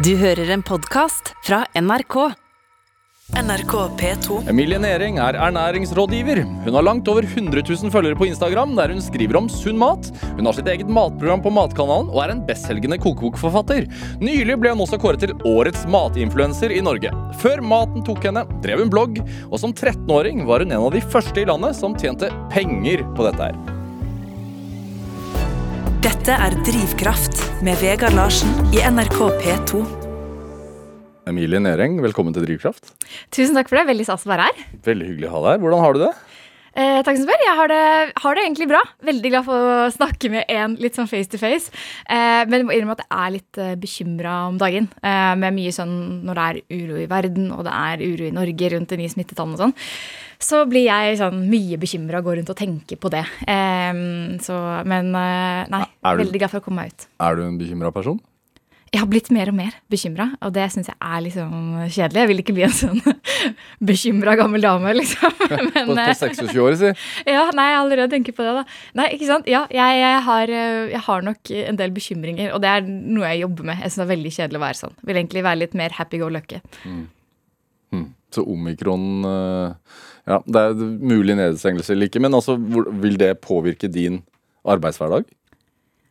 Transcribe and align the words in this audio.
Du 0.00 0.14
hører 0.16 0.48
en 0.54 0.62
podkast 0.64 1.34
fra 1.44 1.58
NRK. 1.76 2.14
NRK 3.36 3.72
P2. 4.00 4.36
Emilie 4.48 4.78
Næring 4.80 5.18
er 5.20 5.36
ernæringsrådgiver. 5.36 6.40
Hun 6.64 6.76
har 6.78 6.86
langt 6.86 7.08
over 7.12 7.26
100 7.26 7.60
000 7.68 7.92
følgere 7.92 8.16
på 8.16 8.24
Instagram, 8.30 8.72
der 8.78 8.94
hun 8.94 9.02
skriver 9.04 9.36
om 9.36 9.50
sunn 9.52 9.76
mat. 9.76 10.08
Hun 10.38 10.48
har 10.48 10.56
sitt 10.56 10.70
eget 10.72 10.88
matprogram 10.88 11.42
på 11.44 11.52
Matkanalen 11.52 12.08
og 12.14 12.22
er 12.24 12.32
en 12.32 12.40
bestselgende 12.48 12.96
kokebokforfatter. 13.02 13.90
Nylig 14.24 14.56
ble 14.62 14.72
hun 14.72 14.86
også 14.86 15.00
kåret 15.02 15.20
til 15.26 15.34
årets 15.44 15.84
matinfluenser 15.90 16.72
i 16.72 16.80
Norge. 16.86 17.12
Før 17.42 17.60
maten 17.60 18.06
tok 18.06 18.24
henne, 18.24 18.46
drev 18.64 18.86
hun 18.86 18.94
blogg, 18.94 19.20
og 19.50 19.60
som 19.60 19.76
13-åring 19.76 20.46
var 20.48 20.64
hun 20.64 20.72
en 20.72 20.86
av 20.86 20.96
de 20.96 21.04
første 21.12 21.44
i 21.44 21.50
landet 21.50 21.76
som 21.76 21.98
tjente 21.98 22.32
penger 22.54 23.04
på 23.18 23.28
dette 23.28 23.50
her. 23.50 23.79
Dette 26.00 26.32
er 26.32 26.54
Drivkraft 26.64 27.42
med 27.60 27.76
Vegard 27.82 28.14
Larsen 28.16 28.48
i 28.72 28.78
NRK 28.80 29.18
P2. 29.42 29.80
Emilie 31.28 31.60
Næring, 31.60 31.98
velkommen 32.00 32.32
til 32.32 32.46
Drivkraft. 32.46 32.94
Tusen 33.28 33.58
takk 33.58 33.68
for 33.68 33.76
det. 33.76 33.82
Veldig 33.90 34.06
stas 34.08 34.24
å 34.24 34.30
være 34.30 34.46
her. 34.48 34.62
Veldig 34.86 35.10
hyggelig 35.10 35.28
å 35.28 35.34
ha 35.34 35.42
deg 35.44 35.52
her. 35.52 35.60
Hvordan 35.66 35.84
har 35.84 35.92
du 35.92 36.00
det? 36.06 36.10
Eh, 36.78 37.00
takk 37.02 37.18
som 37.18 37.26
spør. 37.26 37.42
Jeg 37.42 37.56
har 37.58 37.70
det, 37.70 37.82
har 38.22 38.36
det 38.36 38.44
egentlig 38.44 38.68
bra. 38.70 38.80
Veldig 39.06 39.32
glad 39.32 39.46
for 39.48 39.70
å 39.72 39.90
snakke 39.90 40.30
med 40.30 40.46
en 40.52 40.76
litt 40.80 40.98
sånn 40.98 41.08
face 41.10 41.30
to 41.32 41.40
face. 41.40 41.72
Eh, 42.06 42.42
men 42.46 42.60
jeg 42.60 42.68
må 42.68 42.76
innrømme 42.76 42.96
at 42.98 43.04
jeg 43.06 43.18
er 43.18 43.34
litt 43.34 43.60
eh, 43.60 43.74
bekymra 43.80 44.36
om 44.52 44.60
dagen. 44.60 44.86
Eh, 45.02 45.34
med 45.40 45.56
mye 45.56 45.74
sånn 45.74 45.94
når 46.28 46.38
det 46.40 46.46
er 46.46 46.80
uro 46.80 47.00
i 47.02 47.08
verden, 47.10 47.50
og 47.56 47.66
det 47.66 47.74
er 47.74 48.04
uro 48.06 48.28
i 48.28 48.34
Norge 48.36 48.72
rundt 48.76 48.94
de 48.94 49.00
nye 49.02 49.12
smittetallene 49.12 49.58
og 49.58 49.64
sånn. 49.66 49.76
Så 50.40 50.62
blir 50.70 50.86
jeg 50.86 51.18
sånn 51.20 51.42
mye 51.50 51.76
bekymra 51.80 52.22
og 52.22 52.30
går 52.30 52.40
rundt 52.40 52.54
og 52.54 52.60
tenker 52.62 53.00
på 53.02 53.10
det. 53.12 53.26
Eh, 53.50 54.02
så, 54.46 54.62
men 54.88 55.10
eh, 55.10 55.66
nei, 55.74 55.84
veldig 56.06 56.44
glad 56.44 56.54
for 56.54 56.62
å 56.62 56.68
komme 56.68 56.84
meg 56.84 56.94
ut. 56.94 57.08
Er 57.26 57.38
du 57.40 57.48
en 57.48 57.58
bekymra 57.60 57.90
person? 57.94 58.22
Jeg 58.90 59.04
har 59.04 59.06
blitt 59.06 59.28
mer 59.30 59.52
og 59.52 59.54
mer 59.54 59.74
bekymra, 59.92 60.26
og 60.42 60.50
det 60.56 60.64
syns 60.74 60.88
jeg 60.90 60.96
er 60.98 61.20
liksom 61.22 61.50
kjedelig. 61.94 62.20
Jeg 62.20 62.30
vil 62.30 62.42
ikke 62.42 62.54
bli 62.56 62.64
en 62.66 62.74
sånn 62.74 63.02
bekymra 63.90 64.34
gammel 64.40 64.64
dame, 64.66 64.96
liksom. 64.98 65.36
Men, 65.70 65.92
På, 65.92 65.94
på 65.94 65.98
eh, 66.02 66.10
26 66.18 66.58
år, 66.64 66.78
si. 66.80 66.90
ja, 67.36 67.44
nei, 67.54 67.68
jeg 67.70 67.78
allerede 67.84 68.10
tenker 68.16 68.34
på 68.34 68.46
det, 68.46 68.56
da. 68.58 68.64
Nei, 68.98 69.06
ikke 69.14 69.30
sant? 69.30 69.46
Ja, 69.50 69.62
jeg, 69.70 70.00
jeg, 70.02 70.24
har, 70.26 70.56
eh, 70.56 70.90
jeg 70.96 71.04
har 71.06 71.24
nok 71.28 71.54
en 71.60 71.78
del 71.78 71.94
bekymringer, 71.94 72.50
og 72.56 72.64
det 72.64 72.74
er 72.74 72.90
noe 72.90 73.30
jeg 73.30 73.44
jobber 73.44 73.70
med. 73.70 73.78
Jeg 73.78 73.92
syns 73.92 74.02
det 74.02 74.06
er 74.08 74.12
veldig 74.16 74.34
kjedelig 74.40 74.60
å 74.60 74.66
være 74.66 74.80
sånn. 74.82 75.00
Vil 75.06 75.22
egentlig 75.22 75.46
være 75.46 75.62
litt 75.62 75.78
mer 75.78 75.96
happy 76.00 76.22
go 76.24 76.32
lucky. 76.32 76.62
Hmm. 76.82 77.08
Så 78.34 78.44
omikron 78.46 79.24
eh, 79.24 79.72
Ja, 80.30 80.38
det 80.46 80.62
er 80.62 80.74
mulig 81.00 81.34
nedstengelse 81.38 81.94
eller 81.94 82.10
ikke, 82.10 82.22
men 82.22 82.36
altså, 82.36 82.54
vil 83.02 83.16
det 83.18 83.40
påvirke 83.42 83.90
din 83.90 84.20
arbeidshverdag? 84.68 85.24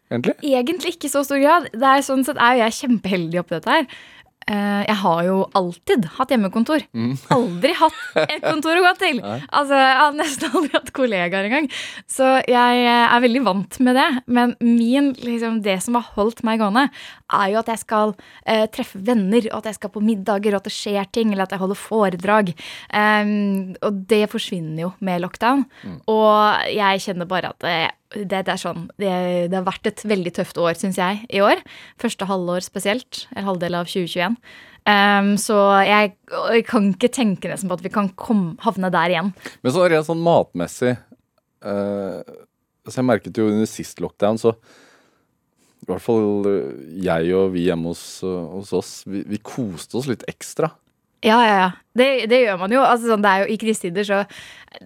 Egentlig? 0.09 0.37
Egentlig 0.41 0.95
ikke 0.95 1.09
i 1.09 1.15
så 1.15 1.25
stor 1.27 1.41
grad. 1.41 1.69
Det 1.73 1.89
er 1.95 2.05
sånn 2.05 2.25
sett 2.25 2.39
er 2.41 2.57
jo 2.57 2.63
jeg 2.65 2.79
kjempeheldig 2.83 3.43
oppi 3.43 3.59
dette 3.59 3.75
her. 3.75 3.91
Eh, 4.49 4.81
Jeg 4.87 4.95
har 5.03 5.19
jo 5.27 5.35
alltid 5.53 6.05
hatt 6.15 6.31
hjemmekontor. 6.33 6.81
Aldri 7.35 7.73
hatt 7.77 7.99
et 8.23 8.41
kontor 8.41 8.79
å 8.79 8.85
gå 8.87 8.93
til. 8.97 9.19
Altså, 9.21 9.75
Jeg 9.77 9.97
har 9.99 10.15
nesten 10.17 10.55
aldri 10.57 10.71
hatt 10.73 10.89
kollegaer 10.97 11.45
engang. 11.45 11.67
Så 12.09 12.25
jeg 12.49 12.79
eh, 12.87 13.05
er 13.13 13.21
veldig 13.27 13.43
vant 13.45 13.77
med 13.85 13.99
det. 13.99 14.07
Men 14.25 14.55
min, 14.63 15.11
liksom, 15.13 15.59
det 15.61 15.77
som 15.85 15.99
har 15.99 16.09
holdt 16.17 16.41
meg 16.47 16.63
gående, 16.63 16.87
er 17.29 17.51
jo 17.53 17.59
at 17.61 17.69
jeg 17.69 17.83
skal 17.83 18.15
eh, 18.49 18.65
treffe 18.73 18.97
venner, 19.05 19.45
og 19.51 19.59
at 19.61 19.69
jeg 19.69 19.77
skal 19.77 19.93
på 19.93 20.01
middager, 20.01 20.55
og 20.57 20.63
at 20.63 20.71
det 20.71 20.73
skjer 20.73 21.11
ting, 21.13 21.29
eller 21.35 21.45
at 21.45 21.53
jeg 21.53 21.61
holder 21.61 21.77
foredrag. 21.83 22.49
Um, 22.89 23.75
og 23.85 24.01
det 24.09 24.23
forsvinner 24.33 24.87
jo 24.87 24.91
med 25.05 25.21
lockdown. 25.21 25.67
Og 26.09 26.73
jeg 26.73 27.05
kjenner 27.05 27.29
bare 27.29 27.53
at 27.53 27.61
det, 27.61 27.77
det, 28.15 28.41
det 28.47 28.53
er 28.53 28.59
sånn 28.61 28.87
det, 28.97 29.11
det 29.51 29.57
har 29.57 29.67
vært 29.67 29.89
et 29.89 30.01
veldig 30.07 30.33
tøft 30.39 30.57
år, 30.61 30.73
syns 30.79 30.97
jeg, 30.99 31.21
i 31.29 31.43
år. 31.45 31.61
Første 32.01 32.27
halvår 32.29 32.65
spesielt. 32.65 33.25
Eller 33.35 33.49
halvdel 33.49 33.77
av 33.77 33.89
2021. 33.89 34.37
Um, 34.89 35.33
så 35.37 35.55
jeg, 35.85 36.15
jeg 36.55 36.65
kan 36.69 36.87
ikke 36.93 37.11
tenke 37.13 37.51
nesten 37.51 37.69
på 37.69 37.77
at 37.77 37.85
vi 37.85 37.91
kan 37.93 38.09
komme, 38.17 38.55
havne 38.63 38.89
der 38.93 39.13
igjen. 39.13 39.33
Men 39.61 39.75
så 39.75 39.85
rent 39.91 40.07
sånn 40.07 40.23
matmessig 40.23 40.95
uh, 40.95 42.23
Så 42.87 43.01
jeg 43.01 43.05
merket 43.05 43.37
jo 43.37 43.49
under 43.51 43.69
sist 43.69 44.01
lockdown, 44.01 44.39
så 44.41 44.55
i 45.79 45.87
hvert 45.87 46.03
fall 46.03 46.47
eh, 46.49 46.81
jeg 47.05 47.31
og 47.37 47.53
vi 47.53 47.63
hjemme 47.65 47.93
hos, 47.93 48.19
eh, 48.27 48.47
hos 48.53 48.73
oss, 48.75 48.89
vi, 49.09 49.23
vi 49.25 49.39
koste 49.41 49.97
oss 49.97 50.09
litt 50.09 50.25
ekstra. 50.29 50.67
Ja, 51.25 51.37
ja, 51.43 51.55
ja. 51.59 51.69
Det, 51.99 52.07
det 52.31 52.37
gjør 52.45 52.59
man 52.61 52.71
jo. 52.71 52.81
Altså, 52.85 53.09
sånn, 53.11 53.25
er 53.27 53.43
jo. 53.43 53.49
I 53.51 53.57
krisetider 53.59 54.07
så 54.07 54.21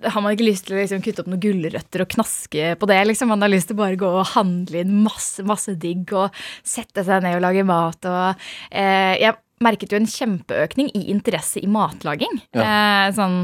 har 0.01 0.23
man 0.23 0.33
ikke 0.33 0.47
lyst 0.47 0.65
til 0.67 0.77
å 0.77 0.79
liksom, 0.79 1.03
kutte 1.05 1.21
opp 1.21 1.29
noen 1.29 1.43
gulrøtter 1.43 2.03
og 2.05 2.13
knaske 2.15 2.71
på 2.81 2.89
det. 2.89 2.99
Liksom. 3.09 3.29
Man 3.29 3.45
har 3.45 3.51
lyst 3.53 3.69
til 3.69 3.77
bare 3.77 3.97
å 3.97 4.01
gå 4.01 4.11
og 4.23 4.31
handle 4.33 4.81
inn 4.81 4.95
masse, 5.05 5.45
masse 5.45 5.75
digg 5.81 6.13
og 6.17 6.33
sette 6.65 7.05
seg 7.05 7.25
ned 7.25 7.37
og 7.37 7.45
lage 7.45 7.65
mat. 7.67 8.09
Og, 8.09 8.47
eh, 8.71 9.13
jeg 9.21 9.37
merket 9.63 9.93
jo 9.93 10.01
en 10.01 10.09
kjempeøkning 10.09 10.89
i 10.97 11.05
interesse 11.13 11.61
i 11.61 11.69
matlaging. 11.69 12.41
Eh, 12.57 13.11
sånn, 13.15 13.43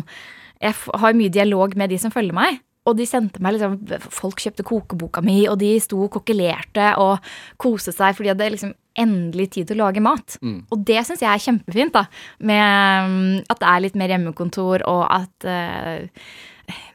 jeg 0.59 0.75
har 1.03 1.15
mye 1.15 1.31
dialog 1.31 1.77
med 1.79 1.93
de 1.93 2.01
som 2.01 2.13
følger 2.13 2.35
meg. 2.35 2.59
Og 2.89 2.95
de 2.97 3.05
sendte 3.05 3.41
meg 3.43 3.57
liksom 3.57 3.75
Folk 4.09 4.39
kjøpte 4.41 4.65
kokeboka 4.65 5.21
mi, 5.21 5.43
og 5.51 5.59
de 5.61 5.75
sto 5.83 5.99
og 6.05 6.13
kokkelerte 6.15 6.93
og 6.97 7.19
koste 7.61 7.93
seg, 7.93 8.15
fordi 8.17 8.33
det 8.39 8.53
liksom 8.55 8.73
endelig 8.99 9.49
tid 9.55 9.69
til 9.69 9.79
å 9.79 9.87
lage 9.87 10.03
mat. 10.03 10.37
Og 10.43 10.85
det 10.87 11.01
syns 11.07 11.23
jeg 11.23 11.31
er 11.31 11.43
kjempefint, 11.43 11.95
da. 11.95 12.05
Med 12.45 13.09
mm, 13.09 13.35
at 13.49 13.61
det 13.61 13.71
er 13.71 13.83
litt 13.85 13.99
mer 13.99 14.13
hjemmekontor, 14.13 14.85
og 14.89 15.03
at 15.07 15.47
uh, 15.49 16.25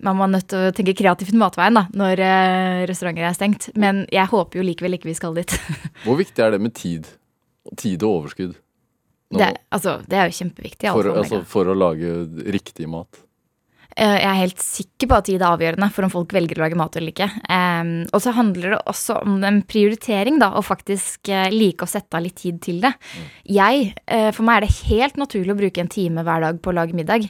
man 0.05 0.19
må 0.19 0.29
nødt 0.31 0.49
til 0.53 0.69
å 0.69 0.75
tenke 0.77 0.97
kreativt 0.99 1.37
matveien 1.39 1.79
da, 1.81 1.87
når 1.97 2.23
uh, 2.23 2.83
restauranter 2.91 3.29
er 3.29 3.37
stengt. 3.37 3.71
Men 3.81 4.05
jeg 4.13 4.31
håper 4.31 4.61
jo 4.61 4.67
likevel 4.67 4.99
ikke 4.99 5.11
vi 5.11 5.19
skal 5.19 5.37
dit. 5.39 5.57
Hvor 6.07 6.21
viktig 6.21 6.45
er 6.45 6.57
det 6.57 6.63
med 6.65 6.77
tid? 6.79 7.09
Tid 7.81 8.05
og 8.05 8.21
overskudd? 8.21 8.59
Nå, 9.35 9.41
Det, 9.41 9.51
altså, 9.75 9.99
det 10.07 10.19
er 10.21 10.29
jo 10.29 10.39
kjempeviktig. 10.43 10.91
for, 10.93 11.13
altså, 11.17 11.41
for 11.49 11.71
å 11.71 11.77
lage 11.77 12.17
riktig 12.55 12.87
mat. 12.91 13.25
Eh, 13.97 14.17
Jeg 14.19 14.27
er 14.27 14.41
helt 14.41 14.63
sikker 14.63 15.09
på 15.11 15.19
at 15.19 15.27
tid 15.29 15.43
er 15.43 15.53
avgjørende 15.55 15.89
for 15.95 16.07
om 16.07 16.11
folk 16.13 16.33
velger 16.35 16.59
å 16.59 16.65
lage 16.65 16.79
mat 16.79 16.97
eller 16.99 17.13
ikke. 17.15 17.29
Og 18.11 18.23
så 18.23 18.33
handler 18.35 18.75
det 18.75 18.81
også 18.91 19.21
om 19.23 19.37
en 19.47 19.61
prioritering, 19.71 20.41
da, 20.43 20.51
og 20.59 20.67
faktisk 20.67 21.31
eh, 21.31 21.51
like 21.55 21.87
å 21.87 21.91
sette 21.91 22.19
av 22.19 22.25
litt 22.25 22.39
tid 22.43 22.59
til 22.65 22.81
det. 22.83 22.95
Jeg, 23.47 23.93
eh, 24.07 24.31
For 24.35 24.43
meg 24.47 24.57
er 24.63 24.67
det 24.67 24.89
helt 24.91 25.21
naturlig 25.21 25.55
å 25.55 25.61
bruke 25.61 25.85
en 25.85 25.93
time 25.93 26.25
hver 26.27 26.43
dag 26.49 26.59
på 26.63 26.73
å 26.73 26.79
lage 26.81 26.97
middag. 26.97 27.29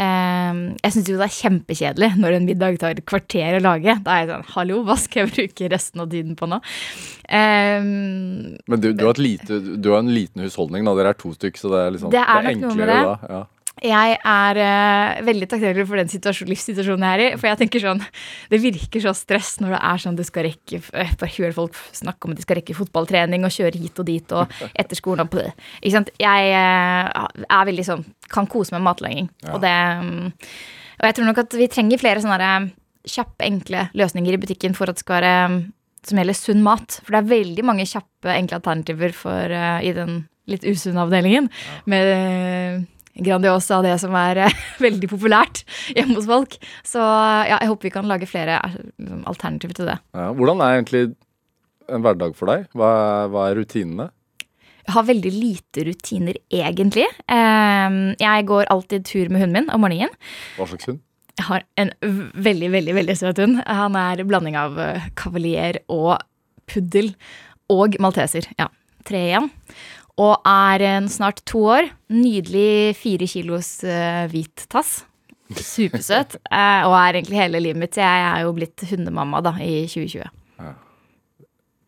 Jeg 0.00 0.92
syns 0.94 1.08
jo 1.10 1.16
det 1.18 1.26
er 1.26 1.34
kjempekjedelig 1.34 2.08
når 2.22 2.36
en 2.36 2.44
middag 2.46 2.78
tar 2.80 2.94
et 2.94 3.04
kvarter 3.04 3.58
å 3.58 3.62
lage. 3.64 3.96
Da 4.06 4.14
er 4.14 4.20
jeg 4.22 4.28
sånn 4.30 4.44
Hallo, 4.54 4.78
hva 4.86 4.94
skal 4.96 5.26
jeg 5.26 5.32
bruke 5.34 5.68
resten 5.74 6.00
av 6.00 6.08
tiden 6.12 6.36
på 6.38 6.46
nå? 6.48 6.60
Men 7.30 8.80
du, 8.80 8.92
du, 8.94 9.04
har 9.04 9.12
et 9.16 9.22
lite, 9.22 9.58
du 9.82 9.90
har 9.92 10.00
en 10.00 10.12
liten 10.14 10.46
husholdning, 10.46 10.86
da. 10.86 10.94
Dere 10.96 11.12
er 11.12 11.18
to 11.20 11.34
stykk, 11.34 11.58
så 11.60 11.72
det 11.74 11.82
er 11.82 11.96
liksom 11.96 12.14
Det 12.14 12.22
er 12.22 12.46
noe 12.46 12.46
med 12.46 12.54
enklere 12.54 12.94
det. 12.94 13.02
da. 13.10 13.34
Ja. 13.34 13.42
Jeg 13.80 14.16
er 14.18 14.58
uh, 14.60 15.20
veldig 15.24 15.46
takknemlig 15.48 15.86
for 15.88 16.00
den 16.00 16.10
situasjon, 16.12 16.50
livssituasjonen 16.50 17.06
jeg 17.06 17.16
er 17.16 17.22
i. 17.24 17.38
For 17.40 17.48
jeg 17.48 17.60
tenker 17.62 17.82
sånn, 17.84 18.02
Det 18.52 18.60
virker 18.60 19.04
så 19.04 19.14
stress 19.16 19.54
når 19.62 19.74
det 19.76 19.80
er 19.90 20.02
sånn 20.02 20.18
du 20.18 20.24
skal 20.26 20.46
rekke 20.50 20.80
eh, 20.92 21.14
Bare 21.20 21.32
hører 21.36 21.56
folk 21.56 21.78
snakke 21.96 22.28
om 22.28 22.34
at 22.34 22.40
de 22.40 22.44
skal 22.44 22.60
rekke 22.60 22.76
fotballtrening 22.76 23.46
og 23.46 23.54
kjøre 23.54 23.80
hit 23.80 24.02
og 24.02 24.08
dit 24.08 24.34
og 24.36 24.52
etter 24.80 24.98
skolen 24.98 25.24
og 25.24 25.32
på 25.32 25.40
det. 25.40 25.54
Ikke 25.80 25.94
sant? 25.96 26.12
Jeg 26.20 26.52
uh, 26.52 27.26
er 27.40 27.68
veldig 27.70 27.86
sånn 27.88 28.04
Kan 28.30 28.48
kose 28.50 28.74
meg 28.74 28.82
med 28.82 28.90
matlaging. 28.90 29.32
Og 29.54 29.60
det 29.64 29.74
um, 30.04 30.30
Og 31.00 31.08
jeg 31.08 31.16
tror 31.16 31.30
nok 31.30 31.44
at 31.46 31.56
vi 31.56 31.72
trenger 31.72 32.02
flere 32.02 32.24
sånne 32.24 32.54
kjappe, 33.08 33.46
enkle 33.46 33.86
løsninger 33.96 34.36
i 34.36 34.40
butikken 34.42 34.76
for 34.76 34.90
at 34.90 34.98
det 34.98 35.06
skal 35.06 35.22
være 35.22 35.36
mm, 35.48 35.60
som 36.04 36.20
gjelder 36.20 36.36
sunn 36.36 36.60
mat. 36.64 36.98
For 37.00 37.16
det 37.16 37.22
er 37.22 37.30
veldig 37.30 37.64
mange 37.64 37.88
kjappe, 37.88 38.28
enkle 38.34 38.60
alternativer 38.60 39.16
for, 39.16 39.56
uh, 39.56 39.80
i 39.80 39.94
den 39.96 40.26
litt 40.50 40.66
usunne 40.66 41.04
avdelingen. 41.04 41.48
Med 41.90 42.10
eh, 42.14 42.80
Grandiosa 43.18 43.80
av 43.80 43.84
det 43.88 43.96
som 44.02 44.14
er 44.14 44.44
eh, 44.46 44.60
veldig 44.86 45.08
populært 45.10 45.64
hjemme 45.96 46.14
hos 46.18 46.28
folk. 46.30 46.54
Så 46.86 47.00
ja, 47.02 47.56
jeg 47.58 47.70
håper 47.72 47.88
vi 47.88 47.94
kan 47.96 48.08
lage 48.10 48.28
flere 48.30 48.60
eh, 48.62 48.78
liksom, 49.00 49.24
alternativer 49.30 49.74
til 49.80 49.90
det. 49.90 49.98
Ja. 50.16 50.30
Hvordan 50.38 50.62
er 50.64 50.78
egentlig 50.78 51.04
en 51.90 52.04
hverdag 52.06 52.36
for 52.38 52.52
deg? 52.52 52.68
Hva 52.78 52.90
er, 52.94 53.30
hva 53.34 53.48
er 53.50 53.58
rutinene? 53.58 54.08
Jeg 54.86 54.94
har 54.96 55.04
veldig 55.06 55.30
lite 55.34 55.84
rutiner, 55.90 56.38
egentlig. 56.50 57.04
Eh, 57.30 57.98
Jeg 58.22 58.46
går 58.48 58.70
alltid 58.72 59.04
tur 59.10 59.28
med 59.30 59.42
hunden 59.44 59.66
min 59.66 59.70
om 59.74 59.82
morgenen. 59.84 60.14
Hva 60.56 60.66
slags 60.70 60.88
hund? 60.90 61.02
Jeg 61.40 61.46
har 61.46 61.62
en 61.80 61.90
veldig, 62.02 62.68
veldig 62.74 62.94
veldig 62.96 63.14
søt 63.16 63.38
hund. 63.40 63.60
Han 63.66 63.94
er 63.96 64.22
blanding 64.28 64.56
av 64.60 64.78
eh, 64.82 65.06
kavalier 65.16 65.78
og 65.88 66.18
puddel 66.70 67.12
og 67.72 67.96
malteser. 68.02 68.48
Ja, 68.58 68.66
tre 69.08 69.22
igjen. 69.30 69.46
Og 70.18 70.34
er 70.46 70.86
en 70.96 71.06
snart 71.08 71.44
to 71.48 71.62
år. 71.76 71.92
Nydelig 72.12 72.96
fire 72.98 73.28
kilos 73.30 73.78
uh, 73.86 74.26
hvit 74.32 74.66
tass. 74.72 75.04
Supersøt. 75.50 76.36
uh, 76.50 76.82
og 76.88 76.96
er 76.98 77.20
egentlig 77.20 77.40
hele 77.40 77.62
livet 77.62 77.84
mitt. 77.84 77.98
Jeg 78.00 78.26
er 78.26 78.44
jo 78.44 78.54
blitt 78.56 78.84
hundemamma 78.90 79.42
da, 79.44 79.54
i 79.62 79.84
2020. 79.90 80.28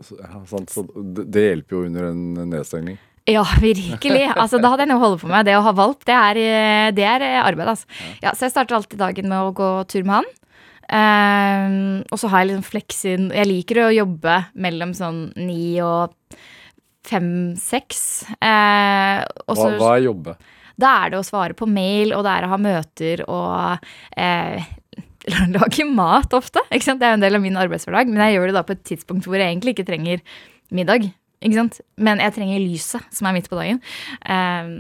Så, 0.03 0.17
ja, 0.19 0.41
så 0.67 0.83
det, 1.23 1.43
hjelper 1.47 1.77
jo 1.77 1.87
under 1.87 2.09
en 2.11 2.51
nedstengning. 2.51 2.99
Ja, 3.31 3.45
virkelig. 3.63 4.25
Altså, 4.35 4.59
da 4.59 4.73
hadde 4.73 4.83
jeg 4.83 4.91
noe 4.91 4.99
å 4.99 5.05
holde 5.05 5.21
på 5.23 5.31
med. 5.31 5.47
Det 5.47 5.55
å 5.55 5.63
ha 5.63 5.73
valp, 5.79 6.01
det 6.09 6.15
er, 6.17 6.41
eh, 6.43 6.89
det 6.97 7.05
er 7.07 7.25
arbeid. 7.45 7.69
Altså. 7.71 7.87
Ja, 8.23 8.33
så 8.35 8.49
jeg 8.49 8.55
starter 8.57 8.81
alltid 8.81 8.99
dagen 8.99 9.29
med 9.31 9.39
å 9.39 9.53
gå 9.55 9.69
tur 9.87 10.03
med 10.03 10.21
han. 10.21 10.31
Um, 10.93 12.03
og 12.11 12.19
så 12.19 12.29
har 12.29 12.43
jeg 12.43 12.49
liksom 12.51 12.65
fleksin 12.67 13.29
Jeg 13.33 13.49
liker 13.49 13.79
å 13.85 13.93
jobbe 13.95 14.35
mellom 14.61 14.91
sånn 14.93 15.21
ni 15.39 15.79
og 15.81 16.13
fem-seks. 17.09 18.03
Eh, 18.41 19.23
Hva, 19.47 19.57
så- 19.57 19.71
hva 19.79 19.95
er 19.97 20.05
jobbe? 20.07 20.37
Da 20.79 21.05
er 21.05 21.11
det 21.13 21.19
å 21.21 21.27
svare 21.27 21.55
på 21.55 21.67
mail, 21.69 22.15
og 22.17 22.25
det 22.25 22.33
er 22.33 22.47
å 22.47 22.53
ha 22.55 22.57
møter 22.59 23.23
og 23.29 23.79
eh, 24.17 24.63
lage 25.55 25.85
mat 25.87 26.33
ofte. 26.35 26.63
Ikke 26.73 26.83
sant? 26.89 27.01
Det 27.01 27.07
er 27.07 27.13
jo 27.15 27.21
en 27.21 27.27
del 27.27 27.37
av 27.39 27.43
min 27.45 27.59
arbeidshverdag, 27.61 28.09
men 28.09 28.23
jeg 28.25 28.39
gjør 28.39 28.47
det 28.51 28.55
da 28.57 28.63
på 28.67 28.73
et 28.77 28.85
tidspunkt 28.89 29.29
hvor 29.29 29.37
jeg 29.39 29.51
egentlig 29.53 29.77
ikke 29.77 29.87
trenger 29.91 30.23
middag. 30.73 31.11
Ikke 31.43 31.59
sant? 31.59 31.81
Men 31.99 32.19
jeg 32.23 32.35
trenger 32.37 32.63
lyset, 32.63 33.07
som 33.13 33.27
er 33.29 33.37
midt 33.37 33.49
på 33.51 33.59
dagen. 33.59 33.81
Eh, 34.25 34.73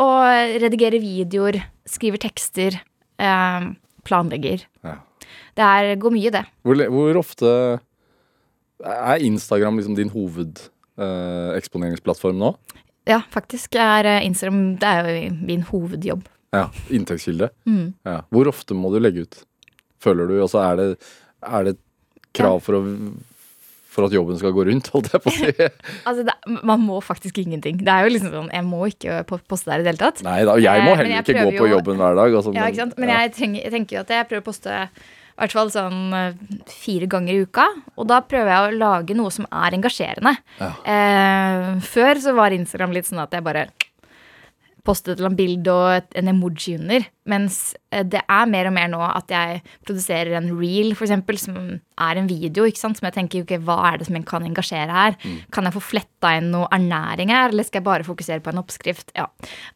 og 0.00 0.60
redigere 0.64 1.00
videoer, 1.00 1.60
skriver 1.86 2.18
tekster, 2.26 2.80
eh, 3.20 3.66
planlegger. 4.06 4.64
Ja. 4.84 4.96
Det 5.56 5.64
er, 5.64 5.94
går 5.96 6.12
mye 6.12 6.30
det. 6.34 6.44
Hvor, 6.66 6.82
hvor 6.92 7.16
ofte 7.22 7.50
er 8.84 9.22
Instagram 9.24 9.78
liksom 9.80 9.94
din 9.96 10.10
hovedeksponeringsplattform 10.96 12.38
nå? 12.40 12.52
Ja, 13.06 13.20
faktisk 13.30 13.76
er 13.78 14.08
eh, 14.16 14.24
Instagram 14.26 14.76
det 14.82 14.88
er 14.90 15.08
jo 15.12 15.30
min 15.46 15.62
hovedjobb. 15.68 16.24
Ja, 16.54 16.68
Inntektskilde. 16.94 17.50
Mm. 17.68 17.92
Ja. 18.06 18.20
Hvor 18.32 18.48
ofte 18.50 18.74
må 18.78 18.90
du 18.94 18.98
legge 19.02 19.26
ut? 19.26 19.40
Føler 20.02 20.28
du 20.30 20.36
Altså, 20.42 20.60
er 20.62 20.76
det, 20.78 20.86
er 21.44 21.64
det 21.66 21.72
et 21.76 21.82
krav 22.36 22.60
for, 22.64 22.78
å, 22.78 23.12
for 23.92 24.06
at 24.06 24.14
jobben 24.14 24.38
skal 24.40 24.54
gå 24.56 24.64
rundt, 24.68 24.88
holdt 24.94 25.10
jeg 25.12 25.22
på 25.24 25.32
å 25.32 25.36
si? 25.36 25.52
Altså, 26.08 26.24
det, 26.28 26.34
man 26.66 26.82
må 26.86 26.98
faktisk 27.04 27.38
ingenting. 27.42 27.78
Det 27.84 27.92
er 27.92 28.06
jo 28.08 28.14
liksom 28.16 28.32
sånn, 28.34 28.50
Jeg 28.54 28.66
må 28.66 28.82
ikke 28.90 29.20
poste 29.48 29.70
der 29.72 29.82
i 29.82 29.86
det 29.86 29.94
hele 29.94 30.02
tatt. 30.06 30.24
Nei 30.26 30.40
da, 30.48 30.56
jeg 30.62 30.86
må 30.86 30.94
Eh, 30.94 30.98
heller 31.02 31.14
jeg 31.18 31.26
ikke 31.28 31.44
gå 31.46 31.54
på 31.58 31.68
jo- 31.68 31.74
jobben 31.76 32.00
hver 32.02 32.18
dag. 32.22 32.34
Altså, 32.40 32.54
Ja, 32.56 32.66
ikke 32.70 32.82
sant? 32.86 32.98
Men 32.98 33.12
ja. 33.14 33.20
jeg, 33.26 33.36
trenger, 33.38 33.62
jeg 33.66 33.74
tenker 33.76 33.98
jo 34.00 34.04
at 34.06 34.14
jeg 34.16 34.28
prøver 34.32 34.44
å 34.44 34.48
poste 34.50 34.80
hvert 35.40 35.56
fall 35.56 35.72
sånn 35.72 36.14
eh, 36.16 36.38
fire 36.70 37.08
ganger 37.12 37.34
i 37.34 37.46
uka. 37.46 37.66
Og 37.96 38.08
da 38.10 38.22
prøver 38.24 38.52
jeg 38.52 38.68
å 38.68 38.78
lage 38.80 39.16
noe 39.18 39.32
som 39.34 39.48
er 39.50 39.76
engasjerende. 39.76 40.36
Ja. 40.60 40.70
Eh, 40.94 41.68
før 41.84 42.22
så 42.22 42.36
var 42.36 42.56
Instagram 42.56 42.96
litt 42.96 43.10
sånn 43.10 43.22
at 43.24 43.36
jeg 43.36 43.44
bare 43.46 43.68
postet 44.86 45.12
et 45.12 45.18
eller 45.18 45.30
annet 45.30 45.40
bilde 45.40 45.72
og 45.74 46.16
en 46.20 46.30
emoji 46.30 46.76
under. 46.78 47.06
Mens 47.28 47.58
eh, 47.90 48.04
det 48.06 48.22
er 48.22 48.50
mer 48.50 48.68
og 48.70 48.74
mer 48.76 48.90
nå 48.92 49.00
at 49.04 49.32
jeg 49.32 49.62
produserer 49.86 50.36
en 50.38 50.52
reel, 50.60 50.92
eksempel, 50.94 51.40
som 51.40 51.58
er 51.76 52.20
en 52.20 52.30
video, 52.30 52.66
ikke 52.68 52.80
sant? 52.80 53.00
som 53.00 53.08
jeg 53.08 53.16
tenker 53.16 53.44
ok, 53.44 53.56
hva 53.66 53.78
er 53.90 53.98
det 53.98 54.08
som 54.08 54.18
jeg 54.18 54.26
kan 54.28 54.46
engasjere 54.46 54.96
her? 55.00 55.18
Mm. 55.24 55.40
Kan 55.54 55.68
jeg 55.68 55.76
få 55.76 55.84
fletta 55.88 56.36
inn 56.38 56.52
noe 56.54 56.70
ernæring 56.74 57.32
her, 57.34 57.50
eller 57.50 57.66
skal 57.66 57.82
jeg 57.82 57.88
bare 57.90 58.06
fokusere 58.06 58.44
på 58.44 58.54
en 58.54 58.62
oppskrift? 58.62 59.12
Ja. 59.18 59.28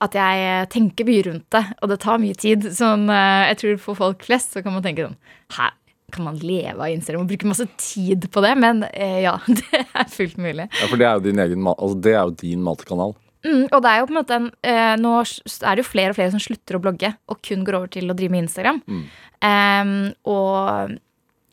At 0.05 0.17
jeg 0.19 0.47
eh, 0.47 0.69
tenker 0.73 1.09
mye 1.09 1.27
rundt 1.29 1.49
det, 1.57 1.67
og 1.81 1.93
det 1.93 2.01
tar 2.07 2.23
mye 2.23 2.39
tid. 2.39 2.71
Sånn, 2.77 3.09
eh, 3.13 3.51
jeg 3.51 3.61
tror 3.65 3.85
for 3.89 4.03
folk 4.07 4.27
flest 4.27 4.57
så 4.57 4.65
kan 4.65 4.77
man 4.77 4.87
tenke 4.87 5.09
sånn 5.09 5.19
Hæ, 5.51 5.73
kan 6.11 6.25
man 6.25 6.39
leve 6.43 6.79
av 6.79 6.93
Instagram 6.93 7.25
og 7.25 7.33
bruke 7.33 7.49
masse 7.49 7.67
tid 7.81 8.29
på 8.33 8.43
det? 8.45 8.53
Men 8.61 8.85
eh, 8.91 9.23
ja, 9.25 9.37
det 9.59 9.83
er 9.83 10.13
fullt 10.13 10.39
mulig. 10.41 10.69
Ja, 10.69 10.87
for 10.87 11.01
det 11.01 11.09
er 11.09 11.19
jo 11.19 11.27
din 11.27 11.43
egen 11.43 11.67
altså, 11.73 11.99
Det 11.99 12.15
er 12.15 12.23
jo 12.23 12.37
din 12.43 12.65
matkanal. 12.67 13.17
Mm, 13.45 13.63
og 13.73 13.79
det 13.83 13.91
er 13.91 14.01
jo 14.03 14.07
på 14.09 14.13
en 14.13 14.19
måte 14.19 14.37
en, 14.37 14.49
eh, 14.69 14.97
Nå 15.01 15.13
er 15.21 15.77
det 15.79 15.85
jo 15.85 15.89
flere 15.89 16.13
og 16.13 16.17
flere 16.19 16.33
som 16.35 16.43
slutter 16.43 16.77
å 16.77 16.83
blogge 16.85 17.15
og 17.31 17.39
kun 17.47 17.63
går 17.65 17.79
over 17.79 17.89
til 17.95 18.11
å 18.13 18.17
drive 18.17 18.35
med 18.35 18.45
Instagram. 18.45 18.83
Mm. 18.87 19.05
Um, 19.41 19.93
og 20.29 20.99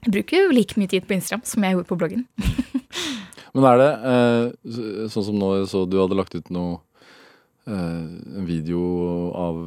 jeg 0.03 0.11
bruker 0.17 0.41
jo 0.43 0.55
like 0.55 0.75
mye 0.79 0.91
tid 0.91 1.07
på 1.07 1.15
Instagram 1.15 1.45
som 1.47 1.63
jeg 1.63 1.77
gjorde 1.77 1.87
på 1.87 1.99
bloggen. 1.99 2.25
Men 3.55 3.65
er 3.71 3.79
det 3.81 3.91
eh, 4.11 5.07
sånn 5.09 5.25
som 5.29 5.39
nå 5.39 5.53
så 5.71 5.85
du 5.89 5.95
hadde 6.01 6.17
lagt 6.19 6.35
ut 6.35 6.51
noe 6.53 6.77
eh, 7.65 7.73
En 8.37 8.45
video 8.45 8.81
av 9.33 9.63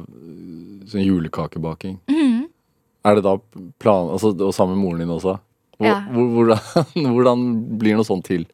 sånn 0.87 1.03
julekakebaking. 1.03 1.97
Mm. 2.07 2.45
Er 3.03 3.17
det 3.17 3.25
da 3.25 3.35
plan... 3.81 4.11
Altså, 4.13 4.31
og 4.37 4.53
sammen 4.55 4.77
med 4.77 4.85
moren 4.85 5.03
din 5.03 5.13
også? 5.17 5.39
Hvor, 5.81 5.89
Ja. 5.89 5.97
hvordan, 6.13 6.59
hvordan 7.17 7.45
blir 7.81 7.97
noe 7.97 8.05
sånt 8.07 8.27
til? 8.29 8.45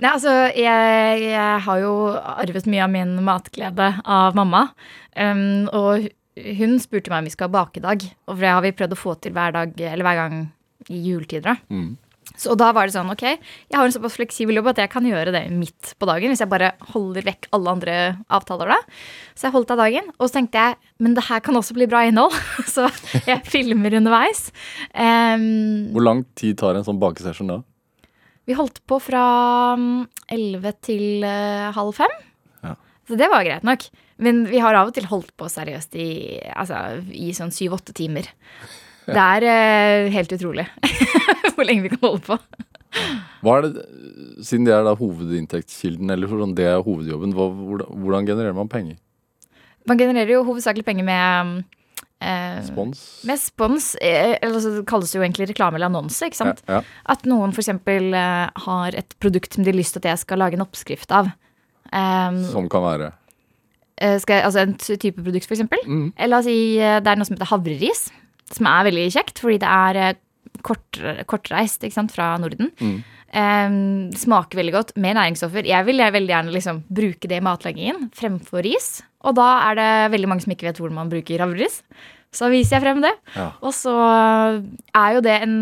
Nei, 0.00 0.10
altså, 0.14 0.32
jeg, 0.56 1.24
jeg 1.28 1.64
har 1.66 1.82
jo 1.82 1.92
arvet 2.16 2.68
mye 2.72 2.84
av 2.86 2.92
min 2.92 3.18
matglede 3.26 3.90
av 4.08 4.38
mamma. 4.38 4.70
Um, 5.12 5.68
og 5.76 6.08
hun 6.40 6.78
spurte 6.80 7.12
meg 7.12 7.20
om 7.20 7.28
vi 7.28 7.34
skal 7.34 7.50
ha 7.50 7.56
bakedag, 7.58 8.06
og 8.30 8.40
det 8.40 8.48
har 8.48 8.62
vi 8.64 8.76
prøvd 8.76 8.96
å 8.96 9.00
få 9.00 9.16
til 9.20 9.34
hver 9.36 9.56
dag, 9.56 9.74
eller 9.76 10.06
hver 10.06 10.22
gang 10.22 10.38
i 10.88 11.02
juletider. 11.04 11.52
da. 11.52 11.74
Mm. 11.74 11.98
Så 12.40 12.54
da 12.56 12.70
var 12.72 12.86
det 12.86 12.94
sånn, 12.94 13.10
ok, 13.10 13.24
jeg 13.26 13.76
har 13.76 13.84
en 13.84 13.92
såpass 13.92 14.14
fleksibel 14.16 14.56
jobb 14.56 14.70
at 14.70 14.78
jeg 14.80 14.90
kan 14.92 15.04
gjøre 15.04 15.32
det 15.34 15.42
midt 15.52 15.92
på 16.00 16.06
dagen, 16.08 16.30
hvis 16.32 16.40
jeg 16.40 16.48
bare 16.48 16.70
holder 16.92 17.26
vekk 17.26 17.48
alle 17.56 17.74
andre 17.74 17.96
avtaler 18.32 18.70
da. 18.72 18.78
Så 19.34 19.48
jeg 19.48 19.56
holdt 19.56 19.72
av 19.74 19.82
dagen, 19.82 20.08
og 20.16 20.28
så 20.28 20.38
tenkte 20.38 20.62
jeg, 20.62 20.78
men 21.02 21.16
det 21.18 21.26
her 21.26 21.42
kan 21.44 21.58
også 21.58 21.76
bli 21.76 21.88
bra 21.90 22.04
innhold, 22.08 22.36
så 22.74 22.86
jeg 23.26 23.42
filmer 23.50 23.98
underveis. 23.98 24.46
Um, 24.94 25.90
Hvor 25.96 26.06
lang 26.06 26.24
tid 26.38 26.60
tar 26.62 26.78
en 26.78 26.86
sånn 26.86 27.02
bakesession 27.02 27.50
da? 27.50 27.60
Vi 28.50 28.58
holdt 28.58 28.82
på 28.90 28.98
fra 29.02 29.22
elleve 30.30 30.72
11 30.74 30.78
til 30.86 31.26
eh, 31.26 31.70
halv 31.76 31.94
fem. 31.94 32.14
Ja. 32.66 32.74
Så 33.06 33.18
det 33.18 33.30
var 33.30 33.46
greit 33.46 33.66
nok. 33.66 33.86
Men 34.20 34.42
vi 34.50 34.60
har 34.60 34.76
av 34.76 34.90
og 34.90 34.96
til 34.96 35.06
holdt 35.08 35.32
på 35.38 35.48
seriøst 35.48 35.94
i, 35.96 36.10
altså, 36.52 37.00
i 37.14 37.30
sånn 37.36 37.54
syv-åtte 37.54 37.94
timer. 37.96 38.28
Det 39.06 39.20
er 39.20 39.46
eh, 39.48 40.10
helt 40.12 40.34
utrolig 40.36 40.66
hvor 41.54 41.64
lenge 41.66 41.86
vi 41.86 41.92
kan 41.94 42.02
holde 42.04 42.26
på. 42.26 42.36
Hva 43.40 43.56
er 43.56 43.68
det, 43.68 43.84
Siden 44.44 44.66
det 44.66 44.74
er 44.74 44.84
da 44.84 44.96
hovedinntektskilden, 44.98 46.10
eller 46.12 46.30
hvordan 46.30 46.52
det 46.58 46.66
er 46.68 46.82
hovedjobben, 46.84 47.32
hvordan, 47.36 47.86
hvordan 48.02 48.28
genererer 48.28 48.56
man 48.56 48.70
penger? 48.70 48.98
Man 49.88 49.98
genererer 49.98 50.34
jo 50.34 50.44
hovedsakelig 50.44 50.84
penger 50.84 51.06
med 51.06 51.62
eh, 52.20 52.60
Spons? 52.66 53.04
Med 53.28 53.40
spons, 53.42 53.92
eh, 54.00 54.36
eller 54.40 54.62
så 54.62 54.72
kalles 54.88 55.12
det 55.12 55.18
jo 55.18 55.24
egentlig 55.24 55.50
reklame 55.52 55.78
eller 55.80 55.90
annonse. 55.90 56.28
ikke 56.28 56.40
sant? 56.40 56.62
Ja, 56.68 56.80
ja. 56.80 56.98
At 57.14 57.24
noen 57.28 57.54
f.eks. 57.54 57.72
Eh, 57.72 58.64
har 58.66 58.98
et 58.98 59.16
produkt 59.22 59.54
som 59.54 59.64
de 59.64 59.72
har 59.72 59.78
lyst 59.78 59.96
til 59.96 60.04
at 60.04 60.12
jeg 60.12 60.24
skal 60.24 60.42
lage 60.42 60.58
en 60.58 60.66
oppskrift 60.66 61.12
av. 61.14 61.32
Um, 61.90 62.44
Som 62.52 62.68
kan 62.70 62.84
være 62.84 63.14
Eh, 64.00 64.16
skal 64.16 64.38
jeg, 64.38 64.44
altså 64.48 64.62
en 64.64 64.74
type 64.80 65.20
produkt, 65.20 65.50
eksempel. 65.52 65.80
Mm. 65.84 66.12
Eller 66.16 66.32
La 66.32 66.38
oss 66.40 66.48
si 66.48 66.56
det 66.80 67.10
er 67.10 67.18
noe 67.20 67.28
som 67.28 67.36
heter 67.36 67.50
havreris, 67.50 68.06
som 68.48 68.68
er 68.70 68.86
veldig 68.88 69.02
kjekt, 69.12 69.42
fordi 69.42 69.58
det 69.60 69.68
er 69.68 70.16
kort, 70.64 71.00
kortreist 71.28 71.84
ikke 71.84 71.98
sant, 71.98 72.14
fra 72.14 72.32
Norden. 72.40 72.72
Mm. 72.80 73.02
Um, 73.30 74.08
smaker 74.18 74.58
veldig 74.58 74.74
godt 74.74 74.96
med 74.96 75.14
næringsstoffer. 75.18 75.68
Jeg 75.68 75.86
vil 75.86 76.00
jeg 76.02 76.16
veldig 76.16 76.32
gjerne 76.32 76.54
liksom 76.56 76.80
bruke 76.88 77.30
det 77.30 77.38
i 77.38 77.44
matlagingen 77.44 78.08
fremfor 78.16 78.64
ris. 78.66 79.02
Og 79.28 79.36
da 79.36 79.48
er 79.68 79.76
det 79.78 79.90
veldig 80.14 80.30
mange 80.30 80.44
som 80.44 80.54
ikke 80.54 80.68
vet 80.68 80.80
hvordan 80.80 80.98
man 81.02 81.12
bruker 81.12 81.42
havreris. 81.42 81.80
Så 82.34 82.48
viser 82.52 82.78
jeg 82.78 82.86
frem 82.86 83.02
det. 83.04 83.12
Ja. 83.34 83.50
Og 83.66 83.74
så 83.74 83.92
er 83.92 85.16
jo 85.16 85.22
det 85.26 85.36
en 85.44 85.60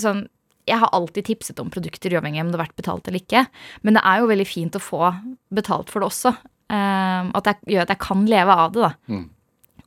sånn 0.00 0.26
jeg 0.68 0.78
har 0.78 0.92
alltid 0.94 1.26
tipset 1.26 1.58
om 1.58 1.70
produkter, 1.72 2.12
uavhengig 2.14 2.44
om 2.44 2.50
det 2.52 2.58
har 2.58 2.66
vært 2.68 2.78
betalt 2.78 3.08
eller 3.08 3.22
ikke. 3.22 3.42
Men 3.82 3.96
det 3.96 4.04
er 4.06 4.20
jo 4.20 4.30
veldig 4.30 4.46
fint 4.46 4.76
å 4.78 4.82
få 4.82 5.08
betalt 5.56 5.90
for 5.90 6.02
det 6.02 6.10
også. 6.10 6.34
Um, 6.70 7.32
at 7.34 7.48
det 7.48 7.56
gjør 7.74 7.86
at 7.86 7.94
jeg 7.96 8.02
kan 8.04 8.22
leve 8.30 8.54
av 8.54 8.74
det. 8.76 8.84
da. 8.84 8.92
Mm. 9.10 9.24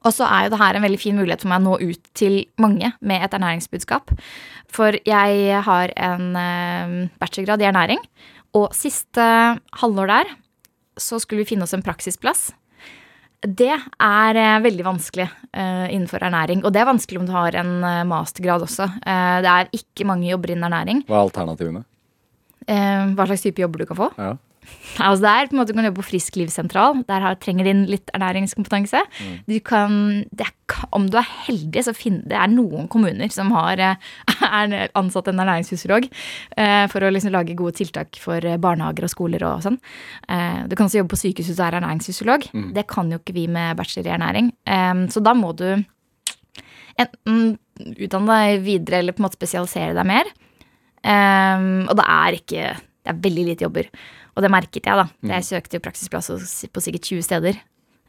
Og 0.03 0.11
så 0.11 0.27
er 0.27 0.45
jo 0.45 0.51
det 0.51 0.59
her 0.59 0.75
en 0.75 0.83
veldig 0.83 0.99
fin 0.99 1.15
mulighet 1.15 1.45
for 1.45 1.51
meg 1.53 1.61
å 1.61 1.65
nå 1.69 1.93
ut 1.93 2.09
til 2.17 2.41
mange 2.59 2.91
med 2.99 3.23
et 3.23 3.35
ernæringsbudskap. 3.37 4.11
For 4.73 4.97
jeg 5.07 5.61
har 5.69 5.93
en 6.09 6.25
eh, 6.39 6.95
bachelorgrad 7.21 7.63
i 7.63 7.69
ernæring, 7.69 8.03
og 8.59 8.75
siste 8.75 9.23
halvår 9.79 10.11
der 10.11 10.33
så 10.99 11.21
skulle 11.21 11.41
vi 11.41 11.53
finne 11.53 11.65
oss 11.65 11.73
en 11.73 11.85
praksisplass. 11.85 12.51
Det 13.43 13.73
er 13.75 14.37
eh, 14.39 14.61
veldig 14.63 14.85
vanskelig 14.87 15.25
eh, 15.27 15.87
innenfor 15.91 16.23
ernæring. 16.23 16.61
Og 16.63 16.71
det 16.71 16.79
er 16.79 16.87
vanskelig 16.87 17.19
om 17.19 17.27
du 17.27 17.33
har 17.35 17.57
en 17.59 17.73
eh, 17.83 18.03
mastergrad 18.07 18.63
også. 18.63 18.87
Det 19.03 19.51
er 19.51 19.71
ikke 19.75 20.07
mange 20.07 20.29
jobber 20.29 20.53
innen 20.53 20.69
ernæring. 20.69 21.03
Hva 21.09 21.19
er 21.19 21.27
alternativene? 21.27 21.83
Hva 22.63 23.25
slags 23.27 23.43
type 23.43 23.59
jobber 23.59 23.83
du 23.83 23.89
kan 23.89 23.99
få. 23.99 24.07
Ja. 24.15 24.37
Altså 25.01 25.25
er 25.25 25.49
på 25.49 25.55
en 25.55 25.59
måte 25.61 25.73
Du 25.73 25.77
kan 25.77 25.87
jobbe 25.87 26.01
på 26.01 26.09
Frisklivssentral. 26.11 26.99
Der 27.07 27.23
har, 27.25 27.37
trenger 27.41 27.65
din 27.67 27.85
litt 27.89 28.11
ernæringskompetanse. 28.13 29.01
Du 29.49 29.55
kan, 29.65 30.23
det 30.31 30.47
er, 30.47 30.53
om 30.95 31.07
du 31.09 31.17
er 31.19 31.29
heldig, 31.47 31.83
så 31.85 31.95
finner 31.97 32.25
det 32.29 32.37
er 32.37 32.51
noen 32.51 32.87
kommuner 32.91 33.31
som 33.33 33.51
har 33.55 33.81
eh, 33.81 34.11
er 34.49 34.93
ansatt 34.99 35.31
en 35.31 35.41
ernæringsfysiolog 35.43 36.07
eh, 36.09 36.85
for 36.91 37.05
å 37.05 37.11
liksom 37.13 37.33
lage 37.33 37.57
gode 37.57 37.77
tiltak 37.79 38.19
for 38.21 38.43
eh, 38.45 38.59
barnehager 38.61 39.07
og 39.07 39.13
skoler 39.13 39.47
og 39.47 39.65
sånn. 39.65 39.79
Eh, 40.29 40.63
du 40.69 40.77
kan 40.77 40.87
også 40.87 41.01
jobbe 41.01 41.15
på 41.15 41.21
sykehus 41.23 41.53
og 41.55 41.65
er 41.65 41.79
ernæringsfysiolog. 41.81 42.47
Det 42.77 42.87
kan 42.91 43.11
jo 43.11 43.21
ikke 43.21 43.37
vi 43.37 43.47
med 43.51 43.77
bachelor 43.79 44.09
i 44.09 44.15
ernæring. 44.17 44.53
Eh, 44.69 44.95
så 45.13 45.23
da 45.25 45.35
må 45.37 45.53
du 45.57 45.67
enten 47.01 47.55
utdanne 47.97 48.35
deg 48.37 48.65
videre 48.67 48.99
eller 49.01 49.15
på 49.15 49.23
en 49.23 49.25
måte 49.25 49.39
spesialisere 49.39 49.95
deg 49.97 50.05
mer. 50.05 50.27
Og 51.03 51.97
det 51.99 52.03
er 52.07 52.35
ikke 52.37 52.67
Det 53.03 53.11
er 53.11 53.17
veldig 53.19 53.43
lite 53.43 53.65
jobber. 53.65 53.87
Og 54.35 54.41
det 54.41 54.49
merket 54.51 54.85
jeg, 54.89 54.95
da. 54.97 55.05
Jeg 55.29 55.45
søkte 55.45 55.77
jo 55.77 55.83
praksisplass 55.85 56.31
på 56.73 56.81
sikkert 56.81 57.05
20 57.11 57.21
steder. 57.27 57.59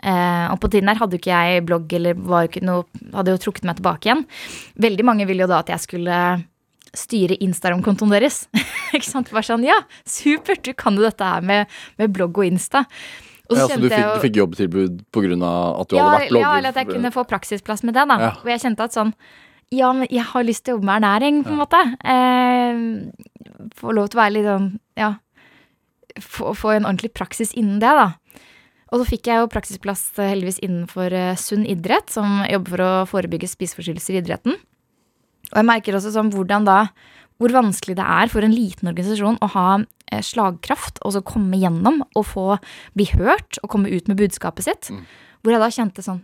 Eh, 0.05 0.47
og 0.53 0.59
på 0.61 0.69
tiden 0.73 0.89
der 0.91 0.99
hadde 1.01 1.17
jo 1.17 1.21
ikke 1.23 1.33
jeg 1.33 1.65
blogg 1.65 1.93
eller 1.97 2.15
var 2.29 2.49
ikke 2.49 2.63
noe, 2.65 2.85
hadde 3.15 3.33
jo 3.33 3.41
trukket 3.41 3.65
meg 3.69 3.77
tilbake 3.79 4.09
igjen. 4.11 4.25
Veldig 4.81 5.05
mange 5.05 5.27
ville 5.29 5.45
jo 5.45 5.51
da 5.53 5.61
at 5.65 5.69
jeg 5.73 5.81
skulle 5.85 6.17
styre 6.95 7.37
Instagram-kontoen 7.43 8.13
deres. 8.13 8.43
ikke 8.97 9.09
sant? 9.09 9.31
Bare 9.35 9.47
sånn, 9.47 9.65
ja, 9.67 9.77
supert, 10.09 10.63
du 10.65 10.73
kan 10.77 10.97
jo 10.97 11.05
dette 11.07 11.25
her 11.25 11.41
med, 11.45 11.73
med 12.01 12.13
blogg 12.15 12.37
og 12.39 12.47
Insta. 12.49 12.85
Og 13.51 13.59
Ja, 13.59 13.67
så 13.69 13.77
du 13.81 13.89
fikk, 13.91 13.99
jo- 14.01 14.13
du 14.15 14.21
fikk 14.25 14.37
jobbtilbud 14.41 15.01
pga. 15.13 15.25
at 15.81 15.89
du 15.91 15.97
ja, 15.97 16.05
hadde 16.05 16.21
vært 16.23 16.31
blogger? 16.31 16.45
Ja, 16.45 16.53
eller 16.59 16.69
at 16.73 16.79
jeg 16.81 16.89
kunne 16.95 17.11
få 17.13 17.25
praksisplass 17.29 17.83
med 17.85 17.95
det. 17.97 18.07
da 18.09 18.17
Ja. 18.21 18.31
Og 18.41 18.49
jeg 18.49 18.61
kjente 18.63 18.85
at 18.89 18.93
sånn 18.97 19.13
Ja, 19.73 19.93
men 19.93 20.07
jeg 20.13 20.23
har 20.23 20.45
lyst 20.45 20.65
til 20.65 20.75
å 20.75 20.77
jobbe 20.79 20.85
med 20.87 21.03
ernæring, 21.03 21.43
på 21.45 21.51
en 21.51 21.59
måte. 21.59 21.81
Eh, 22.05 23.69
få 23.75 23.93
lov 23.97 24.09
til 24.13 24.21
å 24.21 24.23
være 24.23 24.33
litt 24.37 24.45
sånn 24.49 24.69
Ja. 24.97 25.15
Få, 26.21 26.53
få 26.57 26.75
en 26.75 26.87
ordentlig 26.87 27.13
praksis 27.17 27.55
innen 27.59 27.81
det, 27.83 27.91
da. 27.91 28.13
Og 28.93 29.01
så 29.01 29.09
fikk 29.09 29.27
jeg 29.31 29.43
jo 29.43 29.51
praksisplass 29.51 30.07
eh, 30.19 30.31
heldigvis 30.31 30.61
innenfor 30.63 31.15
eh, 31.17 31.35
Sunn 31.41 31.65
idrett, 31.67 32.13
som 32.15 32.45
jobber 32.47 32.75
for 32.75 32.85
å 32.85 32.93
forebygge 33.11 33.51
spiseforstyrrelser 33.51 34.19
i 34.19 34.21
idretten. 34.23 34.59
Og 35.51 35.59
jeg 35.59 35.69
merker 35.69 35.99
også 35.99 36.15
sånn 36.15 36.33
hvordan 36.35 36.69
da 36.69 36.79
hvor 37.43 37.51
vanskelig 37.51 37.97
det 37.99 38.05
er 38.07 38.31
for 38.31 38.47
en 38.47 38.55
liten 38.55 38.89
organisasjon 38.91 39.41
å 39.43 39.49
ha 39.57 39.69
eh, 39.81 40.23
slagkraft 40.23 41.01
og 41.03 41.17
så 41.17 41.25
komme 41.27 41.59
gjennom 41.59 42.05
og 42.07 42.29
få 42.31 42.47
bli 42.95 43.09
hørt 43.17 43.59
og 43.63 43.73
komme 43.75 43.91
ut 43.91 44.07
med 44.11 44.21
budskapet 44.21 44.69
sitt. 44.69 44.93
Hvor 45.43 45.55
jeg 45.55 45.65
da 45.65 45.73
kjente 45.75 46.07
sånn 46.07 46.23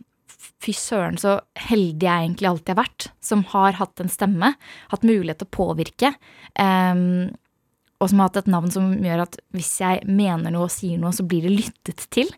Fy 0.61 0.73
søren, 0.77 1.19
så 1.21 1.35
heldig 1.69 2.07
jeg 2.07 2.25
egentlig 2.25 2.49
alltid 2.49 2.71
har 2.73 2.79
vært, 2.79 3.07
som 3.25 3.43
har 3.51 3.77
hatt 3.77 4.01
en 4.01 4.13
stemme, 4.13 4.51
hatt 4.89 5.03
mulighet 5.05 5.41
til 5.43 5.49
å 5.49 5.53
påvirke. 5.53 6.11
em, 6.57 7.33
og 8.01 8.09
som 8.09 8.19
har 8.23 8.31
hatt 8.31 8.39
et 8.43 8.47
navn 8.51 8.71
som 8.73 8.93
gjør 9.05 9.23
at 9.27 9.37
hvis 9.53 9.73
jeg 9.83 10.07
mener 10.09 10.51
noe 10.55 10.65
og 10.69 10.73
sier 10.73 10.97
noe, 10.99 11.13
så 11.13 11.23
blir 11.29 11.45
det 11.45 11.53
lyttet 11.53 12.07
til. 12.11 12.31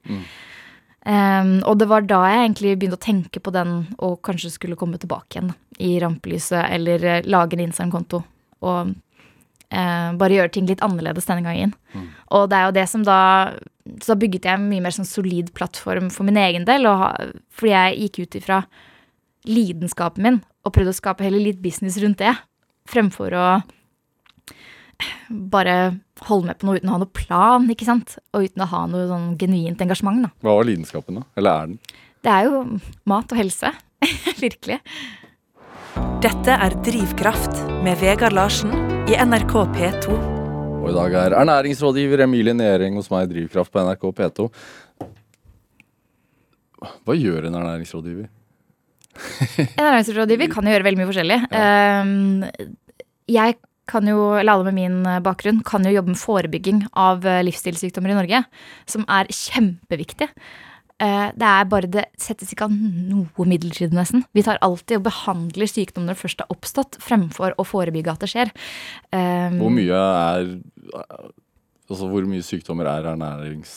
Em, 1.07 1.57
og 1.67 1.79
det 1.81 1.89
var 1.91 2.05
da 2.07 2.21
jeg 2.31 2.43
egentlig 2.45 2.73
begynte 2.79 2.99
å 2.99 3.03
tenke 3.07 3.41
på 3.43 3.51
den 3.55 3.73
og 3.99 4.21
kanskje 4.27 4.53
skulle 4.55 4.77
komme 4.79 4.99
tilbake 5.03 5.35
igjen 5.39 5.49
i 5.83 5.97
rampelyset, 6.03 6.63
eller 6.77 7.05
eh, 7.05 7.25
lage 7.27 7.57
en 7.59 7.65
Instagram-konto 7.65 8.21
og 8.63 8.93
uh, 8.93 10.11
bare 10.21 10.37
gjøre 10.37 10.53
ting 10.55 10.69
litt 10.71 10.83
annerledes 10.87 11.27
denne 11.27 11.43
gangen. 11.43 11.73
Og 12.31 12.45
det 12.53 12.59
er 12.61 12.69
jo 12.69 12.75
det 12.77 12.85
som 12.93 13.03
da 13.03 13.17
Så 13.99 14.13
da 14.13 14.19
bygget 14.21 14.45
jeg 14.47 14.55
en 14.55 14.69
mye 14.71 14.81
mer 14.85 14.95
sånn 14.95 15.09
solid 15.09 15.49
plattform 15.59 16.07
for 16.15 16.23
min 16.29 16.39
egen 16.39 16.65
del, 16.69 16.87
og, 16.87 17.01
ha- 17.03 17.33
fordi 17.51 17.73
jeg 17.73 17.99
gikk 18.05 18.21
ut 18.23 18.37
ifra 18.39 18.61
lidenskapen 19.49 20.23
min 20.23 20.41
og 20.63 20.71
prøvde 20.77 20.93
å 20.95 21.01
skape 21.01 21.25
heller 21.27 21.43
litt 21.43 21.59
business 21.59 21.97
rundt 21.99 22.21
det, 22.23 22.31
fremfor 22.87 23.35
å 23.35 23.47
bare 25.53 25.77
holde 26.29 26.47
med 26.51 26.59
på 26.61 26.67
noe 26.69 26.79
uten 26.79 26.91
å 26.91 26.97
ha 26.97 27.01
noe 27.03 27.15
plan, 27.17 27.69
ikke 27.73 27.89
sant? 27.89 28.17
Og 28.35 28.47
uten 28.49 28.63
å 28.65 28.69
ha 28.71 28.83
noe 28.91 29.07
sånn 29.11 29.33
genuint 29.41 29.81
engasjement, 29.85 30.23
da. 30.27 30.33
Hva 30.45 30.59
var 30.59 30.69
lidenskapen, 30.69 31.21
da? 31.21 31.27
Eller 31.41 31.51
er 31.53 31.73
den? 31.73 31.79
Det 32.23 32.31
er 32.31 32.49
jo 32.51 32.63
mat 33.11 33.33
og 33.35 33.41
helse. 33.41 33.73
Virkelig. 34.45 34.79
Dette 36.23 36.55
er 36.55 36.77
Drivkraft 36.87 37.59
med 37.83 37.99
Vegard 38.01 38.37
Larsen 38.37 38.71
i 39.11 39.17
NRK 39.19 39.57
P2. 39.75 40.21
Og 40.83 40.87
i 40.91 40.95
dag 40.97 41.15
er 41.19 41.35
ernæringsrådgiver 41.39 42.25
Emilie 42.25 42.55
Næring 42.59 42.97
hos 42.99 43.11
meg 43.13 43.29
i 43.29 43.33
Drivkraft 43.37 43.71
på 43.75 43.83
NRK 43.87 44.07
P2. 44.19 44.47
Hva 47.07 47.15
gjør 47.15 47.47
en 47.47 47.59
ernæringsrådgiver? 47.61 48.31
En 49.13 49.85
ernæringsrådgiver 49.85 50.51
kan 50.51 50.67
jo 50.67 50.73
gjøre 50.75 50.87
veldig 50.89 51.01
mye 51.03 51.11
forskjellig. 51.11 51.39
Ehm, 51.55 52.73
Jeg 53.31 53.55
kan 53.93 54.09
jo, 54.09 54.33
eller 54.41 54.57
alle 54.57 54.73
med 54.73 54.79
min 54.81 55.23
bakgrunn, 55.25 55.61
kan 55.69 55.85
jo 55.87 55.93
jobbe 55.95 56.15
med 56.15 56.21
forebygging 56.21 56.83
av 56.99 57.25
eh, 57.29 57.43
livsstilssykdommer 57.47 58.15
i 58.15 58.19
Norge, 58.23 58.45
som 58.89 59.05
er 59.13 59.29
kjempeviktig. 59.33 60.29
Eh, 61.03 61.29
Det 61.35 61.49
er 61.49 61.65
bare 61.71 61.89
det 61.91 62.05
settes 62.21 62.53
ikke 62.55 62.69
av 62.69 62.75
noe 62.75 63.47
midlertidig, 63.49 63.93
nesten. 63.97 64.25
Vi 64.37 64.45
tar 64.47 64.61
alltid 64.63 65.01
og 65.01 65.07
behandler 65.09 65.67
sykdom 65.71 66.05
når 66.07 66.15
det 66.17 66.23
først 66.25 66.45
har 66.45 66.53
oppstått, 66.55 66.99
fremfor 67.03 67.57
å 67.59 67.65
forebygge 67.67 68.13
at 68.13 68.23
det 68.23 68.31
skjer. 68.33 68.53
Ehm, 69.13 69.59
Hvor 69.63 69.73
mye 69.75 70.03
er 70.03 70.53
Altså, 71.91 72.07
hvor 72.09 72.25
mye 72.25 72.41
sykdommer 72.47 72.87
er 72.89 73.05
ernærings... 73.11 73.73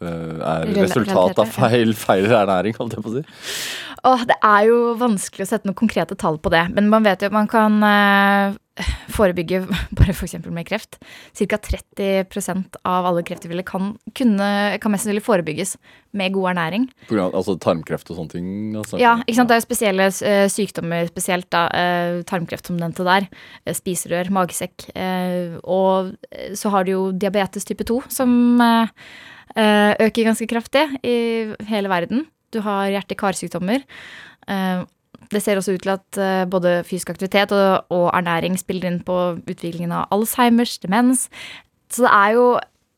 eh, 0.00 0.38
Er 0.40 0.70
resultat 0.78 1.38
av 1.42 1.50
feil, 1.52 1.92
feil 1.92 2.24
ernæring, 2.32 2.76
holdt 2.78 2.94
jeg 2.96 3.04
på 3.04 3.10
å 3.10 3.16
si? 3.18 3.24
Åh, 4.04 4.26
det 4.28 4.36
er 4.44 4.66
jo 4.68 4.78
vanskelig 5.00 5.46
å 5.46 5.48
sette 5.48 5.68
noen 5.68 5.78
konkrete 5.78 6.16
tall 6.20 6.36
på 6.42 6.52
det, 6.52 6.66
men 6.76 6.90
man 6.92 7.06
vet 7.06 7.22
jo 7.24 7.30
at 7.30 7.34
man 7.34 7.48
kan 7.48 7.78
eh, 7.88 8.56
forebygge 9.14 9.62
bare 9.98 10.12
f.eks. 10.12 10.36
med 10.44 10.66
kreft. 10.68 10.98
Ca. 11.38 11.58
30% 11.70 12.76
av 12.84 13.08
alle 13.08 13.22
krefttilfeller 13.24 13.64
kan, 13.66 13.94
kunne, 14.18 14.48
kan 14.82 14.92
mest 14.92 15.06
sannsynlig 15.06 15.24
forebygges 15.24 15.76
med 16.14 16.34
god 16.36 16.50
ernæring. 16.52 16.84
Grunn 17.08 17.32
altså 17.32 17.56
tarmkreft 17.62 18.12
og 18.12 18.20
sånne 18.20 18.34
ting? 18.34 18.48
Altså. 18.76 19.00
Ja, 19.00 19.16
ikke 19.24 19.38
sant? 19.38 19.52
Det 19.52 19.56
er 19.56 19.62
jo 19.62 19.66
spesielle 19.68 20.10
eh, 20.10 20.44
sykdommer, 20.52 21.08
spesielt 21.08 21.48
da, 21.54 21.64
eh, 21.72 22.20
tarmkreft 22.28 22.68
som 22.68 22.78
nevnte 22.80 23.06
der. 23.08 23.30
eh, 23.64 23.72
spiserør, 23.78 24.32
magesekk. 24.36 24.90
eh, 24.94 25.56
og 25.64 26.12
eh, 26.28 26.52
så 26.58 26.74
har 26.74 26.84
du 26.84 26.92
jo 26.92 27.06
diabetes 27.12 27.64
type 27.64 27.88
2, 27.88 28.02
som 28.12 28.60
øker 29.54 30.24
ganske 30.26 30.48
kraftig 30.50 30.82
i 31.06 31.16
hele 31.68 31.88
verden. 31.92 32.24
Du 32.54 32.60
har 32.64 32.92
hjerte-karsykdommer. 32.94 33.84
Eh, 34.48 34.84
det 35.32 35.42
ser 35.42 35.58
også 35.58 35.74
ut 35.76 35.84
til 35.84 35.94
at 35.94 36.20
eh, 36.20 36.44
både 36.50 36.78
fysisk 36.86 37.14
aktivitet 37.14 37.52
og, 37.54 38.08
ernæring 38.14 38.58
spiller 38.60 38.90
inn 38.90 39.00
på 39.04 39.18
utviklingen 39.40 39.94
av 39.94 40.08
Alzheimers, 40.14 40.78
demens. 40.82 41.28
Så 41.92 42.06
det 42.06 42.12
er 42.12 42.36
jo 42.36 42.46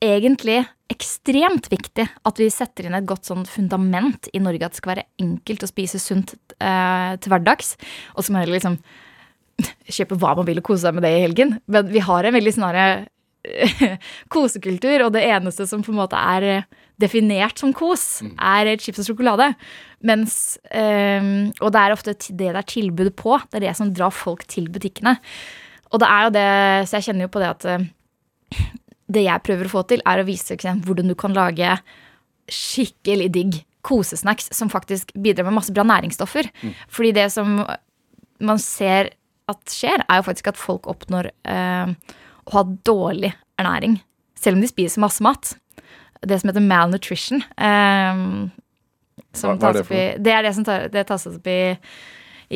egentlig 0.04 0.60
ekstremt 0.92 1.66
viktig 1.72 2.04
at 2.06 2.38
vi 2.38 2.46
setter 2.52 2.86
inn 2.86 2.94
et 2.94 3.08
godt 3.08 3.26
sånn 3.26 3.46
fundament 3.48 4.28
i 4.36 4.42
Norge, 4.42 4.68
at 4.68 4.76
det 4.76 4.80
skal 4.80 4.94
være 4.94 5.08
enkelt 5.22 5.64
å 5.66 5.70
spise 5.70 6.00
sunt 6.02 6.36
eh, 6.60 7.16
til 7.18 7.32
hverdags. 7.32 7.74
Og 8.14 8.26
så 8.26 8.32
må 8.32 8.42
heller 8.42 8.58
liksom 8.58 8.78
kjøpe 9.96 10.18
hva 10.20 10.36
man 10.38 10.48
vil 10.48 10.60
og 10.62 10.68
kose 10.68 10.84
seg 10.84 10.96
med 10.96 11.06
det 11.06 11.14
i 11.16 11.24
helgen. 11.24 11.56
Men 11.70 11.90
vi 11.90 12.04
har 12.04 12.26
en 12.26 12.36
veldig 12.36 12.56
herre 12.60 12.88
kosekultur, 14.34 15.06
og 15.06 15.12
det 15.16 15.24
eneste 15.26 15.66
som 15.68 15.84
på 15.84 15.92
en 15.92 16.00
måte 16.00 16.18
er 16.18 16.46
eh, 16.50 16.66
definert 17.00 17.60
som 17.60 17.74
kos, 17.76 18.22
er 18.36 18.72
chips 18.80 19.02
og 19.04 19.10
sjokolade. 19.10 19.50
Mens 20.06 20.56
eh, 20.70 21.20
Og 21.60 21.72
det 21.72 21.82
er 21.82 21.94
ofte 21.94 22.16
det 22.16 22.32
det 22.38 22.50
er 22.54 22.68
tilbud 22.68 23.12
på. 23.18 23.38
Det 23.50 23.60
er 23.60 23.68
det 23.68 23.76
som 23.78 23.92
drar 23.94 24.14
folk 24.14 24.46
til 24.50 24.68
butikkene. 24.72 25.16
Og 25.92 26.02
det 26.02 26.08
er 26.10 26.26
jo 26.26 26.34
det, 26.34 26.48
så 26.88 26.98
jeg 26.98 27.08
kjenner 27.08 27.26
jo 27.26 27.34
på 27.34 27.42
det 27.42 27.52
at 27.52 27.68
eh, 27.70 28.66
det 29.06 29.22
jeg 29.26 29.44
prøver 29.46 29.68
å 29.68 29.74
få 29.76 29.84
til, 29.86 30.02
er 30.02 30.20
å 30.20 30.26
vise 30.26 30.54
eksempel, 30.56 30.90
hvordan 30.90 31.12
du 31.12 31.16
kan 31.18 31.36
lage 31.36 31.76
skikkelig 32.50 33.30
digg 33.34 33.60
kosesnacks 33.86 34.50
som 34.54 34.70
faktisk 34.70 35.12
bidrar 35.14 35.46
med 35.46 35.60
masse 35.60 35.74
bra 35.74 35.84
næringsstoffer. 35.86 36.48
Fordi 36.90 37.12
det 37.14 37.28
som 37.34 37.60
man 38.42 38.60
ser 38.62 39.12
at 39.50 39.70
skjer, 39.70 40.02
er 40.02 40.18
jo 40.18 40.26
faktisk 40.26 40.50
at 40.50 40.58
folk 40.58 40.88
oppnår 40.90 41.30
eh, 41.46 41.92
å 42.46 42.52
ha 42.58 42.62
dårlig 42.86 43.32
ernæring. 43.60 43.98
Selv 44.38 44.56
om 44.58 44.62
de 44.64 44.68
spiser 44.70 45.02
masse 45.02 45.22
mat. 45.24 45.54
Det 46.26 46.38
som 46.40 46.50
heter 46.50 46.64
malnutrition. 46.64 47.42
Eh, 47.58 48.50
som 49.36 49.50
Hva- 49.52 49.58
hva 49.60 49.68
er 49.68 49.72
det 49.72 49.82
opp 49.84 49.92
i, 49.92 50.04
det 50.22 50.32
er 50.32 50.42
det 50.46 50.54
som 50.56 50.64
tar, 50.64 50.88
det 50.92 51.06
tas 51.08 51.26
opp 51.28 51.46
i, 51.46 51.76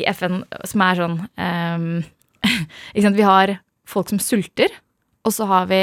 i 0.01 0.05
FN, 0.13 0.43
som 0.65 0.81
er 0.81 0.95
sånn 1.01 1.17
eh? 1.37 3.11
Vi 3.11 3.21
har 3.27 3.57
folk 3.87 4.09
som 4.09 4.19
sulter, 4.23 4.71
og 5.25 5.33
så 5.35 5.45
har 5.49 5.67
vi 5.69 5.81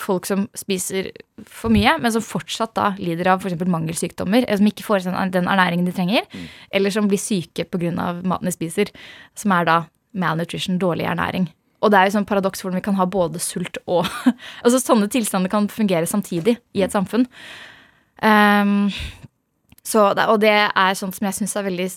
folk 0.00 0.24
som 0.26 0.46
spiser 0.56 1.10
for 1.46 1.70
mye, 1.70 1.98
men 2.00 2.10
som 2.14 2.22
fortsatt 2.24 2.72
da 2.74 2.92
lider 2.98 3.28
av 3.30 3.42
f.eks. 3.44 3.58
mangelsykdommer, 3.68 4.46
som 4.56 4.66
ikke 4.70 4.86
får 4.86 5.04
den 5.30 5.46
ernæringen 5.50 5.84
de 5.86 5.92
trenger, 5.94 6.24
eller 6.72 6.90
som 6.94 7.06
blir 7.10 7.20
syke 7.20 7.66
pga. 7.68 7.92
maten 8.24 8.48
de 8.48 8.54
spiser, 8.54 8.90
som 9.38 9.52
er 9.52 9.64
da 9.68 9.76
malnutrition, 10.14 10.78
dårlig 10.78 11.06
ernæring. 11.10 11.48
Og 11.84 11.92
det 11.92 12.00
er 12.00 12.08
jo 12.08 12.16
sånn 12.16 12.28
paradoks 12.28 12.64
hvordan 12.64 12.80
vi 12.80 12.86
kan 12.86 12.96
ha 12.98 13.06
både 13.10 13.42
sult 13.42 13.78
og 13.84 14.08
Altså 14.64 14.80
sånne 14.80 15.10
tilstander 15.12 15.52
kan 15.52 15.68
fungere 15.72 16.08
samtidig 16.08 16.56
i 16.72 16.84
et 16.86 16.94
samfunn. 16.94 17.28
Um, 18.24 18.88
så, 19.84 20.08
og 20.14 20.38
det 20.40 20.54
er 20.54 20.96
sånt 20.96 21.16
som 21.16 21.28
jeg 21.28 21.36
syns 21.36 21.56
er 21.60 21.66
veldig 21.66 21.90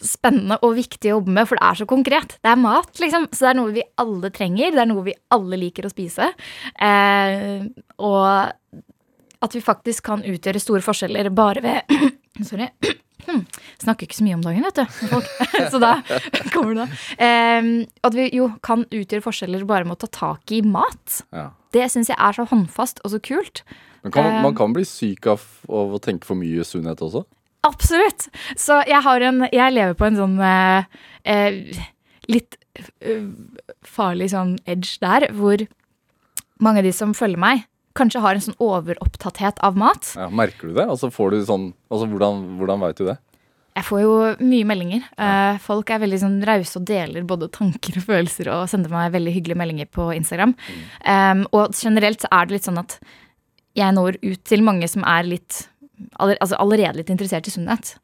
spennende 0.00 0.56
og 0.64 0.76
viktig 0.78 1.10
å 1.10 1.18
jobbe 1.18 1.34
med, 1.36 1.48
for 1.48 1.58
det 1.58 1.66
er 1.66 1.80
så 1.80 1.86
konkret. 1.88 2.36
Det 2.40 2.52
er 2.52 2.60
mat, 2.60 2.90
liksom. 3.02 3.26
Så 3.34 3.44
det 3.44 3.50
er 3.50 3.58
noe 3.58 3.74
vi 3.74 3.84
alle 4.00 4.30
trenger. 4.32 4.72
Det 4.72 4.82
er 4.84 4.88
noe 4.88 5.04
vi 5.10 5.16
alle 5.34 5.58
liker 5.60 5.86
å 5.86 5.92
spise. 5.92 6.30
Eh, 6.80 7.66
og 8.00 8.80
at 9.40 9.56
vi 9.56 9.62
faktisk 9.64 10.06
kan 10.08 10.24
utgjøre 10.24 10.62
store 10.62 10.84
forskjeller 10.84 11.30
bare 11.36 11.64
ved 11.64 12.00
Sorry. 12.48 12.70
Snakker 13.80 14.06
ikke 14.06 14.18
så 14.18 14.26
mye 14.26 14.38
om 14.38 14.44
dagen, 14.44 14.66
vet 14.66 14.80
du. 14.80 14.98
Folk. 15.10 15.30
så 15.72 15.80
da 15.82 15.92
kommer 16.54 16.82
det. 16.82 16.88
um, 17.20 17.70
at 18.06 18.16
vi 18.16 18.28
jo 18.36 18.50
kan 18.66 18.86
utgjøre 18.88 19.24
forskjeller 19.24 19.66
bare 19.68 19.88
med 19.88 19.98
å 19.98 20.02
ta 20.06 20.10
tak 20.20 20.54
i 20.54 20.62
mat. 20.66 21.22
Ja. 21.34 21.50
Det 21.74 21.86
syns 21.92 22.10
jeg 22.10 22.18
er 22.18 22.36
så 22.36 22.46
håndfast 22.50 23.02
og 23.04 23.14
så 23.14 23.22
kult. 23.22 23.64
Men 24.04 24.14
kan, 24.14 24.30
um, 24.30 24.40
man 24.48 24.56
kan 24.58 24.74
bli 24.76 24.86
syk 24.88 25.28
av, 25.30 25.44
av 25.68 25.96
å 25.96 26.02
tenke 26.02 26.28
for 26.28 26.38
mye 26.40 26.64
sunnhet 26.66 27.02
også? 27.04 27.24
Absolutt. 27.68 28.30
Så 28.56 28.78
jeg 28.88 29.04
har 29.04 29.20
en 29.28 29.44
Jeg 29.52 29.74
lever 29.74 29.96
på 29.98 30.06
en 30.08 30.16
sånn 30.16 30.38
uh, 30.40 30.86
uh, 31.28 31.82
litt 32.30 32.56
uh, 33.04 33.26
farlig 33.84 34.30
sånn 34.32 34.56
edge 34.64 34.96
der, 35.02 35.28
hvor 35.36 35.66
mange 36.60 36.80
av 36.80 36.88
de 36.88 36.94
som 36.94 37.12
følger 37.16 37.40
meg, 37.40 37.66
kanskje 38.00 38.22
har 38.24 38.36
en 38.36 38.46
sånn 38.48 38.60
overopptatthet 38.62 39.60
av 39.66 39.78
mat. 39.78 40.14
Ja, 40.18 40.30
merker 40.32 40.70
du 40.70 40.76
det? 40.76 40.88
Altså, 40.88 41.12
får 41.14 41.34
du 41.34 41.42
sånn, 41.46 41.70
altså, 41.92 42.08
hvordan, 42.10 42.46
hvordan 42.60 42.82
veit 42.86 43.00
du 43.00 43.06
det? 43.12 43.20
Jeg 43.78 43.86
får 43.86 44.00
jo 44.02 44.14
mye 44.42 44.66
meldinger. 44.66 45.04
Ja. 45.14 45.56
folk 45.62 45.92
er 45.94 46.02
veldig 46.02 46.18
sånn 46.20 46.38
rause 46.44 46.80
og 46.80 46.86
deler 46.88 47.26
både 47.28 47.48
tanker 47.54 48.00
og 48.00 48.06
følelser 48.08 48.50
og 48.52 48.66
sender 48.68 48.92
meg 48.92 49.12
veldig 49.14 49.34
hyggelige 49.36 49.60
meldinger 49.60 49.88
på 49.94 50.10
Instagram. 50.16 50.56
Um, 51.06 51.44
og 51.54 51.76
generelt 51.78 52.24
så 52.24 52.30
er 52.34 52.48
det 52.48 52.56
litt 52.56 52.66
sånn 52.66 52.80
at 52.82 52.98
jeg 53.78 53.94
når 53.94 54.18
ut 54.24 54.42
til 54.50 54.64
mange 54.66 54.88
som 54.90 55.06
er 55.06 55.28
litt 55.28 55.64
aller, 56.18 56.36
altså 56.40 56.58
allerede 56.58 56.98
litt 56.98 57.12
interessert 57.14 57.46
i 57.46 57.54
sunnhet. 57.54 57.94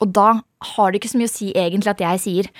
Og 0.00 0.12
da 0.14 0.28
har 0.76 0.92
det 0.92 1.00
ikke 1.00 1.12
så 1.14 1.20
mye 1.20 1.30
å 1.30 1.34
si 1.34 1.50
egentlig 1.56 1.94
at 1.94 2.04
jeg 2.04 2.22
sier 2.22 2.50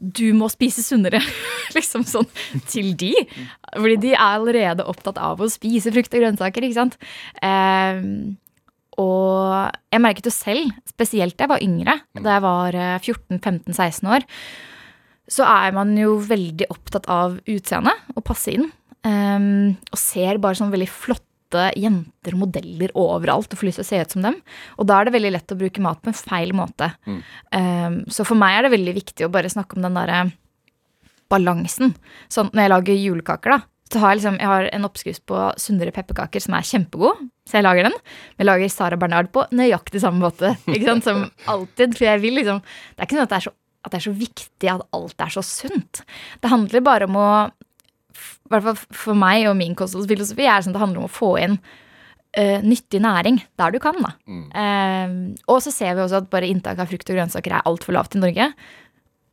du 0.00 0.30
må 0.36 0.48
spise 0.52 0.82
sunnere, 0.84 1.20
liksom 1.76 2.06
sånn 2.08 2.28
til 2.70 2.94
de. 2.98 3.12
Fordi 3.76 3.98
de 4.08 4.14
er 4.16 4.22
allerede 4.24 4.86
opptatt 4.88 5.20
av 5.20 5.40
å 5.40 5.50
spise 5.52 5.92
frukt 5.94 6.14
og 6.14 6.24
grønnsaker, 6.24 6.66
ikke 6.66 6.80
sant. 6.80 6.98
Eh, 7.44 8.00
og 9.00 9.70
jeg 9.92 10.02
merket 10.02 10.26
jo 10.28 10.34
selv, 10.34 10.74
spesielt 10.88 11.36
da 11.38 11.46
jeg 11.46 11.52
var 11.54 11.64
yngre, 11.64 11.94
da 12.18 12.36
jeg 12.36 12.44
var 12.44 12.76
14-15-16 13.00 14.10
år, 14.16 14.26
så 15.30 15.46
er 15.46 15.72
man 15.76 15.94
jo 15.98 16.16
veldig 16.26 16.66
opptatt 16.74 17.06
av 17.12 17.38
utseendet 17.48 18.16
og 18.16 18.24
passe 18.26 18.52
inn. 18.56 18.66
Um, 19.00 19.78
og 19.88 19.96
ser 19.96 20.36
bare 20.42 20.58
sånn 20.58 20.72
veldig 20.74 20.90
flotte 20.92 21.29
jenter 21.78 22.36
og 22.36 22.42
modeller 22.44 22.92
overalt 22.98 23.50
og 23.50 23.60
får 23.60 23.68
lyst 23.68 23.80
til 23.80 23.86
å 23.86 23.90
se 23.90 24.00
ut 24.02 24.14
som 24.16 24.26
dem. 24.26 24.36
Og 24.78 24.88
da 24.90 25.00
er 25.00 25.08
det 25.08 25.16
veldig 25.16 25.32
lett 25.34 25.54
å 25.54 25.58
bruke 25.58 25.82
mat 25.84 26.02
på 26.02 26.12
en 26.12 26.18
feil 26.18 26.54
måte. 26.56 26.92
Mm. 27.08 27.18
Um, 27.56 27.98
så 28.12 28.26
for 28.28 28.38
meg 28.38 28.58
er 28.58 28.66
det 28.66 28.74
veldig 28.76 28.94
viktig 29.00 29.26
å 29.26 29.32
bare 29.32 29.52
snakke 29.52 29.78
om 29.78 29.86
den 29.86 29.98
derre 29.98 30.24
balansen. 31.30 31.94
Sånn 32.32 32.50
når 32.52 32.64
jeg 32.64 32.74
lager 32.74 33.04
julekaker, 33.04 33.56
da. 33.56 33.60
Så 33.90 33.98
har 33.98 34.12
jeg, 34.12 34.20
liksom, 34.20 34.36
jeg 34.38 34.46
har 34.46 34.68
en 34.70 34.86
oppskrift 34.86 35.22
på 35.26 35.38
sunnere 35.58 35.94
pepperkaker 35.94 36.42
som 36.42 36.54
er 36.54 36.66
kjempegod. 36.66 37.24
Så 37.48 37.58
jeg 37.58 37.66
lager 37.66 37.88
den. 37.88 37.96
Men 38.36 38.44
jeg 38.44 38.48
lager 38.52 38.70
Sara 38.70 38.98
Bernard 39.00 39.32
på 39.34 39.42
nøyaktig 39.50 40.02
samme 40.04 40.22
måte. 40.22 40.52
Ikke 40.70 40.92
sant? 40.92 41.08
Som 41.08 41.24
alltid. 41.50 41.96
For 41.98 42.06
jeg 42.06 42.22
vil 42.22 42.38
liksom 42.38 42.62
Det 42.62 43.02
er 43.02 43.08
ikke 43.08 43.18
sånn 43.18 43.26
at 43.26 43.32
det 43.34 43.40
er 43.40 43.48
så 43.48 43.56
at 43.80 43.94
det 43.94 44.00
er 44.00 44.04
så 44.04 44.12
viktig 44.12 44.68
at 44.68 44.82
alt 44.92 45.22
er 45.24 45.32
så 45.32 45.42
sunt. 45.44 46.02
Det 46.42 46.50
handler 46.52 46.82
bare 46.84 47.06
om 47.08 47.16
å 47.16 47.28
I 48.50 48.56
hvert 48.56 48.66
fall 48.66 48.98
for 48.98 49.18
meg 49.18 49.46
og 49.46 49.54
min 49.58 49.76
kostholdsfilosofi 49.78 50.48
er 50.48 50.64
sånn 50.64 50.74
at 50.74 50.78
det 50.80 50.82
handler 50.82 51.04
om 51.04 51.08
å 51.08 51.12
få 51.12 51.30
inn 51.38 51.56
uh, 51.60 52.58
nyttig 52.66 52.98
næring 53.04 53.38
der 53.60 53.74
du 53.74 53.78
kan. 53.82 53.98
da. 54.02 54.14
Mm. 54.26 54.46
Uh, 54.50 55.42
og 55.54 55.60
så 55.62 55.72
ser 55.74 55.94
vi 55.94 56.04
også 56.04 56.24
at 56.24 56.30
bare 56.32 56.50
inntak 56.50 56.80
av 56.82 56.90
frukt 56.90 57.10
og 57.10 57.18
grønnsaker 57.20 57.54
er 57.54 57.68
altfor 57.70 57.94
lavt 57.94 58.18
i 58.18 58.22
Norge. 58.22 58.50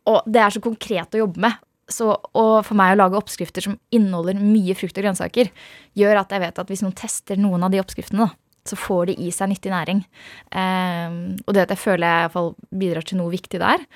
Og 0.08 0.22
det 0.30 0.44
er 0.44 0.54
så 0.54 0.64
konkret 0.64 1.18
å 1.18 1.24
jobbe 1.26 1.44
med. 1.48 1.64
Så, 1.90 2.10
og 2.12 2.66
for 2.68 2.76
meg 2.76 2.94
å 2.94 3.00
lage 3.00 3.20
oppskrifter 3.20 3.64
som 3.64 3.78
inneholder 3.96 4.40
mye 4.40 4.76
frukt 4.76 4.98
og 5.00 5.06
grønnsaker, 5.06 5.50
gjør 5.96 6.20
at 6.20 6.34
jeg 6.36 6.44
vet 6.44 6.60
at 6.60 6.72
hvis 6.72 6.84
noen 6.84 6.98
tester 7.00 7.40
noen 7.40 7.64
av 7.64 7.72
de 7.72 7.80
oppskriftene, 7.80 8.28
da, 8.28 8.36
så 8.68 8.76
får 8.80 9.08
de 9.10 9.16
i 9.24 9.32
seg 9.32 9.52
nyttig 9.52 9.72
næring. 9.72 10.04
Um, 10.52 11.38
og 11.46 11.56
det 11.56 11.64
at 11.64 11.74
jeg 11.74 11.84
føler 11.86 12.04
jeg 12.04 12.20
i 12.20 12.26
hvert 12.26 12.36
fall 12.36 12.52
bidrar 12.84 13.08
til 13.08 13.22
noe 13.22 13.32
viktig 13.32 13.62
der. 13.64 13.88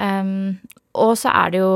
Um, 0.00 0.56
og 0.96 1.12
så 1.20 1.32
er 1.44 1.52
det 1.52 1.60
jo 1.60 1.72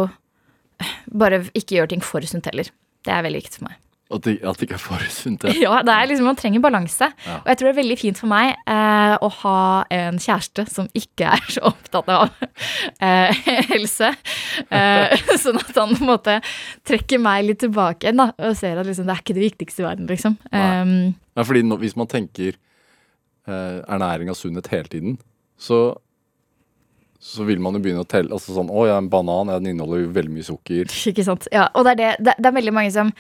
bare 1.21 1.43
ikke 1.53 1.77
gjør 1.77 1.93
ting 1.93 2.05
for 2.05 2.25
sunt 2.25 2.49
heller. 2.49 2.73
Det 3.07 3.15
er 3.15 3.25
veldig 3.27 3.41
viktig 3.43 3.61
for 3.61 3.71
meg. 3.71 3.79
At 4.11 4.25
det, 4.27 4.33
at 4.43 4.59
det 4.59 4.67
ikke 4.67 4.75
er 4.75 4.83
for 4.83 5.03
sunt. 5.15 5.45
ja. 5.63 5.77
Det 5.87 5.95
er 5.95 6.09
liksom, 6.11 6.27
Man 6.27 6.39
trenger 6.39 6.63
balanse. 6.65 7.07
Ja. 7.27 7.37
Og 7.37 7.47
jeg 7.53 7.59
tror 7.61 7.69
det 7.69 7.73
er 7.73 7.79
veldig 7.79 7.99
fint 8.01 8.19
for 8.19 8.31
meg 8.33 8.57
eh, 8.67 9.15
å 9.23 9.29
ha 9.37 9.61
en 9.95 10.19
kjæreste 10.19 10.65
som 10.67 10.89
ikke 10.99 11.29
er 11.37 11.45
så 11.55 11.63
opptatt 11.71 12.11
av 12.11 12.33
eh, 13.07 13.45
helse. 13.71 14.11
Eh, 14.67 15.15
sånn 15.45 15.61
at 15.63 15.71
han 15.79 15.95
på 15.95 16.03
en 16.03 16.11
måte 16.11 16.41
trekker 16.91 17.23
meg 17.23 17.47
litt 17.47 17.63
tilbake 17.63 18.09
igjen 18.09 18.25
da, 18.25 18.33
og 18.35 18.59
ser 18.59 18.83
at 18.83 18.91
liksom, 18.91 19.07
det 19.07 19.15
er 19.15 19.23
ikke 19.23 19.39
det 19.39 19.47
viktigste 19.47 19.85
i 19.85 19.87
verden. 19.87 20.11
liksom. 20.11 20.37
Nei. 20.51 20.67
Um, 20.83 20.97
Nei, 21.39 21.47
fordi 21.47 21.63
nå, 21.71 21.79
hvis 21.79 21.95
man 21.97 22.11
tenker 22.11 22.57
eh, 23.47 23.79
ernæring 23.87 24.33
og 24.33 24.39
sunnhet 24.41 24.73
hele 24.75 24.91
tiden, 24.91 25.21
så 25.61 25.85
så 27.21 27.45
vil 27.45 27.61
man 27.61 27.77
jo 27.77 27.83
begynne 27.85 28.01
å 28.01 28.09
telle 28.09 28.33
altså 28.33 28.55
sånn, 28.57 28.71
Å 28.73 28.87
ja, 28.89 28.95
en 28.97 29.11
banan 29.13 29.51
den 29.53 29.75
inneholder 29.75 30.07
jo 30.07 30.13
veldig 30.17 30.33
mye 30.33 30.47
sukker. 30.47 30.89
Ikke 31.11 31.25
sant. 31.27 31.45
Ja, 31.53 31.67
og 31.77 31.85
det 31.85 31.93
er, 31.93 31.99
det, 32.01 32.13
det, 32.25 32.35
det 32.41 32.49
er 32.49 32.55
veldig 32.57 32.73
mange 32.73 32.93
som 32.95 33.11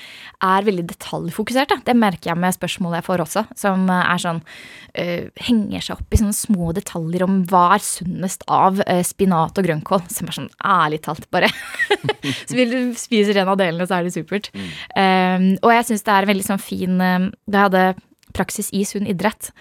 er 0.47 0.64
veldig 0.64 0.87
detaljfokusert. 0.95 1.75
Da. 1.75 1.78
Det 1.90 1.95
merker 2.00 2.33
jeg 2.33 2.40
med 2.40 2.57
spørsmålet 2.57 3.02
jeg 3.02 3.07
får 3.11 3.25
også, 3.26 3.42
som 3.61 3.85
er 3.92 4.23
sånn 4.23 4.40
øh, 4.40 5.26
Henger 5.45 5.85
seg 5.85 6.00
opp 6.00 6.16
i 6.16 6.21
sånne 6.23 6.37
små 6.38 6.71
detaljer 6.76 7.26
om 7.26 7.42
hva 7.50 7.66
er 7.76 7.85
sunnest 7.85 8.47
av 8.49 8.80
øh, 8.87 9.02
spinat 9.04 9.61
og 9.61 9.69
grønnkål. 9.69 10.07
Som 10.09 10.33
er 10.33 10.38
sånn 10.38 10.49
ærlig 10.64 11.02
talt, 11.04 11.28
bare. 11.35 11.52
så 12.49 12.57
vil 12.57 12.73
du 12.73 12.97
spise 12.97 13.37
en 13.37 13.52
av 13.52 13.61
delene, 13.61 13.85
så 13.85 13.99
er 13.99 14.09
det 14.09 14.14
supert. 14.16 14.49
Um, 14.97 15.52
og 15.61 15.75
jeg 15.76 15.90
syns 15.90 16.09
det 16.09 16.16
er 16.16 16.30
veldig 16.30 16.47
sånn 16.47 16.62
fin 16.62 16.97
um, 16.97 17.28
Da 17.45 17.61
jeg 17.61 17.69
hadde 17.69 17.85
praksis 18.33 18.73
i 18.73 18.87
sunn 18.88 19.09
idrett, 19.11 19.52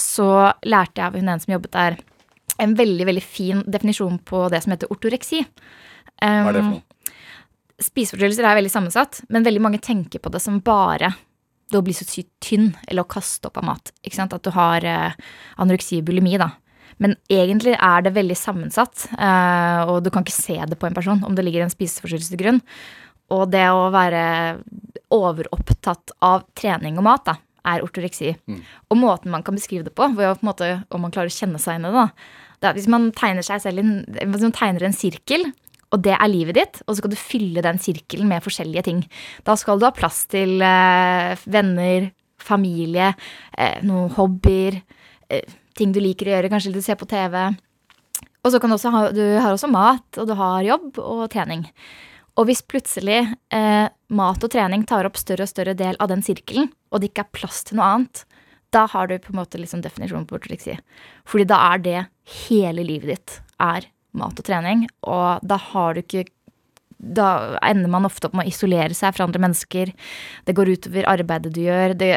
så 0.00 0.50
lærte 0.66 0.98
jeg 0.98 1.06
av 1.06 1.16
hun 1.16 1.28
ene 1.28 1.38
som 1.42 1.54
jobbet 1.54 1.74
der, 1.76 1.98
en 2.62 2.74
veldig 2.78 3.06
veldig 3.08 3.22
fin 3.24 3.62
definisjon 3.66 4.18
på 4.24 4.46
det 4.52 4.62
som 4.64 4.74
heter 4.74 4.92
ortoreksi. 4.92 5.44
Hva 5.44 6.26
er 6.26 6.56
det 6.56 6.60
for 6.60 6.60
Um, 6.62 6.74
noe? 6.76 6.82
Spiseforstyrrelser 7.76 8.46
er 8.48 8.56
veldig 8.56 8.72
sammensatt, 8.72 9.18
men 9.28 9.44
veldig 9.44 9.60
mange 9.60 9.80
tenker 9.84 10.22
på 10.24 10.30
det 10.32 10.40
som 10.40 10.62
bare 10.64 11.10
det 11.68 11.76
å 11.76 11.84
bli 11.84 11.92
så 11.92 12.06
sykt 12.08 12.30
tynn 12.40 12.70
eller 12.86 13.04
å 13.04 13.10
kaste 13.10 13.50
opp 13.50 13.58
av 13.60 13.66
mat. 13.68 13.90
Ikke 14.00 14.16
sant? 14.16 14.32
At 14.32 14.46
du 14.46 14.52
har 14.54 14.84
uh, 14.86 15.12
anoreksi 15.60 15.98
og 16.00 16.06
bulimi, 16.08 16.38
da. 16.40 16.54
Men 17.02 17.18
egentlig 17.28 17.74
er 17.76 18.06
det 18.06 18.14
veldig 18.16 18.36
sammensatt, 18.38 19.08
uh, 19.18 19.82
og 19.90 20.00
du 20.06 20.08
kan 20.14 20.24
ikke 20.24 20.36
se 20.38 20.56
det 20.70 20.78
på 20.80 20.88
en 20.88 20.96
person 20.96 21.20
om 21.26 21.36
det 21.36 21.44
ligger 21.44 21.66
en 21.66 21.74
spiseforstyrrelse 21.74 22.32
til 22.32 22.40
grunn. 22.40 22.62
Og 23.34 23.50
det 23.52 23.66
å 23.74 23.90
være 23.92 24.22
overopptatt 25.12 26.14
av 26.24 26.46
trening 26.56 26.96
og 26.96 27.04
mat, 27.10 27.26
da, 27.26 27.36
er 27.66 27.82
ortoreksi. 27.84 28.32
Og 28.88 28.98
måten 29.00 29.32
man 29.34 29.44
kan 29.46 29.58
beskrive 29.58 29.84
det 29.88 29.94
på, 29.98 30.06
hvor 30.14 30.22
jeg, 30.22 30.38
på 30.38 30.46
en 30.46 30.50
måte, 30.52 30.68
om 30.94 31.02
man 31.02 31.12
klarer 31.14 31.32
å 31.32 31.36
kjenne 31.36 31.60
seg 31.62 31.76
inn 31.76 31.88
i 31.88 31.90
det, 31.90 32.04
da, 32.06 32.44
det 32.62 32.74
hvis 32.76 32.88
man 32.92 33.10
tegner 33.16 33.44
seg 33.46 33.62
selv 33.64 33.82
en, 33.82 33.94
hvis 34.06 34.44
man 34.44 34.54
tegner 34.56 34.86
en 34.88 34.96
sirkel, 34.96 35.48
og 35.94 36.02
det 36.02 36.16
er 36.16 36.30
livet 36.30 36.58
ditt, 36.58 36.80
og 36.84 36.92
så 36.92 37.00
skal 37.00 37.12
du 37.12 37.18
fylle 37.18 37.62
den 37.64 37.78
sirkelen 37.80 38.28
med 38.30 38.42
forskjellige 38.44 38.86
ting. 38.88 39.04
Da 39.46 39.54
skal 39.58 39.78
du 39.78 39.86
ha 39.86 39.92
plass 39.94 40.24
til 40.32 40.58
eh, 40.64 41.44
venner, 41.46 42.10
familie, 42.42 43.12
eh, 43.56 43.78
noen 43.86 44.10
hobbyer, 44.16 44.80
eh, 45.30 45.54
ting 45.78 45.94
du 45.94 46.00
liker 46.02 46.28
å 46.28 46.34
gjøre, 46.34 46.50
kanskje 46.52 46.72
litt 46.72 46.82
å 46.82 46.88
se 46.88 46.98
på 46.98 47.08
TV. 47.10 47.38
Og 48.46 48.52
så 48.52 48.60
kan 48.62 48.70
du 48.70 48.76
også 48.76 48.92
ha, 48.94 49.04
du 49.14 49.24
har 49.42 49.52
også 49.52 49.70
mat, 49.70 50.06
og 50.18 50.28
du 50.28 50.34
har 50.38 50.66
jobb 50.66 51.00
og 51.02 51.24
trening. 51.32 51.64
Og 52.36 52.48
hvis 52.50 52.62
plutselig 52.68 53.22
eh, 53.54 53.86
mat 54.12 54.44
og 54.44 54.52
trening 54.52 54.84
tar 54.88 55.08
opp 55.08 55.16
større 55.18 55.46
og 55.46 55.50
større 55.50 55.74
del 55.78 55.96
av 56.02 56.10
den 56.12 56.22
sirkelen, 56.24 56.68
og 56.92 57.00
det 57.00 57.10
ikke 57.10 57.24
er 57.24 57.36
plass 57.38 57.62
til 57.66 57.80
noe 57.80 57.88
annet, 57.94 58.26
da 58.74 58.84
har 58.92 59.08
du 59.08 59.16
på 59.22 59.32
en 59.32 59.40
måte 59.40 59.60
liksom 59.60 59.82
definisjonen 59.84 60.26
på 60.28 60.36
ortoreksi. 60.38 60.76
Fordi 61.28 61.46
da 61.48 61.62
er 61.72 61.82
det 61.82 62.00
hele 62.48 62.84
livet 62.86 63.12
ditt 63.12 63.36
er 63.62 63.86
mat 64.16 64.40
og 64.40 64.46
trening, 64.46 64.86
og 65.06 65.44
da 65.46 65.58
har 65.72 65.94
du 65.96 66.02
ikke 66.02 66.26
da 66.96 67.58
ender 67.60 67.90
man 67.92 68.08
ofte 68.08 68.28
opp 68.28 68.36
med 68.38 68.48
å 68.48 68.50
isolere 68.50 68.96
seg 68.96 69.12
fra 69.12 69.26
andre 69.26 69.42
mennesker. 69.42 69.92
Det 70.48 70.54
går 70.56 70.72
utover 70.72 71.08
arbeidet 71.10 71.52
du 71.52 71.60
gjør. 71.66 71.92
Det 71.98 72.12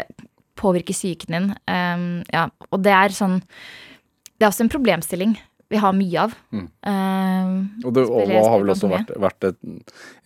påvirker 0.59 0.95
psyken 0.95 1.35
din. 1.35 1.49
Um, 1.67 2.07
ja, 2.31 2.47
og 2.71 2.83
det 2.83 2.95
er 2.95 3.15
sånn 3.15 3.39
Det 4.39 4.45
er 4.45 4.51
også 4.53 4.65
en 4.65 4.71
problemstilling 4.71 5.35
vi 5.69 5.77
har 5.77 5.91
mye 5.93 6.21
av. 6.23 6.31
Mm. 6.55 6.63
Um, 6.89 7.57
Og 7.85 7.91
det 7.93 8.05
og 8.07 8.31
har 8.31 8.55
vel 8.63 8.71
også 8.73 8.87
vært, 8.89 9.11
vært 9.21 9.45
et, 9.51 9.59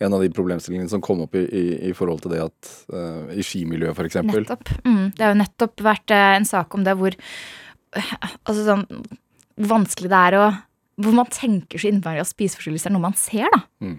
en 0.06 0.14
av 0.16 0.22
de 0.22 0.30
problemstillingene 0.32 0.88
som 0.88 1.02
kom 1.04 1.20
opp 1.26 1.36
i, 1.36 1.42
i, 1.44 1.64
i 1.90 1.92
forhold 1.96 2.22
til 2.24 2.32
det 2.32 2.40
at 2.46 2.70
uh, 2.94 3.28
i 3.34 3.44
skimiljøet, 3.44 4.00
eksempel. 4.06 4.46
Nettopp. 4.46 4.72
Mm, 4.86 5.10
det 5.12 5.26
har 5.26 5.34
jo 5.34 5.40
nettopp 5.42 5.84
vært 5.84 6.14
uh, 6.14 6.30
en 6.38 6.48
sak 6.48 6.78
om 6.78 6.86
det 6.86 6.96
hvor 6.96 7.18
Altså 7.94 8.64
sånn 8.64 8.88
Hvor 9.54 9.70
vanskelig 9.76 10.10
det 10.10 10.20
er 10.28 10.38
å 10.40 10.44
Hvor 11.02 11.14
man 11.16 11.30
tenker 11.30 11.80
så 11.80 11.88
innmari 11.90 12.20
at 12.22 12.30
spiseforstyrrelser 12.30 12.90
er 12.90 12.94
noe 12.94 13.02
man 13.02 13.16
ser, 13.18 13.48
da. 13.50 13.64
Mm. 13.82 13.96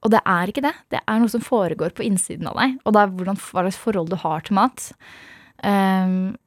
Og 0.00 0.12
det 0.14 0.20
er 0.24 0.50
ikke 0.50 0.64
det. 0.64 0.72
Det 0.92 1.00
er 1.02 1.18
noe 1.20 1.32
som 1.32 1.42
foregår 1.44 1.92
på 1.96 2.04
innsiden 2.06 2.48
av 2.48 2.56
deg. 2.56 2.78
Og 2.84 2.94
det 2.94 3.02
er 3.02 3.12
hvordan, 3.18 3.40
hva 3.40 3.64
slags 3.66 3.80
forhold 3.80 4.08
du 4.12 4.16
har 4.22 4.46
til 4.46 4.56
mat. 4.56 4.86
Um, 5.60 6.38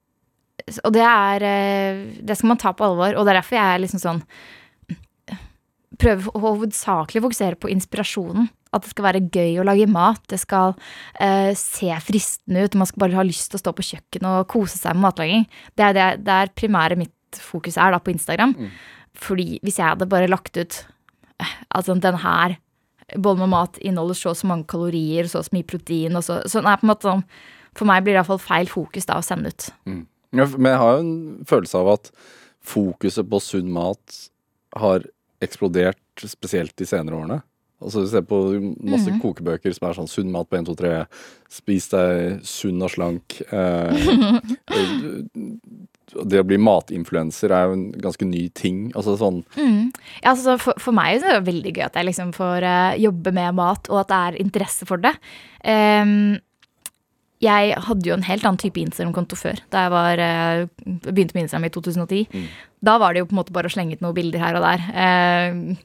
og 0.87 0.93
det 0.95 1.03
er 1.03 1.43
eh, 1.45 1.99
Det 2.23 2.37
skal 2.37 2.53
man 2.53 2.59
ta 2.61 2.71
på 2.73 2.85
alvor. 2.87 3.13
Og 3.13 3.25
det 3.25 3.33
er 3.33 3.41
derfor 3.41 3.59
jeg 3.59 3.75
er 3.75 3.83
liksom 3.83 4.01
sånn 4.01 4.23
Prøver 6.01 6.33
å 6.33 6.41
hovedsakelig 6.41 7.21
fokusere 7.21 7.59
på 7.61 7.69
inspirasjonen. 7.69 8.47
At 8.73 8.81
det 8.81 8.89
skal 8.95 9.05
være 9.05 9.27
gøy 9.29 9.59
å 9.61 9.65
lage 9.67 9.85
mat. 9.85 10.23
Det 10.31 10.39
skal 10.41 10.73
uh, 10.73 11.51
se 11.53 11.91
fristende 12.01 12.63
ut. 12.65 12.79
Man 12.79 12.89
skal 12.89 13.03
bare 13.05 13.19
ha 13.19 13.27
lyst 13.27 13.51
til 13.51 13.59
å 13.59 13.61
stå 13.61 13.75
på 13.77 13.85
kjøkkenet 13.91 14.39
og 14.39 14.47
kose 14.49 14.79
seg 14.79 14.97
med 14.97 15.05
matlaging. 15.05 15.45
Det 15.77 15.85
er 15.85 15.99
det, 15.99 16.07
det 16.25 16.39
er 16.39 16.55
primæret 16.57 16.97
mitt 17.03 17.13
fokus 17.41 17.77
er 17.77 17.91
da 17.91 17.99
på 17.99 18.11
Instagram. 18.13 18.55
Fordi 19.15 19.59
hvis 19.63 19.77
jeg 19.77 19.85
hadde 19.91 20.09
bare 20.09 20.27
lagt 20.27 20.57
ut 20.57 20.85
eh, 21.39 21.53
altså 21.75 21.93
den 21.99 22.15
her 22.17 22.57
bollen 23.19 23.39
med 23.43 23.49
mat 23.49 23.77
inneholder 23.81 24.15
så 24.15 24.29
og 24.31 24.37
så 24.37 24.47
mange 24.47 24.65
kalorier, 24.65 25.27
så 25.27 25.39
og 25.39 25.45
så 25.45 25.53
mye 25.53 25.67
protein 25.67 26.15
og 26.15 26.23
så, 26.23 26.41
så 26.49 26.61
nei, 26.63 26.75
på 26.77 26.85
en 26.87 26.89
måte 26.93 27.09
sånn, 27.09 27.23
For 27.75 27.85
meg 27.89 28.03
blir 28.03 28.13
det 28.13 28.19
iallfall 28.21 28.39
feil 28.39 28.67
fokus 28.69 29.05
da 29.09 29.15
å 29.17 29.23
sende 29.25 29.49
ut. 29.49 29.69
Ja, 30.33 30.45
men 30.45 30.69
jeg 30.71 30.77
har 30.77 30.91
jo 30.93 30.99
en 30.99 31.45
følelse 31.45 31.75
av 31.79 31.87
at 31.95 32.11
fokuset 32.63 33.27
på 33.29 33.39
sunn 33.41 33.71
mat 33.73 34.29
har 34.77 35.01
eksplodert, 35.41 35.97
spesielt 36.21 36.75
de 36.77 36.85
senere 36.85 37.17
årene. 37.17 37.41
Altså 37.81 38.01
Du 38.05 38.07
ser 38.07 38.21
på 38.21 38.37
masse 38.79 39.09
Mhm. 39.11 39.19
kokebøker 39.21 39.73
som 39.73 39.89
er 39.89 39.93
sånn 39.93 40.07
'sunn 40.07 40.31
mat 40.31 40.47
på 40.49 40.55
1, 40.57 40.65
2, 40.65 40.75
3', 40.75 41.07
'spis 41.49 41.89
deg 41.89 42.39
sunn 42.45 42.81
og 42.81 42.89
slank'. 42.91 43.41
Eh, 43.51 44.39
det 46.29 46.41
å 46.41 46.45
bli 46.47 46.59
matinfluenser 46.61 47.53
er 47.53 47.67
jo 47.67 47.75
en 47.77 47.83
ganske 48.03 48.27
ny 48.27 48.45
ting. 48.55 48.85
Altså 48.97 49.17
sånn 49.19 49.41
Ja, 49.57 50.33
altså 50.33 50.57
for, 50.61 50.79
for 50.81 50.95
meg 50.95 51.19
så 51.21 51.29
er 51.29 51.39
det 51.39 51.49
veldig 51.49 51.75
gøy 51.75 51.85
at 51.87 51.99
jeg 51.99 52.09
liksom 52.09 52.33
får 52.35 52.65
uh, 52.67 52.95
jobbe 53.01 53.33
med 53.35 53.57
mat, 53.59 53.89
og 53.91 54.03
at 54.03 54.11
det 54.11 54.19
er 54.19 54.41
interesse 54.43 54.87
for 54.89 55.03
det. 55.03 55.13
Um, 55.65 56.35
jeg 57.43 57.73
hadde 57.87 58.07
jo 58.07 58.15
en 58.15 58.27
helt 58.27 58.45
annen 58.47 58.61
type 58.61 58.79
Instagram-konto 58.79 59.35
før. 59.39 59.59
Da 59.73 59.85
jeg 59.85 59.93
var, 59.93 60.21
uh, 60.21 61.01
begynte 61.09 61.35
med 61.35 61.47
Instagram 61.47 61.67
i 61.67 61.73
2010. 61.75 62.45
Da 62.83 62.97
var 63.01 63.13
det 63.13 63.23
jo 63.23 63.29
på 63.29 63.35
en 63.35 63.41
måte 63.41 63.55
bare 63.55 63.71
å 63.71 63.73
slenge 63.73 63.97
ut 63.97 64.05
noen 64.05 64.15
bilder 64.15 64.43
her 64.43 64.59
og 64.59 64.63
der. 64.67 64.87
Uh, 64.93 65.75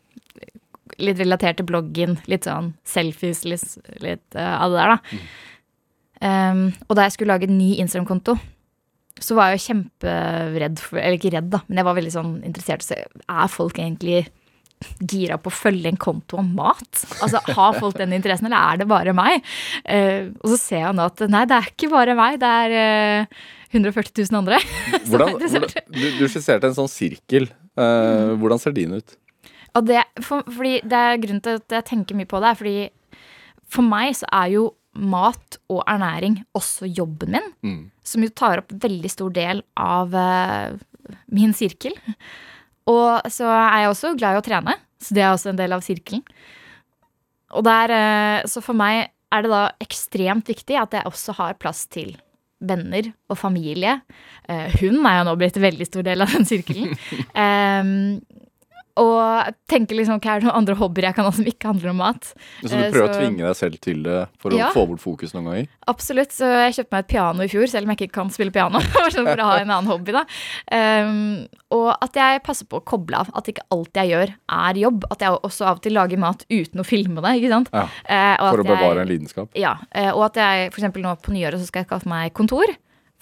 litt 1.03 1.19
relatert 1.21 1.61
til 1.61 1.69
bloggen, 1.69 2.17
litt 2.31 2.47
sånn 2.49 2.73
selfies, 2.89 3.45
litt, 3.47 3.77
litt 4.03 4.39
uh, 4.39 4.55
av 4.63 4.75
det 4.75 4.83
der, 4.83 4.95
da. 4.95 5.27
Um, 6.19 6.63
og 6.89 6.97
da 6.99 7.05
jeg 7.07 7.15
skulle 7.15 7.37
lage 7.37 7.47
en 7.47 7.59
ny 7.59 7.77
Instagram-konto, 7.79 8.35
så 9.25 9.37
var 9.39 9.51
jeg 9.51 9.59
jo 9.59 9.67
kjemperedd 9.69 10.83
for 10.83 11.01
Eller 11.01 11.19
ikke 11.19 11.33
redd, 11.35 11.49
da, 11.53 11.63
men 11.67 11.81
jeg 11.81 11.89
var 11.89 11.97
veldig 11.99 12.15
sånn 12.15 12.35
interessert 12.47 12.87
i 12.95 13.01
Er 13.03 13.51
folk 13.53 13.81
egentlig 13.81 14.27
gira 15.11 15.35
på 15.43 15.51
å 15.51 15.57
følge 15.59 15.91
en 15.91 15.99
konto 15.99 16.39
om 16.39 16.53
mat? 16.55 17.01
Altså, 17.19 17.41
Har 17.57 17.79
folk 17.81 17.99
den 17.99 18.15
interessen, 18.15 18.47
eller 18.47 18.63
er 18.63 18.83
det 18.83 18.89
bare 18.91 19.15
meg? 19.17 19.43
Uh, 19.83 20.31
og 20.39 20.53
så 20.53 20.59
ser 20.61 20.85
jeg 20.85 20.95
nå 20.95 21.07
at 21.11 21.25
nei, 21.27 21.45
det 21.51 21.57
er 21.57 21.71
ikke 21.73 21.91
bare 21.91 22.15
meg. 22.19 22.39
Det 22.39 22.53
er 22.63 22.77
uh, 23.27 23.41
140 23.75 24.29
000 24.31 24.39
andre. 24.39 24.61
Hvordan, 25.11 25.35
hvordan, 25.35 25.67
du, 25.91 26.05
du 26.21 26.23
skisserte 26.31 26.71
en 26.71 26.77
sånn 26.77 26.89
sirkel. 26.89 27.51
Eh, 27.79 28.31
hvordan 28.41 28.61
ser 28.61 28.75
din 28.77 28.97
ut? 28.99 29.13
Og 29.77 29.87
det, 29.87 30.01
for, 30.25 30.47
fordi 30.49 30.79
det 30.89 30.99
er 30.99 31.21
grunnen 31.23 31.43
til 31.45 31.61
at 31.61 31.77
jeg 31.77 31.87
tenker 31.93 32.19
mye 32.19 32.29
på 32.29 32.41
det, 32.43 32.51
er 32.51 32.59
fordi 32.59 33.23
for 33.69 33.87
meg 33.87 34.17
så 34.17 34.29
er 34.41 34.55
jo 34.57 34.65
mat 34.99 35.59
og 35.71 35.83
ernæring 35.89 36.41
også 36.59 36.89
jobben 36.91 37.37
min, 37.37 37.49
Mm. 37.63 37.81
som 38.05 38.23
jo 38.25 38.29
tar 38.35 38.59
opp 38.63 38.73
veldig 38.73 39.11
stor 39.11 39.31
del 39.35 39.63
av 39.79 40.15
uh, 40.15 40.77
min 41.31 41.55
sirkel. 41.55 41.95
Og 42.89 43.23
så 43.31 43.47
er 43.49 43.83
jeg 43.85 43.91
også 43.93 44.15
glad 44.19 44.37
i 44.37 44.41
å 44.41 44.45
trene, 44.47 44.75
så 45.01 45.15
det 45.15 45.23
er 45.23 45.33
også 45.35 45.51
en 45.53 45.61
del 45.61 45.73
av 45.77 45.85
sirkelen. 45.85 46.23
Og 47.57 47.65
der, 47.65 47.93
uh, 47.93 48.47
så 48.49 48.63
for 48.65 48.77
meg 48.77 49.11
er 49.33 49.45
det 49.45 49.51
da 49.53 49.63
ekstremt 49.85 50.49
viktig 50.49 50.77
at 50.81 50.97
jeg 50.97 51.07
også 51.09 51.35
har 51.37 51.59
plass 51.61 51.87
til 51.93 52.15
venner 52.65 53.13
og 53.31 53.39
familie. 53.39 54.01
Uh, 54.49 54.67
hun 54.81 55.05
er 55.07 55.21
jo 55.21 55.27
nå 55.29 55.37
blitt 55.39 55.57
en 55.61 55.67
veldig 55.69 55.87
stor 55.87 56.03
del 56.09 56.25
av 56.25 56.33
den 56.35 56.49
sirkelen. 56.49 56.97
Em, 57.39 57.93
og 58.99 59.55
tenker 59.71 59.97
liksom 59.97 60.19
hva 60.21 60.35
er 60.37 60.41
det 60.43 60.49
noen 60.49 60.59
andre 60.61 60.75
hobbyer 60.81 61.07
jeg 61.09 61.15
kan 61.17 61.25
ha 61.29 61.33
som 61.33 61.47
ikke 61.49 61.71
handler 61.71 61.91
om 61.93 62.01
mat. 62.03 62.33
Så 62.63 62.69
du 62.69 62.75
prøver 62.75 62.93
prøver 62.93 63.09
å 63.09 63.19
tvinge 63.21 63.45
deg 63.47 63.57
selv 63.57 63.81
til 63.85 64.03
det 64.03 64.19
for 64.43 64.51
å 64.51 64.59
Ja. 64.59 64.71
få 64.75 64.87
bort 64.91 65.01
fokus 65.01 65.33
noen 65.35 65.45
ganger? 65.49 65.69
Absolutt. 65.87 66.33
Så 66.35 66.45
jeg 66.51 66.75
kjøpte 66.79 66.93
meg 66.97 67.05
et 67.05 67.09
piano 67.15 67.43
i 67.47 67.49
fjor, 67.49 67.67
selv 67.71 67.87
om 67.89 67.95
jeg 67.95 68.01
ikke 68.09 68.13
kan 68.19 68.31
spille 68.35 68.53
piano. 68.53 68.81
Sånn 69.15 69.25
for 69.31 69.39
å 69.45 69.49
ha 69.53 69.59
en 69.63 69.71
annen 69.71 69.87
hobby, 69.91 70.13
da. 70.13 70.25
Um, 70.73 71.47
og 71.75 71.91
at 72.03 72.15
jeg 72.19 72.43
passer 72.47 72.67
på 72.69 72.81
å 72.81 72.85
koble 72.85 73.17
av. 73.23 73.31
At 73.39 73.49
ikke 73.53 73.65
alt 73.75 73.95
jeg 74.03 74.11
gjør, 74.13 74.35
er 74.59 74.75
jobb. 74.83 75.05
At 75.13 75.21
jeg 75.25 75.39
også 75.47 75.67
av 75.69 75.79
og 75.79 75.83
til 75.85 75.93
lager 75.97 76.19
mat 76.19 76.45
uten 76.51 76.81
å 76.83 76.87
filme 76.87 77.23
det. 77.25 77.37
ikke 77.43 77.53
sant? 77.55 77.71
Ja, 77.73 77.87
Eh, 78.09 78.37
For 78.51 78.63
å 78.63 78.65
bevare 78.65 78.95
jeg- 78.97 79.07
en 79.07 79.09
lidenskap? 79.09 79.49
Ja, 79.55 79.77
eh, 79.93 80.11
og 80.11 80.25
at 80.25 80.35
jeg 80.35 80.71
eksempel 80.73 81.03
nå 81.03 81.15
på 81.21 81.33
nyåret 81.33 81.61
så 81.61 81.67
skal 81.67 81.83
jeg 81.85 81.89
skaffe 81.89 82.07
meg 82.07 82.33
kontor 82.35 82.65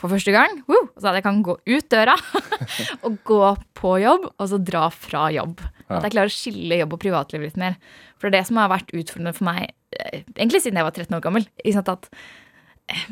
for 0.01 0.13
første 0.13 0.33
gang. 0.35 0.59
Woo! 0.69 0.89
Så 1.01 1.11
at 1.11 1.19
jeg 1.19 1.27
kan 1.27 1.43
gå 1.45 1.57
ut 1.57 1.89
døra 1.93 2.17
og 3.07 3.19
gå 3.27 3.43
på 3.79 3.97
jobb, 4.03 4.29
og 4.37 4.51
så 4.51 4.61
dra 4.61 4.87
fra 4.93 5.27
jobb. 5.35 5.63
Ja. 5.87 5.99
At 5.99 6.09
jeg 6.09 6.17
klarer 6.17 6.33
å 6.33 6.37
skille 6.37 6.81
jobb 6.83 6.97
og 6.97 7.03
privatliv 7.03 7.47
litt 7.47 7.61
mer. 7.61 7.79
For 8.17 8.29
det 8.29 8.35
er 8.35 8.39
det 8.41 8.51
som 8.51 8.61
har 8.61 8.73
vært 8.73 8.93
utfordrende 8.93 9.35
for 9.37 9.49
meg, 9.49 9.73
eh, 9.97 10.23
egentlig 10.35 10.63
siden 10.65 10.81
jeg 10.81 10.89
var 10.89 10.97
13 10.97 11.19
år 11.19 11.25
gammel, 11.25 11.49
sant, 11.77 11.93
at 11.93 12.11
eh, 12.93 13.07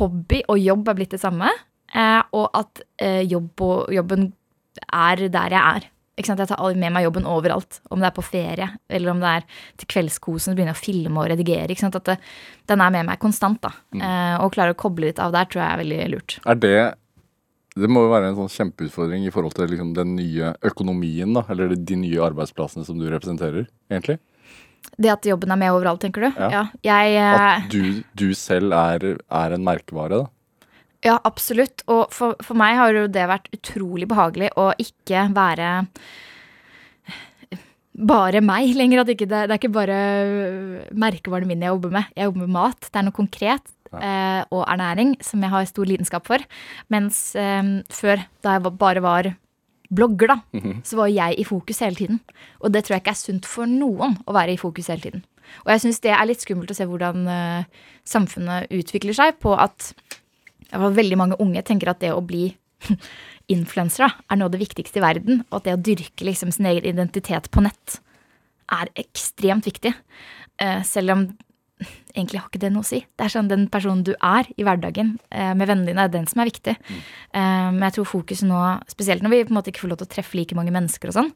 hobby 0.00 0.42
og 0.48 0.60
jobb 0.60 0.88
er 0.90 0.98
blitt 1.00 1.16
det 1.16 1.22
samme, 1.22 1.50
eh, 1.94 2.20
og 2.36 2.48
at 2.56 2.84
jobben 3.28 4.32
er 4.90 5.28
der 5.30 5.54
jeg 5.54 5.62
er. 5.62 5.90
Jeg 6.16 6.36
tar 6.36 6.56
all- 6.58 6.76
med 6.78 6.92
meg 6.92 7.04
jobben 7.04 7.24
overalt. 7.26 7.80
Om 7.90 7.98
det 8.00 8.06
er 8.06 8.14
på 8.14 8.22
ferie, 8.24 8.68
eller 8.88 9.10
om 9.10 9.20
det 9.20 9.30
er 9.30 9.44
til 9.76 9.88
kveldskosen, 9.88 10.54
begynner 10.54 10.74
jeg 10.74 10.78
å 10.78 10.84
filme 10.84 11.18
og 11.18 11.30
redigere. 11.30 11.70
At 11.74 12.04
det, 12.04 12.18
den 12.66 12.80
er 12.80 12.90
med 12.90 13.06
meg 13.06 13.18
konstant. 13.18 13.60
da. 13.60 13.72
Eh, 13.94 14.36
og 14.44 14.52
klare 14.52 14.74
å 14.74 14.78
koble 14.78 15.06
litt 15.10 15.18
av 15.18 15.32
der 15.32 15.44
tror 15.46 15.62
jeg 15.62 15.72
er 15.72 15.82
veldig 15.82 16.10
lurt. 16.14 16.38
Er 16.46 16.54
det 16.54 16.94
Det 17.76 17.88
må 17.90 18.04
jo 18.06 18.10
være 18.12 18.28
en 18.28 18.36
sånn 18.36 18.70
kjempeutfordring 18.72 19.26
i 19.26 19.30
forhold 19.34 19.54
til 19.54 19.66
liksom 19.66 19.94
den 19.96 20.14
nye 20.14 20.54
økonomien, 20.62 21.34
da, 21.34 21.42
eller 21.50 21.74
de 21.74 21.96
nye 21.96 22.20
arbeidsplassene 22.22 22.84
som 22.86 22.96
du 22.96 23.08
representerer, 23.10 23.66
egentlig? 23.90 24.20
Det 24.96 25.10
at 25.10 25.22
jobben 25.26 25.50
er 25.50 25.56
med 25.56 25.72
overalt, 25.72 25.98
tenker 26.04 26.20
du? 26.28 26.38
Ja. 26.38 26.68
jeg, 26.84 27.16
eh, 27.16 27.56
At 27.64 27.68
du, 27.72 28.04
du 28.14 28.32
selv 28.32 28.70
er, 28.72 29.18
er 29.18 29.52
en 29.56 29.64
merkevare, 29.64 30.22
da? 30.22 30.26
Ja, 31.04 31.18
absolutt. 31.28 31.82
Og 31.92 32.06
for, 32.14 32.36
for 32.44 32.56
meg 32.56 32.78
har 32.80 32.94
jo 32.96 33.06
det 33.12 33.26
vært 33.28 33.50
utrolig 33.52 34.06
behagelig 34.08 34.48
å 34.56 34.70
ikke 34.80 35.26
være 35.36 35.72
bare 37.94 38.40
meg 38.42 38.72
lenger. 38.74 39.02
At 39.04 39.12
ikke 39.12 39.28
det, 39.28 39.44
det 39.46 39.54
er 39.54 39.60
ikke 39.60 39.74
bare 39.74 39.98
merkevaren 40.96 41.46
min 41.50 41.62
jeg 41.62 41.74
jobber 41.74 41.92
med. 41.94 42.10
Jeg 42.16 42.30
jobber 42.30 42.44
med 42.46 42.54
mat. 42.56 42.88
Det 42.90 43.00
er 43.00 43.06
noe 43.06 43.16
konkret. 43.16 43.70
eh, 44.02 44.42
og 44.50 44.64
ernæring, 44.66 45.12
som 45.22 45.42
jeg 45.44 45.52
har 45.52 45.68
stor 45.70 45.86
lidenskap 45.86 46.26
for. 46.26 46.42
Mens 46.90 47.20
eh, 47.38 47.62
før, 47.94 48.24
da 48.42 48.56
jeg 48.56 48.72
bare 48.80 49.02
var 49.04 49.28
blogger, 49.94 50.32
da, 50.32 50.38
så 50.82 50.96
var 50.98 51.12
jeg 51.12 51.36
i 51.38 51.44
fokus 51.46 51.78
hele 51.84 51.94
tiden. 51.94 52.18
Og 52.64 52.72
det 52.74 52.82
tror 52.86 52.96
jeg 52.96 53.04
ikke 53.04 53.12
er 53.14 53.20
sunt 53.20 53.46
for 53.46 53.68
noen 53.70 54.16
å 54.26 54.34
være 54.34 54.56
i 54.56 54.58
fokus 54.58 54.88
hele 54.90 55.04
tiden. 55.04 55.22
Og 55.62 55.70
jeg 55.70 55.84
syns 55.84 56.00
det 56.02 56.10
er 56.16 56.24
litt 56.26 56.42
skummelt 56.42 56.72
å 56.72 56.74
se 56.74 56.86
hvordan 56.88 57.28
eh, 57.30 57.64
samfunnet 58.08 58.72
utvikler 58.74 59.14
seg 59.14 59.36
på 59.44 59.52
at 59.54 59.92
veldig 60.72 61.18
mange 61.20 61.38
unge 61.42 61.62
tenker 61.66 61.92
at 61.92 62.00
det 62.02 62.12
å 62.14 62.24
bli 62.24 62.48
influensere 63.54 64.10
er 64.28 64.38
noe 64.38 64.48
av 64.48 64.54
det 64.54 64.62
viktigste 64.62 65.00
i 65.00 65.04
verden, 65.04 65.42
og 65.50 65.60
at 65.60 65.68
det 65.68 65.76
å 65.76 65.82
dyrke 65.90 66.26
liksom 66.26 66.52
sin 66.54 66.68
egen 66.70 66.88
identitet 66.94 67.50
på 67.52 67.64
nett 67.64 67.98
er 68.72 68.88
ekstremt 68.96 69.66
viktig. 69.68 69.92
Eh, 70.62 70.80
selv 70.86 71.14
om 71.14 71.26
egentlig 72.14 72.40
har 72.40 72.48
ikke 72.48 72.62
det 72.62 72.70
noe 72.72 72.84
å 72.84 72.86
si. 72.86 73.00
Det 73.02 73.26
er 73.26 73.32
sånn 73.32 73.50
den 73.50 73.66
personen 73.72 74.04
du 74.06 74.12
er 74.14 74.48
i 74.54 74.64
hverdagen 74.66 75.16
eh, 75.30 75.52
med 75.58 75.68
vennene 75.68 75.90
dine, 75.90 76.06
er 76.06 76.12
den 76.12 76.28
som 76.30 76.42
er 76.42 76.50
viktig. 76.50 76.76
Eh, 76.78 77.68
men 77.74 77.82
jeg 77.88 77.98
tror 77.98 78.10
fokuset 78.12 78.48
nå, 78.48 78.60
spesielt 78.90 79.24
når 79.24 79.34
vi 79.34 79.44
på 79.48 79.54
en 79.54 79.58
måte 79.58 79.72
ikke 79.74 79.84
får 79.84 79.94
lov 79.94 80.02
til 80.02 80.08
å 80.08 80.14
treffe 80.14 80.38
like 80.38 80.58
mange 80.58 80.74
mennesker 80.74 81.10
og 81.10 81.18
sånn, 81.18 81.32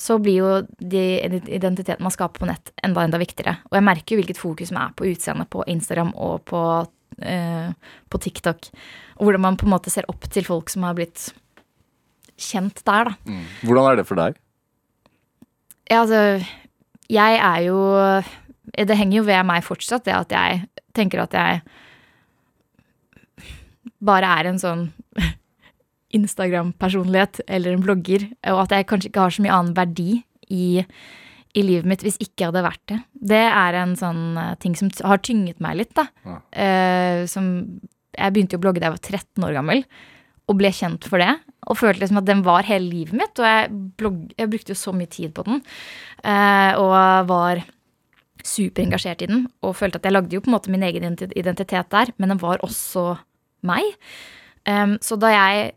så 0.00 0.16
blir 0.18 0.40
jo 0.40 0.50
de 0.82 1.02
identiteten 1.22 2.02
man 2.02 2.10
skaper 2.10 2.42
på 2.42 2.48
nett, 2.50 2.72
enda 2.82 3.04
enda 3.06 3.20
viktigere. 3.20 3.60
Og 3.70 3.78
jeg 3.78 3.86
merker 3.86 4.14
jo 4.14 4.20
hvilket 4.22 4.40
fokus 4.40 4.72
som 4.72 4.80
er 4.82 4.94
på 4.98 5.06
utseendet 5.12 5.50
på 5.54 5.62
Instagram 5.70 6.10
og 6.18 6.42
på, 6.50 6.62
på 7.18 8.20
TikTok. 8.20 8.68
Og 9.18 9.26
hvordan 9.26 9.44
man 9.44 9.58
på 9.60 9.68
en 9.68 9.74
måte 9.74 9.92
ser 9.92 10.08
opp 10.10 10.26
til 10.32 10.46
folk 10.46 10.72
som 10.72 10.86
har 10.86 10.96
blitt 10.98 11.28
kjent 12.40 12.82
der, 12.82 13.12
da. 13.12 13.38
Hvordan 13.62 13.90
er 13.92 14.00
det 14.00 14.06
for 14.08 14.18
deg? 14.18 14.38
Ja, 15.90 16.00
altså, 16.00 16.42
jeg 17.12 17.36
er 17.36 17.60
jo 17.66 17.78
Det 18.74 18.96
henger 18.96 19.18
jo 19.20 19.26
ved 19.28 19.44
meg 19.46 19.62
fortsatt, 19.62 20.06
det 20.08 20.14
at 20.16 20.32
jeg 20.32 20.64
tenker 20.96 21.20
at 21.22 21.34
jeg 21.36 21.60
bare 24.04 24.30
er 24.40 24.48
en 24.50 24.58
sånn 24.60 24.86
Instagram-personlighet 26.14 27.42
eller 27.46 27.74
en 27.74 27.84
blogger, 27.84 28.26
og 28.50 28.64
at 28.64 28.74
jeg 28.76 28.88
kanskje 28.90 29.10
ikke 29.10 29.26
har 29.26 29.34
så 29.34 29.44
mye 29.44 29.54
annen 29.54 29.76
verdi 29.76 30.10
i, 30.52 30.84
i 31.54 31.62
livet 31.62 31.88
mitt 31.88 32.02
hvis 32.04 32.18
ikke 32.18 32.42
jeg 32.42 32.50
hadde 32.50 32.64
vært 32.66 32.82
det. 32.90 33.00
Det 33.32 33.42
er 33.46 33.78
en 33.78 33.94
sånn 33.98 34.38
eh, 34.40 34.54
ting 34.62 34.74
som 34.78 34.90
har 35.06 35.22
tynget 35.24 35.62
meg 35.64 35.78
litt, 35.80 35.94
da. 35.96 36.08
Ja. 36.26 36.38
Uh, 36.54 37.20
som 37.30 37.46
Jeg 38.14 38.34
begynte 38.34 38.56
jo 38.56 38.60
å 38.60 38.64
blogge 38.64 38.82
da 38.82 38.90
jeg 38.90 38.96
var 38.96 39.06
13 39.18 39.46
år 39.46 39.54
gammel, 39.56 39.84
og 40.50 40.58
ble 40.60 40.70
kjent 40.74 41.06
for 41.10 41.22
det. 41.22 41.32
Og 41.70 41.78
følte 41.80 42.04
liksom 42.04 42.20
at 42.20 42.28
den 42.28 42.44
var 42.46 42.66
hele 42.68 42.86
livet 42.86 43.16
mitt, 43.16 43.40
og 43.40 43.48
jeg, 43.48 43.70
blogg, 43.98 44.18
jeg 44.38 44.50
brukte 44.52 44.74
jo 44.74 44.78
så 44.78 44.94
mye 44.94 45.10
tid 45.10 45.32
på 45.34 45.46
den. 45.48 45.62
Uh, 46.22 46.72
og 46.82 46.94
var 47.30 47.64
superengasjert 48.44 49.24
i 49.24 49.30
den, 49.30 49.46
og 49.64 49.76
følte 49.78 49.98
at 49.98 50.06
jeg 50.06 50.14
lagde 50.14 50.36
jo 50.36 50.44
på 50.44 50.50
en 50.50 50.56
måte 50.58 50.72
min 50.72 50.84
egen 50.84 51.16
identitet 51.32 51.90
der, 51.94 52.12
men 52.20 52.34
den 52.34 52.42
var 52.42 52.62
også 52.66 53.14
meg. 53.64 53.96
Um, 54.68 54.98
så 55.02 55.16
da 55.20 55.32
jeg 55.32 55.72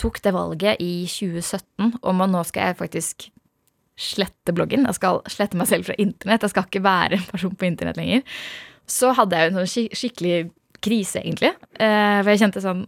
tok 0.00 0.20
det 0.24 0.32
valget 0.34 0.82
i 0.82 1.06
2017 1.08 1.98
om 2.02 2.24
at 2.24 2.32
nå 2.32 2.42
skal 2.48 2.70
jeg 2.70 2.78
faktisk 2.78 3.28
slette 3.98 4.54
bloggen, 4.54 4.86
jeg 4.86 4.98
skal 4.98 5.20
slette 5.30 5.58
meg 5.58 5.68
selv 5.70 5.88
fra 5.88 5.96
internett, 5.98 6.44
jeg 6.46 6.54
skal 6.54 6.68
ikke 6.68 6.84
være 6.84 7.18
en 7.18 7.26
person 7.32 7.56
på 7.58 7.66
internett 7.66 7.98
lenger, 7.98 8.22
så 8.88 9.10
hadde 9.16 9.36
jeg 9.36 9.48
jo 9.48 9.50
en 9.50 9.58
sånn 9.58 9.72
skik 9.72 9.98
skikkelig 9.98 10.36
krise, 10.84 11.22
egentlig. 11.24 11.50
Eh, 11.74 12.20
for 12.22 12.32
jeg 12.32 12.44
kjente 12.44 12.62
sånn 12.64 12.86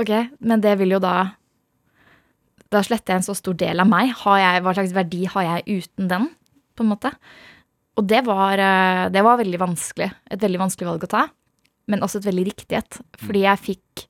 Ok, 0.00 0.10
men 0.40 0.62
det 0.64 0.72
vil 0.80 0.94
jo 0.94 1.00
da 1.02 1.34
Da 2.72 2.80
sletter 2.86 3.12
jeg 3.12 3.20
en 3.20 3.26
så 3.26 3.34
stor 3.36 3.56
del 3.58 3.82
av 3.82 3.88
meg. 3.90 4.12
Jeg, 4.14 4.62
hva 4.64 4.72
slags 4.76 4.94
verdi 4.96 5.24
har 5.28 5.46
jeg 5.46 5.82
uten 5.82 6.08
den, 6.10 6.28
på 6.78 6.84
en 6.84 6.90
måte? 6.92 7.10
Og 7.98 8.06
det 8.08 8.22
var, 8.26 8.58
eh, 8.62 9.08
det 9.10 9.24
var 9.26 9.40
veldig 9.40 9.58
vanskelig. 9.60 10.06
Et 10.30 10.40
veldig 10.40 10.60
vanskelig 10.62 10.88
valg 10.88 11.04
å 11.04 11.10
ta. 11.10 11.24
Men 11.90 12.04
også 12.06 12.20
et 12.20 12.28
veldig 12.30 12.46
riktig 12.46 12.78
et. 12.78 13.00
Fordi 13.18 13.42
jeg 13.42 13.64
fikk 13.66 14.04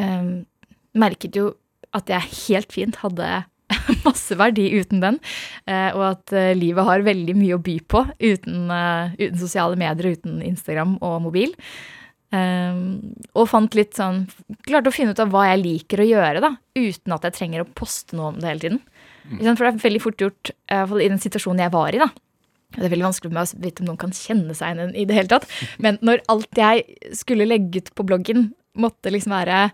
eh, 0.00 0.30
Merket 0.98 1.36
jo 1.36 1.50
at 1.94 2.08
jeg 2.10 2.32
helt 2.48 2.72
fint 2.74 2.96
hadde 3.04 3.26
masse 4.08 4.36
verdi 4.38 4.68
uten 4.78 5.02
den. 5.04 5.20
eh, 5.68 5.90
og 5.94 6.04
at 6.12 6.34
eh, 6.36 6.54
livet 6.58 6.88
har 6.88 7.06
veldig 7.06 7.36
mye 7.38 7.58
å 7.58 7.62
by 7.62 7.78
på 7.88 8.04
uten, 8.16 8.66
eh, 8.74 9.14
uten 9.20 9.38
sosiale 9.40 9.78
medier, 9.80 10.18
uten 10.18 10.42
Instagram 10.44 10.98
og 11.00 11.22
mobil. 11.28 11.54
Um, 12.28 13.14
og 13.32 13.46
fant 13.48 13.72
litt 13.72 13.96
sånn 13.96 14.26
Klarte 14.66 14.90
å 14.90 14.92
finne 14.92 15.14
ut 15.16 15.20
av 15.22 15.30
hva 15.32 15.46
jeg 15.46 15.62
liker 15.62 16.02
å 16.02 16.08
gjøre, 16.10 16.42
da, 16.44 16.50
uten 16.76 17.14
at 17.16 17.24
jeg 17.24 17.36
trenger 17.38 17.62
å 17.62 17.70
poste 17.72 18.18
noe 18.18 18.34
om 18.34 18.40
det 18.42 18.50
hele 18.50 18.64
tiden. 18.66 18.80
Ikke? 19.30 19.54
For 19.54 19.64
det 19.64 19.70
er 19.70 19.78
veldig 19.86 20.02
fort 20.04 20.24
gjort, 20.26 20.50
i 20.52 20.80
i 21.06 21.08
den 21.08 21.22
situasjonen 21.22 21.64
jeg 21.64 21.72
var 21.72 21.96
i, 21.96 22.02
da. 22.02 22.10
Det 22.76 22.84
er 22.84 22.92
veldig 22.92 23.06
vanskelig 23.06 23.32
med 23.32 23.46
å 23.46 23.62
vite 23.64 23.80
om 23.80 23.88
noen 23.88 24.00
kan 24.02 24.12
kjenne 24.12 24.56
seg 24.56 24.76
igjen 24.76 24.92
i 24.92 25.06
det 25.08 25.16
hele 25.16 25.32
tatt. 25.32 25.48
Men 25.84 25.96
når 26.04 26.20
alt 26.28 26.60
jeg 26.60 26.84
skulle 27.16 27.48
legge 27.48 27.80
ut 27.80 27.94
på 27.96 28.04
bloggen, 28.10 28.50
måtte 28.76 29.12
liksom 29.12 29.32
være 29.32 29.68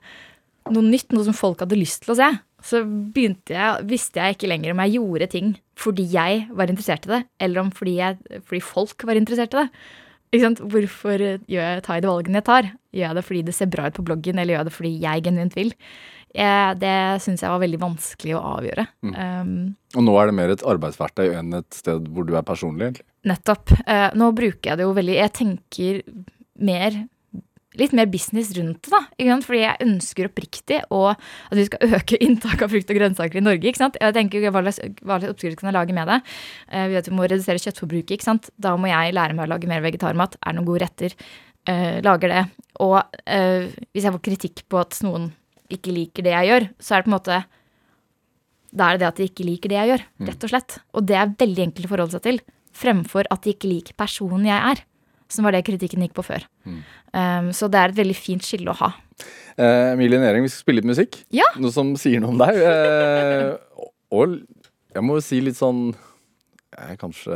noe 0.70 0.86
nytt, 0.86 1.10
noe 1.12 1.26
som 1.26 1.36
folk 1.36 1.64
hadde 1.64 1.78
lyst 1.80 2.04
til 2.04 2.14
å 2.14 2.18
se, 2.22 2.30
så 2.64 2.80
begynte 2.84 3.52
jeg, 3.52 3.84
visste 3.90 4.22
jeg 4.22 4.36
ikke 4.36 4.48
lenger 4.48 4.72
om 4.72 4.80
jeg 4.84 4.96
gjorde 4.96 5.28
ting 5.34 5.52
fordi 5.78 6.06
jeg 6.12 6.46
var 6.54 6.70
interessert 6.70 7.04
i 7.08 7.10
det, 7.10 7.20
eller 7.42 7.64
om 7.64 7.70
fordi, 7.74 7.98
jeg, 7.98 8.40
fordi 8.46 8.62
folk 8.62 9.04
var 9.08 9.18
interessert 9.18 9.56
i 9.56 9.64
det. 9.64 9.68
Ikke 10.34 10.46
sant? 10.46 10.62
Hvorfor 10.70 11.22
jeg, 11.22 11.82
tar 11.84 11.98
jeg 11.98 12.04
de 12.04 12.10
valgene 12.10 12.40
jeg 12.40 12.46
tar? 12.46 12.68
Gjør 12.94 13.08
jeg 13.08 13.18
det 13.18 13.24
fordi 13.28 13.42
det 13.46 13.54
ser 13.56 13.70
bra 13.70 13.88
ut 13.90 13.96
på 13.98 14.04
bloggen, 14.06 14.38
eller 14.38 14.54
gjør 14.54 14.62
jeg 14.62 14.68
det 14.68 14.76
fordi 14.76 14.92
jeg 15.02 15.24
genuint 15.26 15.58
vil? 15.58 15.72
Jeg, 16.34 16.78
det 16.82 16.94
syns 17.22 17.44
jeg 17.44 17.52
var 17.52 17.62
veldig 17.62 17.78
vanskelig 17.82 18.34
å 18.34 18.44
avgjøre. 18.56 18.86
Um, 19.06 19.52
Og 19.94 20.06
nå 20.06 20.14
er 20.18 20.30
det 20.30 20.36
mer 20.40 20.54
et 20.54 20.64
arbeidsverktøy 20.66 21.28
enn 21.38 21.54
et 21.60 21.76
sted 21.76 22.08
hvor 22.10 22.26
du 22.26 22.34
er 22.34 22.46
personlig, 22.46 22.88
egentlig. 22.88 23.06
Nettopp. 23.30 23.74
Uh, 23.86 24.08
nå 24.18 24.32
bruker 24.34 24.72
jeg 24.72 24.80
det 24.80 24.88
jo 24.88 24.96
veldig 24.96 25.14
Jeg 25.20 25.34
tenker 25.38 26.00
mer 26.54 26.98
Litt 27.80 27.94
mer 27.96 28.06
business 28.10 28.52
rundt 28.54 28.86
det, 28.86 28.92
da. 28.92 29.38
Fordi 29.42 29.62
jeg 29.62 29.86
ønsker 29.86 30.28
oppriktig 30.28 30.80
at 30.84 31.56
vi 31.58 31.64
skal 31.66 31.94
øke 31.98 32.18
inntaket 32.22 32.66
av 32.66 32.74
frukt 32.74 32.92
og 32.92 33.00
grønnsaker 33.00 33.40
i 33.40 33.44
Norge. 33.44 33.70
ikke 33.70 33.82
sant? 33.82 33.98
Jeg 34.00 34.14
tenker, 34.16 34.46
slags, 34.50 34.78
hva 35.02 35.18
slags 35.18 35.34
oppskrift 35.34 35.60
kan 35.60 35.72
jeg 35.72 35.78
lage 35.78 35.96
med 35.96 36.10
det? 36.10 36.20
Eh, 36.70 36.86
vi 36.90 36.98
vet 36.98 37.10
vi 37.10 37.16
må 37.18 37.26
redusere 37.26 37.62
kjøttforbruket. 37.62 38.14
ikke 38.16 38.28
sant? 38.28 38.52
Da 38.56 38.76
må 38.78 38.92
jeg 38.92 39.16
lære 39.16 39.34
meg 39.34 39.48
å 39.48 39.52
lage 39.56 39.70
mer 39.70 39.82
vegetarmat. 39.84 40.38
Er 40.40 40.54
det 40.54 40.60
noen 40.60 40.70
gode 40.70 40.84
retter? 40.84 41.18
Eh, 41.66 41.98
lager 42.04 42.30
det. 42.30 42.44
Og 42.84 42.98
eh, 43.26 43.72
hvis 43.90 44.06
jeg 44.06 44.14
får 44.14 44.24
kritikk 44.30 44.64
på 44.70 44.80
at 44.82 45.00
noen 45.06 45.32
ikke 45.72 45.94
liker 45.96 46.26
det 46.26 46.34
jeg 46.34 46.50
gjør, 46.52 46.70
så 46.78 46.94
er 46.94 47.02
det 47.02 47.08
på 47.08 47.12
en 47.14 47.18
måte 47.18 47.44
da 48.74 48.88
er 48.90 48.96
det 48.96 49.04
det 49.04 49.10
at 49.12 49.20
de 49.20 49.28
ikke 49.28 49.46
liker 49.46 49.70
det 49.70 49.78
jeg 49.78 49.90
gjør, 49.92 50.02
rett 50.28 50.44
og 50.46 50.50
slett. 50.50 50.76
Og 50.98 51.06
det 51.06 51.16
er 51.18 51.36
veldig 51.38 51.62
enkelt 51.68 51.86
å 51.86 51.92
forholde 51.92 52.16
seg 52.16 52.24
til, 52.24 52.40
fremfor 52.74 53.28
at 53.30 53.44
de 53.46 53.54
ikke 53.54 53.70
liker 53.70 53.96
personen 53.98 54.48
jeg 54.48 54.72
er. 54.72 54.82
Som 55.32 55.46
var 55.46 55.54
det 55.56 55.64
kritikken 55.66 56.02
gikk 56.04 56.14
på 56.18 56.24
før. 56.26 56.44
Um, 56.66 57.48
så 57.56 57.68
det 57.72 57.80
er 57.80 57.92
et 57.94 58.00
veldig 58.02 58.16
fint 58.18 58.44
skille 58.44 58.70
å 58.72 58.78
ha. 58.82 58.90
Eh, 59.56 59.92
Emilie 59.94 60.18
Næring, 60.18 60.42
vi 60.44 60.50
skal 60.50 60.64
spille 60.64 60.82
litt 60.82 60.90
musikk. 60.90 61.20
Ja. 61.34 61.46
Noe 61.62 61.70
som 61.74 61.94
sier 62.00 62.20
noe 62.22 62.34
om 62.34 62.40
deg. 62.42 62.58
Eh, 62.58 63.54
og- 64.12 64.40
jeg 64.94 65.02
må 65.02 65.16
jo 65.18 65.22
si 65.26 65.40
litt 65.42 65.56
sånn 65.58 65.88
jeg, 66.74 66.98
Kanskje 67.00 67.34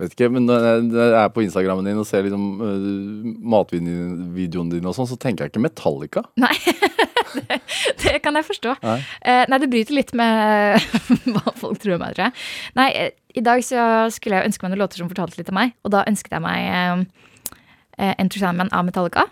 Vet 0.00 0.14
ikke, 0.16 0.28
men 0.32 0.46
når 0.48 0.64
jeg 0.96 1.12
er 1.20 1.28
på 1.30 1.42
Instagrammen 1.44 1.86
din 1.86 2.00
og 2.00 2.06
ser 2.08 2.24
liksom 2.26 2.46
uh, 2.58 3.28
matvideoene 3.54 4.72
dine 4.72 4.90
og 4.90 4.96
sånn, 4.96 5.06
så 5.06 5.18
tenker 5.20 5.44
jeg 5.46 5.52
ikke 5.52 5.62
Metallica. 5.62 6.24
Nei, 6.40 6.50
det, 7.38 7.60
det 8.04 8.14
kan 8.24 8.38
jeg 8.38 8.48
forstå. 8.48 8.76
Nei. 8.84 8.98
Eh, 9.22 9.42
nei, 9.50 9.58
det 9.62 9.70
bryter 9.72 9.96
litt 9.96 10.14
med 10.20 10.86
hva 11.34 11.54
folk 11.58 11.80
tror 11.82 11.96
om 11.96 12.04
meg, 12.04 12.16
tror 12.16 12.28
jeg. 12.28 12.46
Nei, 12.78 12.88
eh, 12.92 13.12
i 13.38 13.44
dag 13.46 13.62
så 13.66 13.82
skulle 14.14 14.40
jeg 14.40 14.50
ønske 14.50 14.64
meg 14.64 14.74
noen 14.74 14.84
låter 14.84 15.02
som 15.02 15.10
fortalte 15.10 15.40
litt 15.40 15.52
om 15.52 15.60
meg, 15.60 15.76
og 15.86 15.94
da 15.94 16.06
ønsket 16.10 16.34
jeg 16.36 16.44
meg 16.44 16.70
eh, 16.70 17.04
eh, 17.98 18.14
Enter 18.16 18.48
av 18.50 18.82
Metallica. 18.86 19.28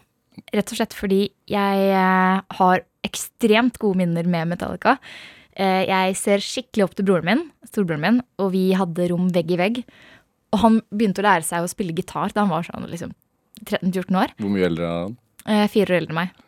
Rett 0.54 0.70
og 0.70 0.78
slett 0.78 0.94
fordi 0.94 1.24
jeg 1.50 1.88
eh, 1.90 2.44
har 2.60 2.84
ekstremt 3.06 3.78
gode 3.82 4.00
minner 4.02 4.28
med 4.28 4.52
Metallica. 4.52 4.98
Eh, 5.58 5.84
jeg 5.88 6.18
ser 6.18 6.44
skikkelig 6.44 6.86
opp 6.86 6.98
til 6.98 7.08
broren 7.08 7.26
min, 7.26 7.46
storebroren 7.66 8.04
min, 8.04 8.20
og 8.38 8.52
vi 8.54 8.68
hadde 8.78 9.08
rom 9.10 9.30
vegg 9.34 9.54
i 9.54 9.58
vegg. 9.60 9.80
Og 10.54 10.62
han 10.62 10.78
begynte 10.94 11.22
å 11.22 11.26
lære 11.26 11.46
seg 11.46 11.64
å 11.64 11.70
spille 11.70 11.96
gitar 11.96 12.32
da 12.34 12.44
han 12.44 12.52
var 12.52 12.66
sånn 12.68 12.86
liksom 12.88 13.14
13-14 13.66 14.20
år. 14.22 14.36
Hvor 14.38 14.52
mye 14.54 14.68
eldre 14.68 14.86
er 14.86 15.00
han? 15.02 15.16
Eh, 15.48 15.64
fire 15.72 15.90
år 15.90 16.02
eldre 16.02 16.14
enn 16.14 16.20
meg. 16.22 16.44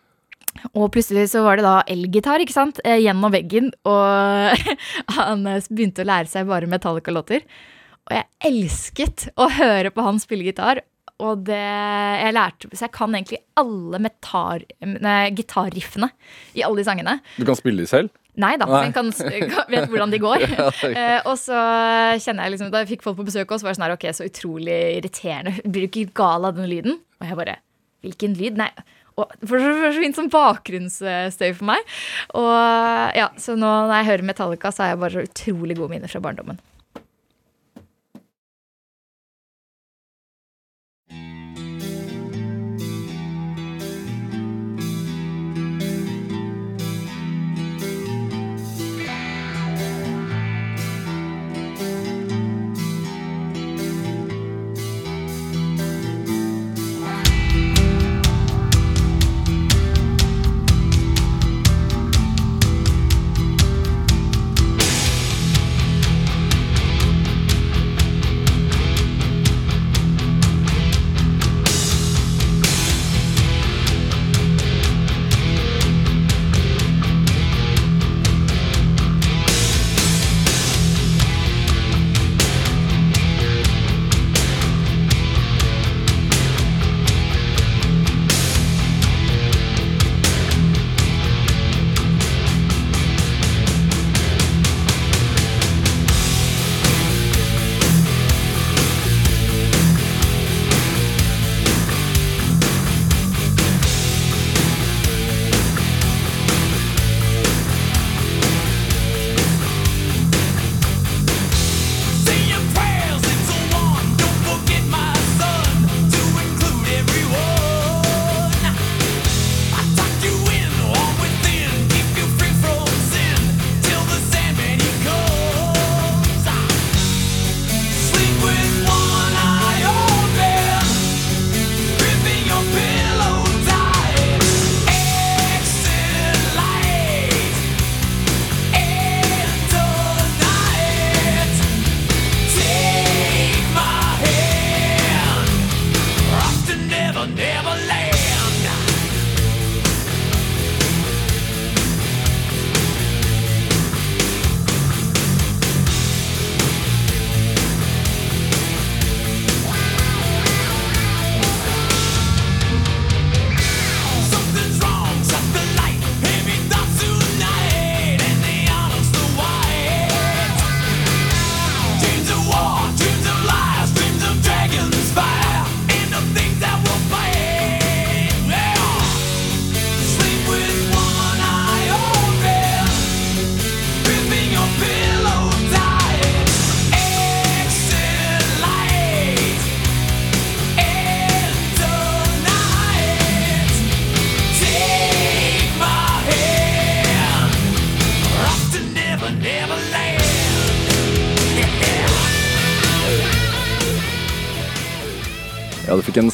Og 0.75 0.91
plutselig 0.95 1.29
så 1.33 1.43
var 1.47 1.59
det 1.59 1.67
da 1.67 1.77
elgitar 1.91 2.43
ikke 2.43 2.57
sant? 2.57 2.81
Eh, 2.85 3.01
gjennom 3.05 3.33
veggen. 3.33 3.71
Og 3.89 4.71
han 5.19 5.47
eh, 5.49 5.67
begynte 5.71 6.05
å 6.05 6.11
lære 6.11 6.31
seg 6.31 6.49
bare 6.51 6.71
Metallica-låter. 6.71 7.45
Og 8.11 8.17
jeg 8.17 8.27
elsket 8.51 9.29
å 9.39 9.47
høre 9.61 9.93
på 9.95 10.05
han 10.07 10.19
spille 10.23 10.49
gitar. 10.49 10.83
Og 11.21 11.43
det 11.45 11.61
jeg 11.61 12.33
lærte, 12.33 12.71
Så 12.73 12.87
jeg 12.87 12.95
kan 12.97 13.13
egentlig 13.13 13.43
alle 13.61 13.99
metar, 14.01 14.63
nei, 14.81 15.29
gitarriffene 15.37 16.09
i 16.57 16.65
alle 16.65 16.81
de 16.81 16.87
sangene. 16.87 17.19
Du 17.37 17.45
kan 17.45 17.59
spille 17.59 17.85
de 17.85 17.91
selv? 17.91 18.09
Nei 18.41 18.55
da, 18.57 18.65
men 18.71 18.93
kan, 18.95 19.11
vet 19.13 19.91
hvordan 19.91 20.13
de 20.15 20.21
går. 20.27 20.45
Ja, 20.47 20.69
Eh, 20.91 21.19
og 21.29 21.35
så 21.39 21.57
kjenner 22.23 22.47
jeg 22.47 22.55
liksom 22.55 22.71
Da 22.73 22.81
jeg 22.83 22.95
fikk 22.95 23.03
folk 23.05 23.19
på 23.19 23.27
besøk 23.27 23.51
også, 23.53 23.67
var 23.67 23.75
det 23.75 23.79
sånn 23.81 23.87
her, 23.89 23.97
ok, 23.99 24.07
så 24.17 24.29
utrolig 24.31 24.79
irriterende. 24.97 25.53
Blir 25.67 25.85
du 25.85 25.89
ikke 25.91 26.15
gal 26.23 26.47
av 26.49 26.57
den 26.57 26.71
lyden? 26.71 26.97
Og 27.21 27.29
jeg 27.29 27.39
bare 27.43 27.59
Hvilken 28.01 28.33
lyd? 28.39 28.57
Nei. 28.57 28.71
Og 29.19 29.35
for 29.43 29.59
det 29.59 29.73
var 29.81 29.95
så 29.95 30.05
fint 30.05 30.19
som 30.19 30.31
bakgrunnsstøy 30.33 31.51
for 31.59 31.69
meg. 31.73 31.95
Og 32.39 33.17
ja, 33.19 33.31
Så 33.41 33.57
nå 33.59 33.67
når 33.67 33.95
jeg 33.99 34.11
hører 34.13 34.29
Metallica, 34.31 34.73
så 34.73 34.85
har 34.85 34.95
jeg 34.95 35.03
bare 35.05 35.17
så 35.19 35.27
utrolig 35.29 35.79
gode 35.79 35.95
minner 35.95 36.13
fra 36.13 36.23
barndommen. 36.25 36.61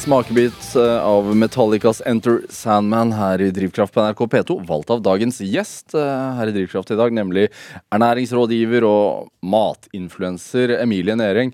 Smakebit 0.07 0.75
eh, 0.75 0.99
av 1.03 1.35
Metallicas 1.35 2.01
Enter 2.05 2.37
Sandman 2.49 3.09
her 3.11 3.41
i 3.43 3.49
Drivkraft 3.51 3.91
på 3.91 4.03
NRK 4.05 4.21
P2. 4.31 4.55
Valgt 4.69 4.91
av 4.93 5.01
dagens 5.03 5.41
gjest 5.43 5.95
eh, 5.99 6.27
her 6.37 6.47
i 6.47 6.53
Drivkraft 6.55 6.93
i 6.93 6.97
dag, 6.99 7.11
nemlig 7.11 7.49
ernæringsrådgiver 7.91 8.85
og 8.87 9.27
matinfluenser 9.43 10.77
Emilie 10.77 11.17
Næring. 11.19 11.51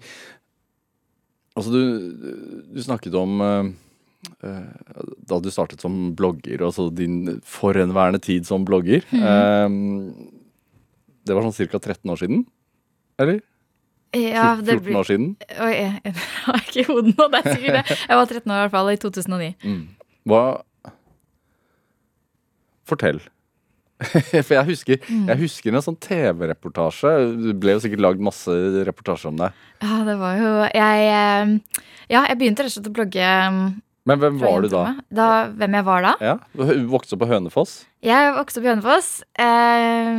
Altså, 1.57 1.73
du, 1.73 1.81
du 2.69 2.77
snakket 2.85 3.17
om 3.17 3.41
eh, 3.41 3.71
da 5.31 5.41
du 5.41 5.49
startet 5.49 5.81
som 5.81 6.11
blogger, 6.13 6.61
altså 6.61 6.91
din 6.93 7.39
forhenværende 7.41 8.21
tid 8.21 8.45
som 8.45 8.67
blogger. 8.69 9.01
Eh, 9.17 9.79
det 11.25 11.33
var 11.33 11.49
sånn 11.49 11.57
ca. 11.73 11.81
13 11.81 12.05
år 12.13 12.21
siden? 12.21 12.45
Eller? 13.17 13.41
Ja, 14.13 14.55
det 14.61 14.75
14 14.79 14.95
år 14.99 15.07
siden? 15.09 15.29
Oi, 15.59 15.71
jeg, 15.73 16.01
jeg 16.05 16.15
har 16.45 16.59
ikke 16.67 16.83
hodet 16.91 17.15
nå, 17.17 17.27
det 17.33 17.39
er 17.43 17.55
sikkert 17.55 17.77
det. 17.79 17.97
Jeg 18.09 18.17
var 18.19 18.25
13 18.29 18.51
år 18.53 18.57
i 18.59 18.63
hvert 18.67 18.75
fall, 18.77 18.91
i 18.93 18.99
2009. 19.01 19.51
Mm. 19.63 19.83
Hva 20.29 20.41
Fortell. 22.89 23.21
For 24.03 24.53
jeg 24.57 24.65
husker, 24.67 24.97
Mm. 25.07 25.27
jeg 25.31 25.37
husker 25.45 25.71
en 25.77 25.83
sånn 25.85 25.97
TV-reportasje. 26.03 27.11
Det 27.45 27.53
ble 27.63 27.75
jo 27.77 27.83
sikkert 27.85 28.01
lagd 28.03 28.23
masse 28.25 28.51
reportasjer 28.89 29.31
om 29.31 29.37
deg. 29.39 29.61
Ja, 29.83 30.01
det 30.07 30.17
var 30.19 30.35
jo 30.41 30.49
Jeg 30.73 31.07
eh, 31.07 31.53
Ja, 32.11 32.25
jeg 32.27 32.37
begynte 32.41 32.65
rett 32.65 32.73
og 32.73 32.75
slett 32.75 32.89
å 32.91 32.95
blogge 32.97 33.23
eh, 33.23 33.59
Men 34.05 34.19
hvem 34.19 34.39
var 34.41 34.61
du 34.61 34.67
da? 34.67 34.81
da? 35.15 35.27
Hvem 35.55 35.75
jeg 35.77 35.85
var 35.87 36.01
da? 36.03 36.09
Ja, 36.19 36.33
Du 36.57 36.87
vokste 36.91 37.15
opp 37.15 37.21
på 37.23 37.29
Hønefoss? 37.29 37.85
Jeg 38.03 38.33
vokste 38.35 38.59
opp 38.59 38.65
i 38.67 38.71
Hønefoss 38.73 39.09
eh, 39.39 40.17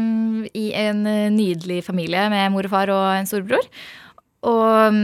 i 0.57 0.67
en 0.87 1.03
eh, 1.11 1.27
nydelig 1.35 1.83
familie 1.85 2.23
med 2.33 2.53
mor 2.55 2.65
og 2.65 2.73
far 2.73 2.93
og 2.95 3.05
en 3.19 3.29
storebror. 3.29 3.67
Og 4.49 5.01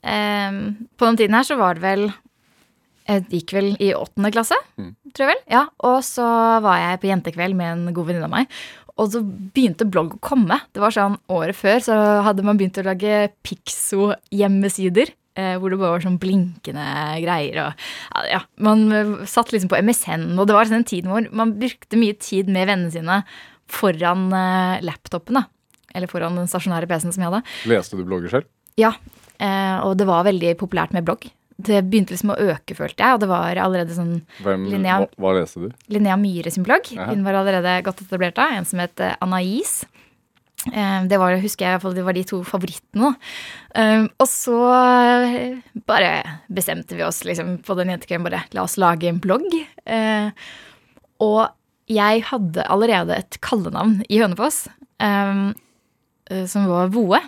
eh, 0.00 0.56
på 0.96 1.10
den 1.10 1.20
tiden 1.20 1.36
her 1.36 1.44
så 1.50 1.58
var 1.60 1.76
det 1.76 1.84
vel 1.84 2.06
Jeg 3.04 3.26
gikk 3.28 3.52
vel 3.58 3.68
i 3.84 3.90
åttende 3.92 4.30
klasse, 4.32 4.56
Mm. 4.80 4.94
tror 5.12 5.26
jeg 5.28 5.34
vel. 5.34 5.42
Ja, 5.52 5.66
Og 5.84 6.00
så 6.02 6.24
var 6.64 6.78
jeg 6.80 7.00
på 7.02 7.10
jentekveld 7.12 7.54
med 7.60 7.72
en 7.74 7.92
god 7.94 8.06
venninne 8.08 8.24
av 8.24 8.32
meg. 8.32 8.48
Og 8.96 9.10
så 9.12 9.20
begynte 9.20 9.84
blogg 9.90 10.14
å 10.16 10.20
komme. 10.24 10.56
Det 10.72 10.80
var 10.80 10.94
sånn 10.94 11.18
Året 11.28 11.58
før 11.58 11.76
så 11.82 11.96
hadde 12.24 12.44
man 12.46 12.56
begynt 12.56 12.78
å 12.80 12.86
lage 12.86 13.28
Pixo-hjemmesider. 13.44 15.12
Eh, 15.34 15.56
hvor 15.58 15.72
det 15.72 15.80
bare 15.80 15.96
var 15.96 16.02
sånn 16.04 16.18
blinkende 16.22 16.82
greier. 17.24 17.56
Og, 17.64 17.86
ja, 18.30 18.38
man 18.62 18.84
eh, 18.94 19.08
satt 19.26 19.50
liksom 19.50 19.72
på 19.72 19.80
MSN, 19.82 20.28
og 20.38 20.46
det 20.46 20.54
var 20.54 20.68
sånn 20.70 20.78
en 20.84 20.86
tid 20.86 21.08
hvor 21.10 21.26
man 21.34 21.56
brukte 21.58 21.98
mye 21.98 22.14
tid 22.22 22.46
med 22.54 22.68
vennene 22.70 22.92
sine 22.94 23.16
foran 23.66 24.28
eh, 24.30 24.84
laptopen. 24.86 25.40
da. 25.40 25.48
Eller 25.94 26.10
foran 26.10 26.38
den 26.38 26.46
stasjonære 26.50 26.86
PC-en 26.90 27.16
som 27.16 27.24
jeg 27.24 27.32
hadde. 27.32 27.56
Leste 27.70 27.98
du 27.98 28.04
blogger 28.06 28.30
selv? 28.30 28.46
Ja, 28.78 28.92
eh, 29.42 29.78
og 29.82 29.96
det 29.98 30.06
var 30.06 30.22
veldig 30.28 30.54
populært 30.60 30.94
med 30.94 31.06
blogg. 31.08 31.26
Det 31.54 31.82
begynte 31.86 32.14
liksom 32.14 32.32
å 32.34 32.38
øke, 32.52 32.74
følte 32.78 33.02
jeg, 33.02 33.14
og 33.14 33.20
det 33.22 33.28
var 33.30 33.58
allerede 33.62 33.94
sånn 33.94 34.16
Hvem, 34.42 34.68
Linnea. 34.70 35.00
hva, 35.02 35.10
hva 35.22 35.34
leste 35.40 35.62
du? 35.62 35.68
Linnea 35.94 36.14
Myhre 36.18 36.50
sin 36.54 36.66
blogg. 36.66 36.90
Aha. 36.94 37.10
Hun 37.10 37.26
var 37.26 37.40
allerede 37.42 37.74
godt 37.86 38.02
etablert 38.06 38.38
da. 38.38 38.52
En 38.54 38.66
som 38.66 38.82
het 38.82 39.02
Anais. 39.18 39.80
Eh, 40.72 41.04
Det 41.10 41.18
var, 41.20 41.36
husker 41.42 41.66
jeg, 41.66 41.94
det 41.94 42.04
var 42.06 42.16
de 42.16 42.24
to 42.24 42.42
favorittene. 42.46 43.14
Eh, 43.74 44.06
Og 44.18 44.28
så 44.30 44.58
eh, 44.72 45.58
bare 45.86 46.12
bestemte 46.48 46.96
vi 46.96 47.04
oss 47.04 47.22
liksom 47.24 47.58
på 47.66 47.76
den 47.76 47.92
jentekvelden 47.92 48.24
bare 48.24 48.44
la 48.56 48.62
oss 48.64 48.78
lage 48.80 49.08
en 49.08 49.20
blogg. 49.20 49.44
Og 51.20 51.42
jeg 51.92 52.22
hadde 52.30 52.64
allerede 52.72 53.18
et 53.18 53.36
kallenavn 53.44 54.00
i 54.08 54.18
Hønefoss 54.22 54.64
som 56.48 56.64
var 56.70 56.88
Voe. 56.88 57.18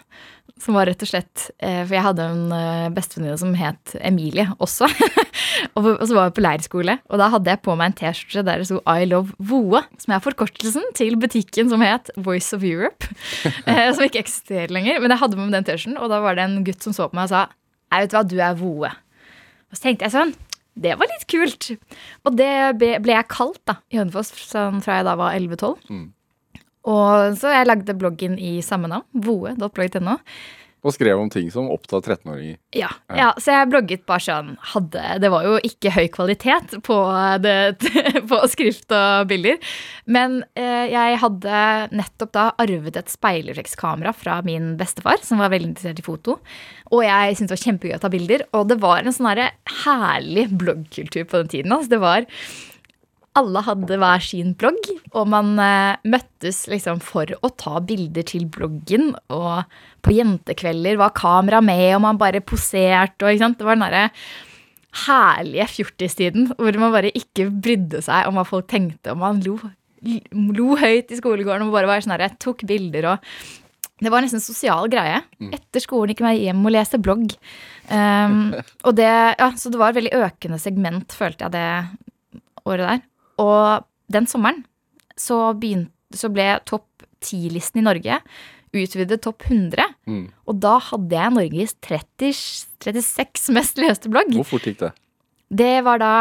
Som 0.63 0.77
var 0.79 0.89
rett 0.89 1.03
og 1.05 1.09
slett 1.11 1.51
eh, 1.61 1.83
For 1.85 1.93
jeg 1.93 2.05
hadde 2.07 2.27
en 2.33 2.53
eh, 2.55 2.87
bestevenninne 2.95 3.37
som 3.41 3.53
het 3.59 3.93
Emilie 4.01 4.47
også. 4.63 4.89
og 5.77 5.89
så 6.01 6.17
var 6.17 6.31
jeg 6.31 6.37
på 6.39 6.45
leirskole, 6.47 6.97
og 7.11 7.21
da 7.21 7.29
hadde 7.35 7.53
jeg 7.53 7.63
på 7.67 7.75
meg 7.77 7.91
en 7.91 7.97
T-skjorte 8.01 8.45
der 8.47 8.63
det 8.63 8.69
sto 8.71 8.81
I 8.89 9.05
love 9.09 9.37
Voe. 9.37 9.83
Som 10.01 10.17
er 10.17 10.25
forkortelsen 10.25 10.89
til 10.97 11.19
butikken 11.21 11.69
som 11.73 11.85
het 11.85 12.09
Voice 12.17 12.57
of 12.57 12.65
Europe. 12.65 13.11
eh, 13.69 13.91
som 13.93 14.07
ikke 14.07 14.25
eksisterer 14.25 14.73
lenger. 14.73 15.03
Men 15.03 15.13
jeg 15.13 15.23
hadde 15.27 15.39
med 15.39 15.51
meg 15.51 15.59
den 15.59 15.69
T-skjorten, 15.69 16.01
og 16.01 16.13
da 16.13 16.23
var 16.25 16.39
det 16.39 16.49
en 16.49 16.59
gutt 16.67 16.89
som 16.89 16.97
så 16.97 17.11
på 17.11 17.21
meg 17.21 17.29
og 17.29 17.35
sa 17.35 17.47
Jeg 17.93 18.07
vet 18.07 18.17
hva, 18.17 18.27
du 18.27 18.37
er 18.41 18.59
Voe. 18.59 18.93
Og 19.71 19.77
så 19.77 19.89
tenkte 19.89 20.09
jeg 20.09 20.17
sånn 20.17 20.37
det 20.77 20.93
var 21.01 21.09
litt 21.09 21.25
kult. 21.31 21.71
Og 22.29 22.35
det 22.37 22.77
ble 22.77 23.15
jeg 23.15 23.29
kalt 23.33 23.63
da, 23.69 23.79
i 23.89 23.97
Hønefoss 23.97 24.35
sånn 24.45 24.83
fra 24.85 24.99
jeg 24.99 25.07
da 25.09 25.15
var 25.17 25.33
11-12. 25.39 25.87
Mm. 25.89 26.03
Og 26.87 27.41
så 27.41 27.51
jeg 27.55 27.67
lagde 27.67 27.99
bloggen 27.99 28.39
i 28.39 28.61
samme 28.65 28.91
navn, 28.93 29.07
voe.blogg.no. 29.27 30.21
Og 30.87 30.95
skrev 30.95 31.19
om 31.19 31.31
ting 31.33 31.49
som 31.51 31.67
opptar 31.73 32.03
13-åringer. 32.05 32.59
Ja, 32.77 32.93
ja, 33.11 33.33
så 33.43 33.57
jeg 33.57 33.71
blogget 33.73 34.05
bare 34.07 34.23
sånn 34.23 34.53
hadde, 34.75 35.03
Det 35.23 35.31
var 35.33 35.47
jo 35.49 35.57
ikke 35.67 35.91
høy 35.97 36.05
kvalitet 36.15 36.77
på, 36.87 36.99
det, 37.43 37.57
på 38.31 38.39
skrift 38.53 38.95
og 38.95 39.27
bilder. 39.33 39.59
Men 40.07 40.43
eh, 40.55 40.87
jeg 40.93 41.19
hadde 41.25 41.65
nettopp 41.97 42.35
da 42.37 42.47
arvet 42.63 43.01
et 43.01 43.11
speilreflekskamera 43.11 44.15
fra 44.15 44.39
min 44.47 44.77
bestefar, 44.79 45.19
som 45.27 45.43
var 45.43 45.51
veldig 45.55 45.73
interessert 45.73 46.05
i 46.05 46.07
foto. 46.07 46.39
Og 46.93 47.03
jeg 47.03 47.35
syntes 47.35 47.51
det 47.51 47.57
var 47.57 47.65
kjempegøy 47.65 47.99
å 47.99 48.03
ta 48.05 48.13
bilder. 48.13 48.47
Og 48.55 48.71
det 48.71 48.79
var 48.85 49.03
en 49.03 49.17
sånn 49.17 49.45
herlig 49.83 50.49
bloggkultur 50.55 51.25
på 51.25 51.43
den 51.43 51.55
tiden. 51.57 51.75
Altså, 51.75 51.97
det 51.97 52.03
var 52.05 52.31
alle 53.37 53.63
hadde 53.67 53.99
hver 54.01 54.23
sin 54.25 54.55
blogg, 54.59 54.91
og 55.13 55.29
man 55.33 55.55
eh, 55.63 56.01
møttes 56.09 56.65
liksom 56.71 57.03
for 57.05 57.31
å 57.45 57.53
ta 57.61 57.81
bilder 57.85 58.27
til 58.27 58.47
bloggen. 58.53 59.13
Og 59.35 59.65
på 60.07 60.15
jentekvelder 60.17 60.99
var 61.01 61.17
kamera 61.17 61.63
med, 61.65 61.89
og 61.97 62.05
man 62.07 62.21
bare 62.21 62.45
poserte. 62.45 63.27
Og? 63.27 63.37
Det 63.37 63.67
var 63.67 63.79
den 63.79 63.87
derre 63.87 64.07
herlige 65.07 65.67
fjortistiden 65.75 66.51
hvor 66.57 66.79
man 66.81 66.95
bare 66.95 67.13
ikke 67.13 67.51
brydde 67.53 68.01
seg 68.07 68.31
om 68.31 68.39
hva 68.39 68.47
folk 68.49 68.71
tenkte, 68.71 69.13
og 69.13 69.21
man 69.21 69.43
lo, 69.45 69.59
lo 70.33 70.71
høyt 70.81 71.13
i 71.13 71.19
skolegården 71.21 71.67
og 71.67 71.77
bare 71.77 71.91
var 71.91 72.05
sånn 72.05 72.15
herre, 72.17 72.33
tok 72.41 72.65
bilder 72.69 73.13
og 73.13 73.31
det 74.05 74.13
var 74.13 74.21
nesten 74.21 74.37
en 74.37 74.45
sosial 74.45 74.91
greie. 74.93 75.23
Etter 75.57 75.81
skolen 75.81 76.13
gikk 76.13 76.21
jeg 76.27 76.43
hjem 76.51 76.67
og 76.69 76.75
leste 76.75 76.99
blogg. 77.01 77.33
Um, 77.89 78.51
og 78.85 78.97
det, 78.99 79.09
ja, 79.09 79.47
så 79.57 79.73
det 79.73 79.81
var 79.81 79.95
et 79.95 79.97
veldig 80.03 80.19
økende 80.19 80.59
segment, 80.61 81.17
følte 81.17 81.47
jeg 81.47 81.55
det 81.55 81.69
året 82.69 82.85
der. 82.91 83.01
Og 83.43 83.87
den 84.13 84.29
sommeren 84.31 84.65
så, 85.19 85.53
begynte, 85.59 85.93
så 86.15 86.31
ble 86.33 86.55
topp 86.69 87.07
10-listen 87.25 87.81
i 87.81 87.87
Norge 87.87 88.21
utvidet 88.77 89.23
topp 89.25 89.47
100. 89.49 89.95
Mm. 90.09 90.25
Og 90.49 90.61
da 90.63 90.77
hadde 90.91 91.19
jeg 91.19 91.35
Norges 91.37 91.75
30, 91.85 92.33
36 92.85 93.53
mest 93.57 93.81
leste 93.81 94.13
blogg. 94.13 94.33
Hvor 94.37 94.49
fort 94.57 94.69
gikk 94.69 94.81
det? 94.83 94.93
Det 95.47 95.75
var 95.87 96.03
da 96.03 96.15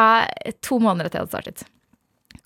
to 0.63 0.78
måneder 0.82 1.10
etter 1.10 1.19
jeg 1.19 1.25
hadde 1.25 1.34
startet. 1.34 1.65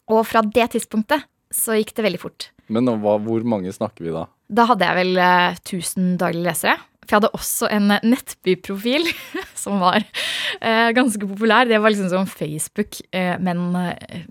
Og 0.10 0.24
fra 0.28 0.44
det 0.46 0.70
tidspunktet 0.76 1.28
så 1.54 1.76
gikk 1.78 1.96
det 1.98 2.06
veldig 2.06 2.22
fort. 2.22 2.50
Men 2.70 2.90
hva, 3.02 3.18
hvor 3.22 3.46
mange 3.48 3.74
snakker 3.74 4.06
vi 4.06 4.14
da? 4.16 4.28
Da 4.50 4.66
hadde 4.70 4.86
jeg 4.86 4.98
vel 5.02 5.22
eh, 5.22 5.58
1000 5.58 6.16
daglige 6.22 6.46
lesere. 6.48 6.78
For 7.04 7.16
jeg 7.16 7.20
hadde 7.24 7.38
også 7.38 7.70
en 7.74 7.94
nettbyprofil 8.06 9.08
som 9.64 9.82
var 9.82 10.04
eh, 10.04 10.90
ganske 10.98 11.26
populær. 11.26 11.70
Det 11.70 11.82
var 11.82 11.94
liksom 11.94 12.12
som 12.14 12.30
Facebook, 12.30 13.02
eh, 13.12 13.36
men 13.42 13.66
eh, 13.82 14.28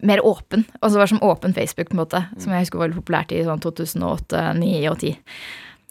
mer 0.00 0.22
åpen. 0.26 0.64
Altså 0.80 0.96
det 0.96 1.02
var 1.02 1.10
som 1.12 1.24
åpen 1.26 1.56
Facebook, 1.56 1.90
på 1.90 1.96
en 1.96 2.02
måte. 2.02 2.22
Som 2.38 2.54
jeg 2.54 2.64
husker 2.64 2.80
var 2.80 2.88
veldig 2.88 3.02
populært 3.02 3.34
i 3.36 3.42
sånn 3.46 3.62
2008, 3.62 4.30
2009 4.30 4.86
og 4.92 5.02
10. 5.02 5.18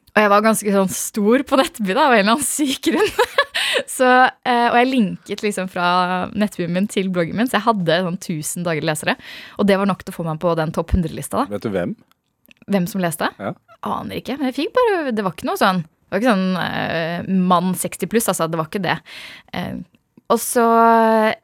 Og 0.09 0.23
jeg 0.23 0.31
var 0.33 0.43
ganske 0.43 0.73
sånn 0.73 0.91
stor 0.91 1.43
på 1.47 1.59
Nettby 1.59 1.93
da, 1.93 2.07
av 2.07 2.15
en 2.15 2.23
eller 2.23 2.35
annen 2.35 2.45
syk 2.45 2.89
grunn. 2.89 3.11
så, 3.97 4.09
eh, 4.27 4.65
og 4.71 4.77
jeg 4.79 4.89
linket 4.89 5.43
liksom 5.45 5.69
fra 5.71 5.89
nettbyen 6.33 6.73
min 6.75 6.89
til 6.91 7.11
bloggen 7.13 7.37
min, 7.37 7.49
så 7.49 7.59
jeg 7.59 7.67
hadde 7.67 7.99
sånn 8.07 8.17
1000 8.17 8.65
daglige 8.67 8.89
lesere. 8.89 9.15
Og 9.61 9.69
det 9.69 9.77
var 9.79 9.89
nok 9.89 10.03
til 10.03 10.15
å 10.15 10.17
få 10.17 10.25
meg 10.27 10.41
på 10.41 10.55
den 10.59 10.73
topp 10.75 10.95
100-lista. 10.97 11.45
da. 11.45 11.55
Vet 11.55 11.67
du 11.67 11.71
hvem? 11.75 11.93
Hvem 12.69 12.89
som 12.89 13.05
leste? 13.05 13.29
Ja. 13.39 13.53
Aner 13.85 14.19
ikke. 14.19 14.35
Men 14.39 14.49
jeg 14.49 14.57
fikk 14.57 14.73
bare 14.75 15.13
Det 15.15 15.23
var 15.23 15.31
ikke 15.31 15.47
noe 15.47 15.55
sånn 15.55 15.77
Det 15.85 16.11
var 16.11 16.19
ikke 16.19 16.33
sånn 16.33 16.57
uh, 16.59 17.29
mann 17.47 17.69
60 17.79 18.11
pluss, 18.11 18.27
altså. 18.27 18.49
Det 18.51 18.59
var 18.59 18.67
ikke 18.67 18.83
det. 18.83 18.97
Eh, 19.55 19.79
og 20.29 20.37
så, 20.41 20.65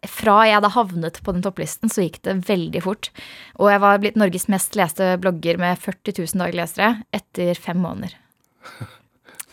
fra 0.05 0.35
jeg 0.45 0.61
da 0.61 0.69
havnet 0.75 1.17
på 1.25 1.33
den 1.33 1.45
topplisten, 1.45 1.89
så 1.89 2.05
gikk 2.05 2.19
det 2.27 2.35
veldig 2.49 2.83
fort. 2.85 3.09
Og 3.57 3.71
jeg 3.73 3.81
var 3.81 4.01
blitt 4.03 4.19
Norges 4.19 4.45
mest 4.51 4.77
leste 4.77 5.15
blogger 5.21 5.57
med 5.61 5.81
40 5.81 6.19
000 6.19 6.43
daglesere 6.43 6.65
lesere 6.65 6.91
etter 7.15 7.57
fem 7.59 7.81
måneder. 7.81 8.15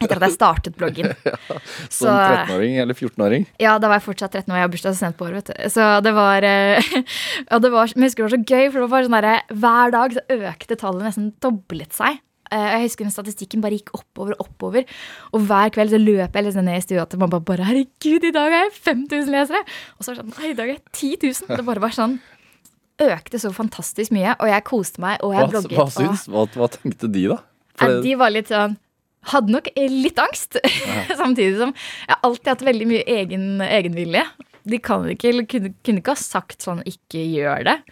Etter 0.02 0.18
at 0.18 0.24
jeg 0.26 0.34
startet 0.34 0.74
bloggen. 0.74 1.12
Som 1.92 2.10
13-åring 2.10 2.80
eller 2.82 2.96
14-åring? 2.96 3.44
Ja, 3.62 3.76
da 3.78 3.86
var 3.86 4.00
jeg 4.00 4.06
fortsatt 4.08 4.34
13 4.34 4.50
år, 4.50 4.58
jeg 4.58 4.66
har 4.66 4.72
bursdag 4.72 4.96
så 4.96 5.04
sent 5.04 5.18
på 5.18 5.28
året, 5.28 5.42
vet 5.42 5.52
du. 5.52 5.70
Så 5.70 5.88
det 6.02 6.14
var 6.16 6.46
eh, 6.48 6.90
Ja, 7.50 7.60
det 7.62 7.70
var, 7.70 7.92
men 7.94 8.08
jeg 8.08 8.10
husker 8.10 8.24
det 8.24 8.28
var 8.28 8.34
så 8.34 8.42
gøy, 8.42 8.66
for 8.66 8.80
det 8.80 8.82
var 8.82 8.92
bare 8.96 9.06
sånn 9.06 9.18
derre 9.20 9.60
Hver 9.62 9.94
dag 9.94 10.16
så 10.16 10.40
økte 10.50 10.78
tallet 10.80 11.06
nesten 11.06 11.30
doblet 11.44 11.94
seg. 11.94 12.18
Eh, 12.53 12.66
Jeg 12.76 12.82
husker 12.86 13.07
den 13.09 13.14
statistikken 13.14 13.62
bare 13.64 13.78
gikk 13.78 13.90
oppover 13.96 14.36
og 14.36 14.46
oppover. 14.46 14.84
Og 15.32 15.46
hver 15.48 15.72
kveld 15.74 15.90
så 15.94 16.00
løp 16.03 16.36
jeg 16.36 16.44
liksom 16.48 16.66
ned 16.68 16.76
i 16.78 16.84
stua 16.84 17.07
til 17.09 17.18
mamma 17.22 17.40
bare 17.40 17.64
Herregud, 17.64 18.24
i 18.28 18.34
dag 18.34 18.53
har 18.53 18.66
jeg 18.68 18.76
5000 18.84 19.32
lesere! 19.32 19.64
Og 19.96 20.05
så 20.05 20.12
var 20.12 20.20
det 20.20 20.22
sånn 20.22 20.34
Nei, 20.38 20.50
i 20.53 20.57
dag 20.59 20.68
har 20.68 20.76
jeg 20.76 20.84
10 20.92 21.32
000! 21.48 21.57
Det 21.57 21.66
bare 21.66 21.80
var 21.86 21.96
sånn 21.96 22.18
Økte 23.03 23.40
så 23.40 23.50
fantastisk 23.57 24.12
mye, 24.14 24.34
og 24.38 24.46
jeg 24.53 24.62
koste 24.68 25.00
meg, 25.03 25.16
og 25.24 25.32
Hva, 25.32 25.40
jeg 25.40 25.50
blogget. 25.50 25.76
hva 25.78 25.86
og- 25.88 25.94
syns? 25.96 26.26
Hva, 26.28 26.44
hva 26.55 26.68
tenkte 26.70 27.09
de, 27.11 27.24
da? 27.32 27.38
For 27.80 28.03
de 28.05 28.14
var 28.20 28.30
litt 28.30 28.48
sånn 28.53 28.76
hadde 29.32 29.53
nok 29.55 29.68
litt 29.78 30.18
angst. 30.18 30.57
Samtidig 31.22 31.57
som 31.59 31.72
jeg 32.09 32.16
alltid 32.26 32.50
hatt 32.53 32.64
veldig 32.66 32.86
mye 32.90 33.03
egen, 33.07 33.44
egenvilje. 33.62 34.24
De 34.66 34.78
ikke, 34.78 35.46
kunne, 35.50 35.72
kunne 35.82 36.03
ikke 36.03 36.14
ha 36.14 36.18
sagt 36.18 36.62
sånn 36.62 36.82
'ikke 36.86 37.22
gjør 37.32 37.64
det'. 37.66 37.82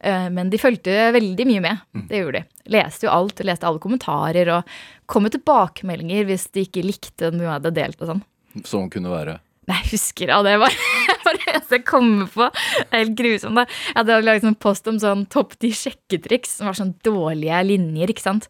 Eh, 0.00 0.28
Men 0.30 0.50
de 0.50 0.60
fulgte 0.60 0.94
veldig 1.14 1.46
mye 1.48 1.64
med. 1.64 1.82
Det 2.08 2.22
gjorde 2.22 2.42
de. 2.42 2.62
Leste 2.74 3.06
jo 3.08 3.12
alt, 3.14 3.40
leste 3.46 3.66
alle 3.66 3.82
kommentarer 3.82 4.50
og 4.58 4.72
kom 5.08 5.24
med 5.26 5.34
tilbakemeldinger 5.34 6.26
hvis 6.28 6.48
de 6.54 6.66
ikke 6.66 6.84
likte 6.84 7.30
noe 7.32 7.46
jeg 7.48 7.54
hadde 7.56 7.74
delt 7.78 8.02
og 8.02 8.12
sånn. 8.12 8.24
Som 8.66 8.88
kunne 8.92 9.12
være 9.12 9.38
Nei, 9.68 9.82
jeg 9.84 9.98
husker 9.98 10.30
ja, 10.32 10.38
det 10.46 10.54
var 10.62 10.72
det 10.72 11.42
eneste 11.52 11.76
jeg 11.76 11.84
kommer 11.84 12.28
på. 12.32 12.46
Det 12.56 12.86
er 12.88 13.02
helt 13.02 13.18
grusomt. 13.18 13.58
da. 13.60 13.66
Jeg 13.68 13.98
hadde 13.98 14.20
laget 14.24 14.46
en 14.48 14.56
post 14.56 14.88
om 14.88 14.96
sånn 15.02 15.26
topp 15.28 15.58
ti 15.60 15.74
sjekketriks, 15.76 16.54
som 16.56 16.70
var 16.70 16.78
sånn 16.78 16.94
dårlige 17.04 17.58
linjer, 17.68 18.14
ikke 18.14 18.24
sant. 18.24 18.48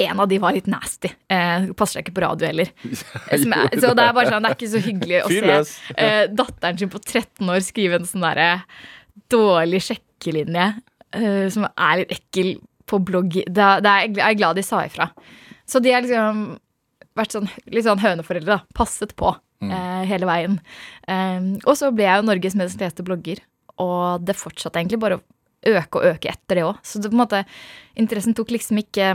En 0.00 0.22
av 0.22 0.30
de 0.30 0.38
var 0.40 0.54
litt 0.54 0.70
nasty. 0.70 1.10
Eh, 1.28 1.66
passer 1.74 1.98
seg 1.98 2.06
ikke 2.06 2.14
på 2.20 2.24
radio 2.24 2.46
heller. 2.46 2.70
Er, 3.34 3.42
så 3.42 3.90
det 3.98 4.06
er 4.06 4.14
bare 4.14 4.30
sånn, 4.30 4.46
det 4.46 4.52
er 4.52 4.56
ikke 4.56 4.70
så 4.70 4.84
hyggelig 4.86 5.18
å 5.24 5.34
se 5.34 5.58
eh, 5.98 6.22
datteren 6.30 6.78
sin 6.80 6.94
på 6.94 7.02
13 7.02 7.50
år 7.50 7.60
skrive 7.66 7.98
en 7.98 8.06
sånn 8.08 8.24
derre 8.24 8.48
dårlig 9.32 9.82
sjekkelinje 9.86 10.66
uh, 11.16 11.46
som 11.52 11.66
er 11.70 12.02
litt 12.02 12.16
ekkel 12.16 12.54
på 12.90 12.98
blogg. 13.06 13.36
Det, 13.46 13.66
er- 13.66 13.86
er, 13.86 14.08
jeg 14.18 14.40
glad 14.40 14.58
de 14.58 14.64
sa 14.66 14.82
ifra. 14.86 15.10
Så 15.68 15.78
de 15.82 15.92
har 15.94 16.02
liksom 16.02 16.58
vært 17.18 17.36
sånn, 17.36 17.46
litt 17.70 17.86
sånn 17.86 18.00
høneforeldre, 18.02 18.56
da. 18.56 18.74
Passet 18.74 19.12
på 19.18 19.28
eh, 19.62 20.02
hele 20.08 20.26
veien. 20.26 20.56
Um, 21.06 21.52
og 21.68 21.76
så 21.78 21.90
ble 21.94 22.06
jeg 22.06 22.18
jo 22.22 22.26
Norges 22.26 22.56
mest 22.58 22.80
leste 22.82 23.04
blogger, 23.06 23.42
og 23.82 24.24
det 24.26 24.34
fortsatte 24.38 24.80
egentlig 24.80 24.98
bare 25.02 25.18
å 25.20 25.22
øke 25.70 26.00
og 26.00 26.06
øke 26.14 26.30
etter 26.32 26.58
det 26.58 26.64
òg. 26.66 26.78
Så 26.86 26.98
det, 27.02 27.10
på 27.12 27.18
en 27.18 27.22
måte, 27.22 27.42
interessen 28.00 28.34
tok 28.34 28.50
liksom 28.54 28.80
ikke 28.82 29.10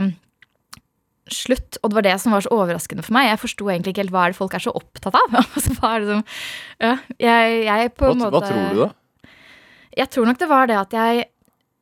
slutt, 1.32 1.80
og 1.82 1.90
det 1.90 1.96
var 1.98 2.04
det 2.06 2.14
som 2.22 2.34
var 2.36 2.44
så 2.44 2.52
overraskende 2.54 3.02
for 3.04 3.16
meg. 3.16 3.28
Jeg 3.32 3.40
forsto 3.42 3.66
egentlig 3.72 3.92
ikke 3.96 4.04
helt 4.04 4.14
hva 4.14 4.26
er 4.28 4.34
det 4.34 4.38
folk 4.38 4.54
er 4.54 4.62
så 4.62 4.74
opptatt 4.78 5.16
av. 5.18 5.34
Altså, 5.56 5.74
hva 5.80 5.90
er 5.96 6.04
det 6.04 6.12
som 6.12 6.22
ja, 6.86 6.92
jeg, 7.18 7.58
jeg 7.66 7.92
på 7.98 8.12
hva, 8.12 8.18
måte 8.20 8.36
hva 8.36 8.44
tror 8.46 8.62
du, 8.70 8.80
da? 8.84 8.88
Jeg 9.96 10.10
tror 10.12 10.26
nok 10.28 10.38
det 10.38 10.48
var 10.50 10.66
det 10.68 10.76
at 10.76 10.92
jeg 10.92 11.24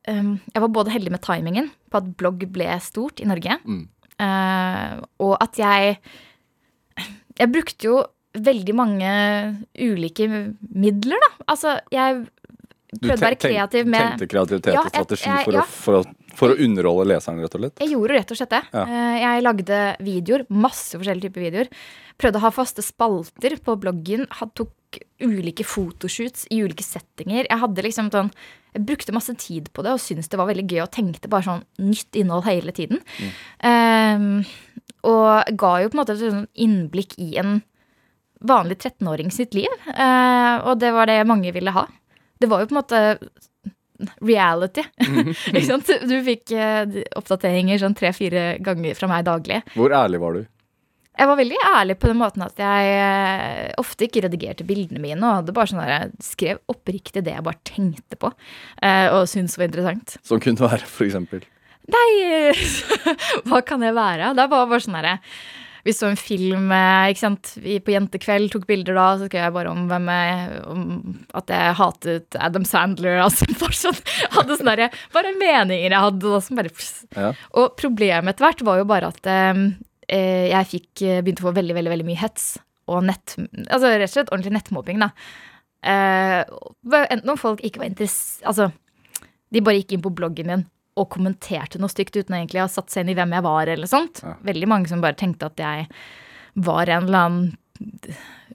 um, 0.07 0.39
Jeg 0.53 0.61
var 0.63 0.71
både 0.71 0.93
heldig 0.93 1.11
med 1.11 1.21
timingen 1.25 1.71
på 1.91 1.97
at 2.01 2.11
blogg 2.19 2.45
ble 2.51 2.67
stort 2.83 3.19
i 3.19 3.27
Norge, 3.27 3.57
Mm. 3.65 3.87
uh, 4.19 5.03
og 5.19 5.37
at 5.43 5.57
jeg 5.59 5.97
Jeg 7.39 7.51
brukte 7.51 7.83
jo 7.89 8.03
veldig 8.35 8.73
mange 8.75 9.09
ulike 9.79 10.27
midler, 10.75 11.19
da. 11.23 11.29
Altså, 11.51 11.77
jeg 11.91 12.25
prøvde 12.99 13.15
å 13.15 13.23
være 13.25 13.39
kreativ 13.39 13.87
med 13.87 14.01
Du 14.01 14.25
Tenkte 14.25 14.27
kreativitet 14.31 14.73
Ja, 14.75 14.81
og 14.81 14.89
jeg- 14.91 15.03
strategi 15.05 15.29
jeg- 15.29 15.45
for, 15.45 15.53
ja. 15.53 15.61
å, 15.61 15.65
for, 15.65 15.93
å, 15.99 16.15
for 16.35 16.49
å 16.49 16.57
underholde 16.59 17.07
leseren, 17.13 17.39
rett 17.43 17.55
og 17.55 17.61
slett? 17.61 17.79
Jeg 17.79 17.91
gjorde 17.93 18.15
rett 18.15 18.31
og 18.31 18.37
slett 18.37 18.49
det. 18.55 18.63
Ja. 18.73 18.83
Eh, 18.83 19.19
Jeg 19.23 19.43
lagde 19.43 19.79
videoer, 20.03 20.45
masse 20.49 20.95
forskjellige 20.99 21.27
typer 21.29 21.41
videoer. 21.47 21.67
Prøvde 22.19 22.35
å 22.39 22.43
ha 22.45 22.51
faste 22.51 22.83
spalter 22.83 23.55
på 23.63 23.75
bloggen. 23.79 24.27
had- 24.29 24.53
Tok 24.95 25.27
ulike 25.27 25.65
fotoshoots 25.67 26.47
i 26.51 26.61
ulike 26.63 26.85
settinger. 26.85 27.45
Jeg 27.49 27.61
hadde 27.61 27.83
liksom 27.85 28.11
sånn 28.13 28.31
Jeg 28.75 28.83
brukte 28.87 29.15
masse 29.15 29.31
tid 29.39 29.69
på 29.71 29.85
det 29.85 29.93
og 29.95 30.01
syntes 30.03 30.27
det 30.27 30.39
var 30.39 30.49
veldig 30.49 30.65
gøy 30.67 30.81
og 30.83 30.91
tenkte 30.91 31.31
bare 31.31 31.47
sånn 31.47 31.61
nytt 31.79 32.17
innhold 32.19 32.43
hele 32.43 32.73
tiden. 32.75 32.99
Eh, 33.63 34.25
og 35.07 35.55
ga 35.55 35.71
jo 35.79 35.91
på 35.91 35.95
en 35.95 36.01
måte 36.01 36.15
et 36.17 36.23
sånn 36.25 36.49
innblikk 36.65 37.15
i 37.21 37.35
en 37.39 37.61
vanlig 38.45 38.77
13-åring 38.81 39.31
sitt 39.31 39.55
liv. 39.57 39.71
Uh, 39.87 40.61
og 40.67 40.79
det 40.81 40.91
var 40.95 41.09
det 41.09 41.21
mange 41.27 41.53
ville 41.55 41.73
ha. 41.75 41.85
Det 42.39 42.49
var 42.51 42.61
jo 42.61 42.69
på 42.69 42.75
en 42.75 42.81
måte 42.81 43.01
reality. 44.25 44.83
Ikke 45.53 45.65
sant? 45.67 45.91
Du 46.03 46.17
fikk 46.25 46.51
uh, 46.57 46.83
oppdateringer 47.19 47.79
sånn 47.81 47.95
tre-fire 47.97 48.55
ganger 48.65 48.97
fra 48.97 49.09
meg 49.11 49.27
daglig. 49.27 49.61
Hvor 49.77 49.95
ærlig 49.95 50.21
var 50.23 50.39
du? 50.39 50.43
Jeg 51.15 51.29
var 51.29 51.39
veldig 51.39 51.59
ærlig 51.69 51.95
på 52.01 52.09
den 52.11 52.19
måten 52.19 52.43
at 52.43 52.59
jeg 52.59 52.93
eh, 52.99 53.73
ofte 53.79 54.07
ikke 54.07 54.25
redigerte 54.25 54.67
bildene 54.67 54.99
mine. 54.99 55.21
Og 55.23 55.41
hadde 55.41 55.55
bare 55.55 55.71
sånn 55.71 55.81
der, 55.83 55.93
jeg 55.95 56.27
skrev 56.27 56.61
oppriktig 56.71 57.23
det 57.25 57.35
jeg 57.37 57.45
bare 57.45 57.61
tenkte 57.67 58.19
på 58.19 58.31
eh, 58.83 59.07
og 59.13 59.27
syntes 59.31 59.59
var 59.59 59.69
interessant. 59.69 60.17
Som 60.27 60.43
kunne 60.43 60.59
være, 60.65 60.83
for 60.89 61.07
eksempel. 61.07 61.45
Nei, 61.91 62.55
hva 63.47 63.61
kan 63.65 63.83
det 63.85 63.93
være? 63.95 64.33
Det 64.35 64.49
var 64.49 64.65
bare 64.65 64.81
sånn 64.81 64.97
derre 64.97 65.19
Vi 65.85 65.93
så 65.93 66.07
en 66.09 66.17
film 66.17 66.71
eh, 66.73 67.11
ikke 67.13 67.21
sant? 67.21 67.51
Vi 67.61 67.77
på 67.85 67.93
Jentekveld, 67.93 68.49
tok 68.55 68.65
bilder 68.69 68.97
da, 68.97 69.07
så 69.19 69.29
skrev 69.29 69.45
jeg 69.45 69.55
bare 69.59 69.71
om, 69.71 69.83
hvem 69.91 70.09
jeg, 70.09 70.61
om 70.73 70.85
at 71.37 71.53
jeg 71.53 71.75
hatet 71.79 72.39
Adam 72.41 72.65
Sandler. 72.67 73.19
Altså 73.27 73.47
sånn, 73.69 73.99
hadde 74.35 74.57
sånne 74.59 74.77
der, 74.81 75.01
bare 75.13 75.35
meninger 75.37 75.91
jeg 75.93 76.05
hadde. 76.09 76.25
Da, 76.25 76.41
som 76.43 76.59
bare, 76.59 76.73
Ja. 77.15 77.33
Og 77.55 77.75
problemet 77.79 78.33
etter 78.33 78.49
hvert 78.49 78.65
var 78.65 78.81
jo 78.81 78.89
bare 78.89 79.13
at 79.13 79.29
eh, 79.29 79.51
eh, 79.53 79.67
jeg 80.11 80.69
fikk 80.69 81.03
eh, 81.05 81.21
begynte 81.23 81.43
å 81.43 81.49
få 81.49 81.55
veldig, 81.57 81.75
veldig, 81.77 81.93
veldig 81.95 82.07
mye 82.07 82.21
hets. 82.21 82.55
Og 82.91 83.01
nett, 83.07 83.33
altså 83.65 83.89
rett 83.89 84.11
og 84.11 84.13
slett 84.13 84.31
ordentlig 84.31 84.55
nettmobbing, 84.59 85.01
da. 85.01 85.11
Eh, 85.85 86.41
enten 87.05 87.33
om 87.33 87.37
folk 87.37 87.59
ikke 87.61 87.83
var 87.83 87.91
interessert 87.91 88.47
Altså, 88.49 88.71
de 89.53 89.61
bare 89.61 89.77
gikk 89.77 89.93
inn 89.93 90.01
på 90.05 90.13
bloggen 90.17 90.49
min 90.49 90.63
og 90.95 91.09
kommenterte 91.11 91.77
noe 91.81 91.91
stygt 91.91 92.15
uten 92.15 92.37
egentlig 92.37 92.61
å 92.61 92.69
ha 92.69 92.71
satt 92.71 92.93
seg 92.93 93.03
inn 93.03 93.11
i 93.11 93.17
hvem 93.17 93.33
jeg 93.35 93.43
var, 93.43 93.67
eller 93.67 93.89
sånt. 93.91 94.21
Ja. 94.23 94.37
Veldig 94.47 94.69
mange 94.71 94.87
som 94.87 95.01
bare 95.03 95.17
tenkte 95.19 95.49
at 95.49 95.59
jeg 95.59 95.89
var 96.65 96.87
en 96.87 97.09
eller 97.09 97.25
annen 97.25 97.49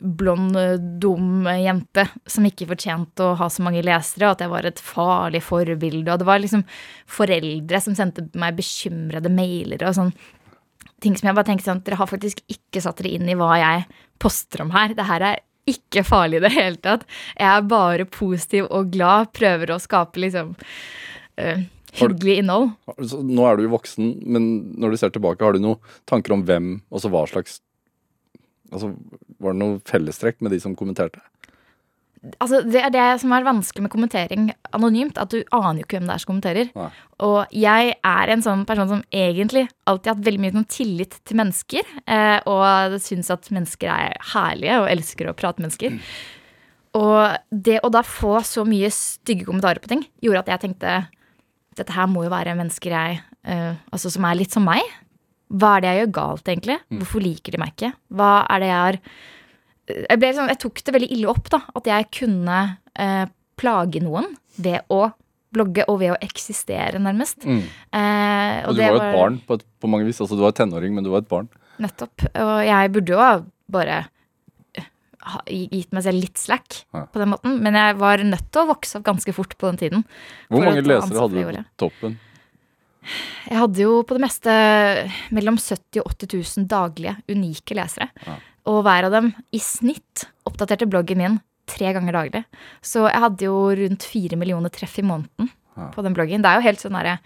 blond, 0.00 0.56
dum 1.02 1.44
jente 1.60 2.06
som 2.24 2.46
ikke 2.48 2.70
fortjente 2.70 3.26
å 3.26 3.36
ha 3.36 3.50
så 3.52 3.64
mange 3.66 3.82
lesere, 3.84 4.24
og 4.24 4.38
at 4.38 4.44
jeg 4.46 4.52
var 4.54 4.68
et 4.68 4.80
farlig 4.80 5.42
forbilde. 5.44 6.08
Og 6.08 6.22
det 6.22 6.28
var 6.30 6.40
liksom 6.40 6.64
foreldre 7.10 7.82
som 7.84 7.96
sendte 7.98 8.24
meg 8.40 8.56
bekymrede 8.56 9.32
mailer 9.32 9.84
og 9.84 9.98
sånn. 9.98 10.14
Ting 11.00 11.16
som 11.16 11.30
jeg 11.30 11.36
bare 11.38 11.48
tenkte 11.48 11.68
sånn, 11.68 11.82
dere 11.86 11.98
har 12.00 12.10
faktisk 12.10 12.42
ikke 12.52 12.82
satt 12.84 13.00
dere 13.00 13.14
inn 13.16 13.28
i 13.30 13.36
hva 13.38 13.54
jeg 13.60 13.86
poster 14.20 14.64
om 14.64 14.72
her. 14.74 14.94
Det 14.96 15.06
her 15.08 15.24
er 15.30 15.42
ikke 15.70 16.04
farlig 16.06 16.40
i 16.40 16.44
det 16.46 16.52
hele 16.54 16.80
tatt. 16.82 17.06
Jeg 17.36 17.48
er 17.48 17.68
bare 17.68 18.06
positiv 18.08 18.68
og 18.68 18.92
glad, 18.94 19.32
prøver 19.36 19.72
å 19.74 19.80
skape 19.82 20.20
liksom 20.22 20.52
uh, 20.56 21.64
hyggelig 21.96 22.40
innhold. 22.42 22.72
Nå 23.26 23.48
er 23.48 23.58
du 23.58 23.66
jo 23.66 23.74
voksen, 23.74 24.12
men 24.26 24.50
når 24.80 24.94
du 24.94 25.00
ser 25.00 25.14
tilbake, 25.14 25.44
har 25.44 25.56
du 25.56 25.62
noen 25.62 25.80
tanker 26.10 26.36
om 26.36 26.44
hvem, 26.48 26.78
altså 26.92 27.12
hva 27.12 27.26
slags 27.30 27.60
Altså, 28.70 28.92
Var 29.42 29.50
det 29.50 29.58
noe 29.58 29.78
fellestrekk 29.82 30.36
med 30.46 30.52
de 30.54 30.60
som 30.62 30.76
kommenterte? 30.78 31.18
Altså, 32.36 32.58
det 32.68 32.82
er 32.84 32.92
det 32.92 33.04
som 33.22 33.32
er 33.32 33.46
vanskelig 33.46 33.86
med 33.86 33.92
kommentering 33.92 34.50
anonymt, 34.76 35.16
at 35.20 35.32
du 35.32 35.38
aner 35.56 35.80
jo 35.80 35.86
ikke 35.86 35.96
hvem 35.96 36.08
det 36.10 36.14
er 36.14 36.20
som 36.20 36.30
kommenterer. 36.30 36.72
Nei. 36.76 36.88
Og 37.24 37.54
jeg 37.56 37.94
er 37.96 38.32
en 38.34 38.44
sånn 38.44 38.66
person 38.68 38.90
som 38.90 39.00
egentlig 39.08 39.62
alltid 39.88 40.10
har 40.10 40.18
hatt 40.18 40.26
veldig 40.26 40.42
mye 40.42 40.54
sånn 40.58 40.68
tillit 40.74 41.16
til 41.24 41.40
mennesker, 41.40 41.94
eh, 42.04 42.36
og 42.50 42.98
syns 43.00 43.32
at 43.32 43.48
mennesker 43.54 43.92
er 43.94 44.20
herlige 44.34 44.82
og 44.82 44.90
elsker 44.92 45.30
å 45.30 45.36
prate 45.38 45.62
med 45.62 45.70
mennesker. 45.70 45.96
Og 47.00 47.56
det 47.64 47.78
å 47.86 47.92
da 47.92 48.04
få 48.04 48.36
så 48.44 48.66
mye 48.68 48.92
stygge 48.92 49.48
kommentarer 49.48 49.80
på 49.80 49.92
ting, 49.92 50.04
gjorde 50.20 50.44
at 50.44 50.54
jeg 50.54 50.64
tenkte 50.66 50.94
dette 51.78 51.94
her 51.94 52.08
må 52.10 52.26
jo 52.26 52.32
være 52.32 52.56
mennesker 52.58 52.92
jeg 52.92 53.20
eh, 53.46 53.76
Altså 53.94 54.10
som 54.12 54.26
er 54.26 54.36
litt 54.36 54.52
som 54.52 54.66
meg. 54.66 54.82
Hva 55.50 55.76
er 55.76 55.82
det 55.82 55.90
jeg 55.90 56.02
gjør 56.02 56.16
galt, 56.18 56.48
egentlig? 56.50 56.78
Hvorfor 57.00 57.24
liker 57.24 57.54
de 57.54 57.60
meg 57.62 57.72
ikke? 57.74 57.94
Hva 58.14 58.32
er 58.44 58.62
det 58.62 58.68
jeg 58.70 58.80
har 58.84 58.98
jeg, 60.08 60.18
ble 60.22 60.30
sånn, 60.36 60.50
jeg 60.52 60.60
tok 60.62 60.82
det 60.86 60.94
veldig 60.96 61.10
ille 61.16 61.30
opp, 61.32 61.48
da. 61.52 61.60
At 61.76 61.88
jeg 61.90 62.08
kunne 62.20 62.58
eh, 62.94 63.24
plage 63.60 64.02
noen 64.04 64.30
ved 64.60 64.86
å 64.92 65.10
blogge 65.50 65.82
og 65.90 65.98
ved 65.98 66.12
å 66.14 66.18
eksistere, 66.22 67.00
nærmest. 67.02 67.42
Mm. 67.42 67.62
Eh, 67.90 68.60
Og 68.70 68.76
du 68.76 68.82
var 68.84 68.92
jo 68.94 69.00
et 69.02 69.16
barn 69.18 69.40
på, 69.48 69.58
et, 69.58 69.64
på 69.82 69.90
mange 69.90 70.06
vis. 70.06 70.20
Altså, 70.22 70.38
du 70.38 70.44
var 70.46 70.54
tenåring, 70.54 70.94
men 70.94 71.02
du 71.06 71.10
var 71.10 71.24
et 71.24 71.28
barn. 71.32 71.48
Nettopp. 71.82 72.26
Og 72.38 72.56
jeg 72.68 72.92
burde 72.94 73.14
jo 73.14 73.18
ha 73.18 73.30
bare 73.72 73.98
eh, 74.78 74.86
ha- 75.32 75.42
gitt 75.50 75.92
meg 75.96 76.04
selv 76.06 76.20
litt 76.22 76.38
slack 76.38 76.82
Ja. 76.94 77.06
på 77.10 77.18
den 77.22 77.32
måten. 77.34 77.58
Men 77.64 77.74
jeg 77.80 77.96
var 77.98 78.22
nødt 78.22 78.46
til 78.52 78.62
å 78.62 78.68
vokse 78.70 79.00
opp 79.00 79.06
ganske 79.10 79.34
fort 79.34 79.56
på 79.58 79.70
den 79.72 79.80
tiden. 79.82 80.04
Hvor 80.52 80.66
mange 80.68 80.84
lesere 80.86 81.24
hadde 81.24 81.40
du 81.40 81.48
på 81.50 81.64
toppen? 81.86 82.18
Jeg 83.48 83.56
hadde 83.56 83.80
jo 83.80 84.02
på 84.04 84.12
det 84.18 84.20
meste 84.22 84.54
mellom 85.34 85.56
70 85.58 86.02
og 86.02 86.10
80 86.12 86.34
000 86.60 86.66
daglige 86.68 87.14
unike 87.32 87.74
lesere. 87.78 88.10
Ja. 88.26 88.34
Og 88.68 88.82
hver 88.84 89.08
av 89.08 89.14
dem 89.14 89.30
i 89.56 89.60
snitt 89.62 90.26
oppdaterte 90.48 90.88
bloggen 90.90 91.20
min 91.20 91.38
tre 91.70 91.92
ganger 91.94 92.16
daglig. 92.16 92.42
Så 92.82 93.06
jeg 93.06 93.22
hadde 93.22 93.46
jo 93.46 93.56
rundt 93.78 94.06
fire 94.08 94.38
millioner 94.40 94.72
treff 94.74 94.98
i 94.98 95.06
måneden 95.06 95.50
Ja. 95.76 95.90
på 95.94 96.02
den 96.02 96.14
bloggen. 96.14 96.42
Det 96.42 96.50
er 96.50 96.58
jo 96.58 96.66
helt 96.68 96.82
sånn 96.82 96.98
derre 96.98 97.20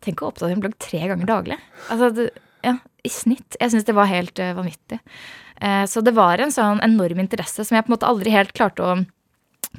Tenk 0.00 0.22
å 0.22 0.30
oppdatere 0.30 0.56
en 0.56 0.62
blogg 0.62 0.78
tre 0.80 0.98
ganger 1.10 1.26
daglig. 1.28 1.58
Altså, 1.92 2.08
det, 2.16 2.30
ja, 2.64 2.78
i 3.04 3.10
snitt. 3.12 3.56
Jeg 3.60 3.68
syns 3.68 3.84
det 3.84 3.92
var 3.92 4.08
helt 4.08 4.38
uh, 4.40 4.54
vanvittig. 4.56 4.96
Uh, 5.60 5.84
så 5.84 6.00
det 6.00 6.14
var 6.16 6.40
en 6.40 6.54
sånn 6.54 6.80
enorm 6.80 7.20
interesse 7.20 7.66
som 7.68 7.76
jeg 7.76 7.84
på 7.84 7.92
en 7.92 7.96
måte 7.98 8.08
aldri 8.08 8.32
helt 8.32 8.54
klarte 8.56 8.80
å 8.80 8.94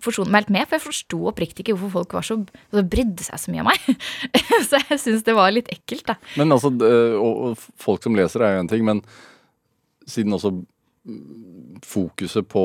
forsone 0.06 0.30
meg 0.30 0.44
helt 0.44 0.54
med, 0.54 0.68
for 0.70 0.78
jeg 0.78 0.86
forsto 0.86 1.24
oppriktig 1.32 1.66
ikke 1.66 1.74
hvorfor 1.74 2.04
folk 2.04 2.14
var 2.20 2.28
så, 2.28 2.38
så 2.70 2.84
brydde 2.86 3.26
seg 3.26 3.42
så 3.42 3.56
mye 3.56 3.66
om 3.66 3.72
meg. 3.72 3.90
så 4.70 4.78
jeg 4.78 5.02
syns 5.02 5.26
det 5.26 5.36
var 5.36 5.50
litt 5.58 5.74
ekkelt, 5.74 6.06
da. 6.14 6.20
Men 6.38 6.54
altså, 6.54 6.70
og, 6.70 7.42
og 7.50 7.66
folk 7.82 8.06
som 8.06 8.16
leser 8.16 8.46
er 8.46 8.56
jo 8.56 8.62
en 8.62 8.70
ting, 8.72 8.86
men 8.86 9.02
siden 10.06 10.38
også 10.38 10.54
fokuset 11.88 12.46
på 12.52 12.64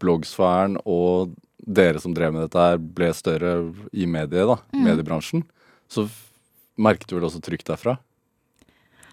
bloggsfæren 0.00 0.78
og 0.84 1.34
dere 1.60 2.00
som 2.02 2.14
drev 2.16 2.32
med 2.34 2.46
dette 2.46 2.58
her, 2.58 2.78
ble 2.80 3.10
større 3.14 3.54
i 3.92 4.06
mediet, 4.06 4.48
da, 4.48 4.56
Mm. 4.72 4.84
mediebransjen, 4.88 5.44
så 5.88 6.08
merket 6.78 7.08
du 7.08 7.16
vel 7.16 7.28
også 7.28 7.42
trykk 7.44 7.64
derfra? 7.64 7.98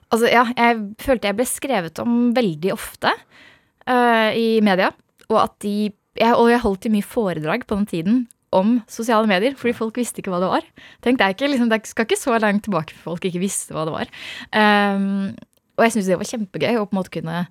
Altså, 0.10 0.30
ja, 0.32 0.46
jeg 0.56 0.96
følte 1.04 1.28
jeg 1.28 1.36
ble 1.36 1.46
skrevet 1.46 2.00
om 2.00 2.34
veldig 2.34 2.72
ofte 2.72 3.12
uh, 3.12 4.32
i 4.32 4.62
media. 4.64 4.94
Og 5.28 5.42
at 5.44 5.60
de 5.60 5.92
jeg, 6.18 6.34
Og 6.34 6.50
jeg 6.50 6.60
holdt 6.64 6.86
jo 6.86 6.90
mye 6.90 7.06
foredrag 7.06 7.66
på 7.68 7.76
den 7.76 7.86
tiden 7.86 8.28
om 8.52 8.82
sosiale 8.88 9.28
medier, 9.28 9.54
fordi 9.54 9.76
folk 9.76 9.98
visste 10.00 10.24
ikke 10.24 10.32
hva 10.32 10.40
det 10.42 10.50
var. 10.50 10.64
Tenk, 11.04 11.20
det, 11.20 11.26
er 11.26 11.36
ikke, 11.36 11.50
liksom, 11.52 11.70
det 11.70 11.86
skal 11.86 12.08
ikke 12.08 12.18
så 12.18 12.40
langt 12.40 12.64
tilbake 12.64 12.96
for 12.96 13.12
folk 13.12 13.28
ikke 13.28 13.44
visste 13.44 13.76
hva 13.76 13.84
det 13.86 13.94
var. 13.94 14.08
Um, 14.56 15.36
og 15.78 15.84
jeg 15.84 15.94
syntes 15.94 16.08
det 16.10 16.18
var 16.18 16.32
kjempegøy 16.32 16.80
å 16.80 16.88
på 16.88 16.96
en 16.96 16.98
måte 16.98 17.14
kunne 17.14 17.44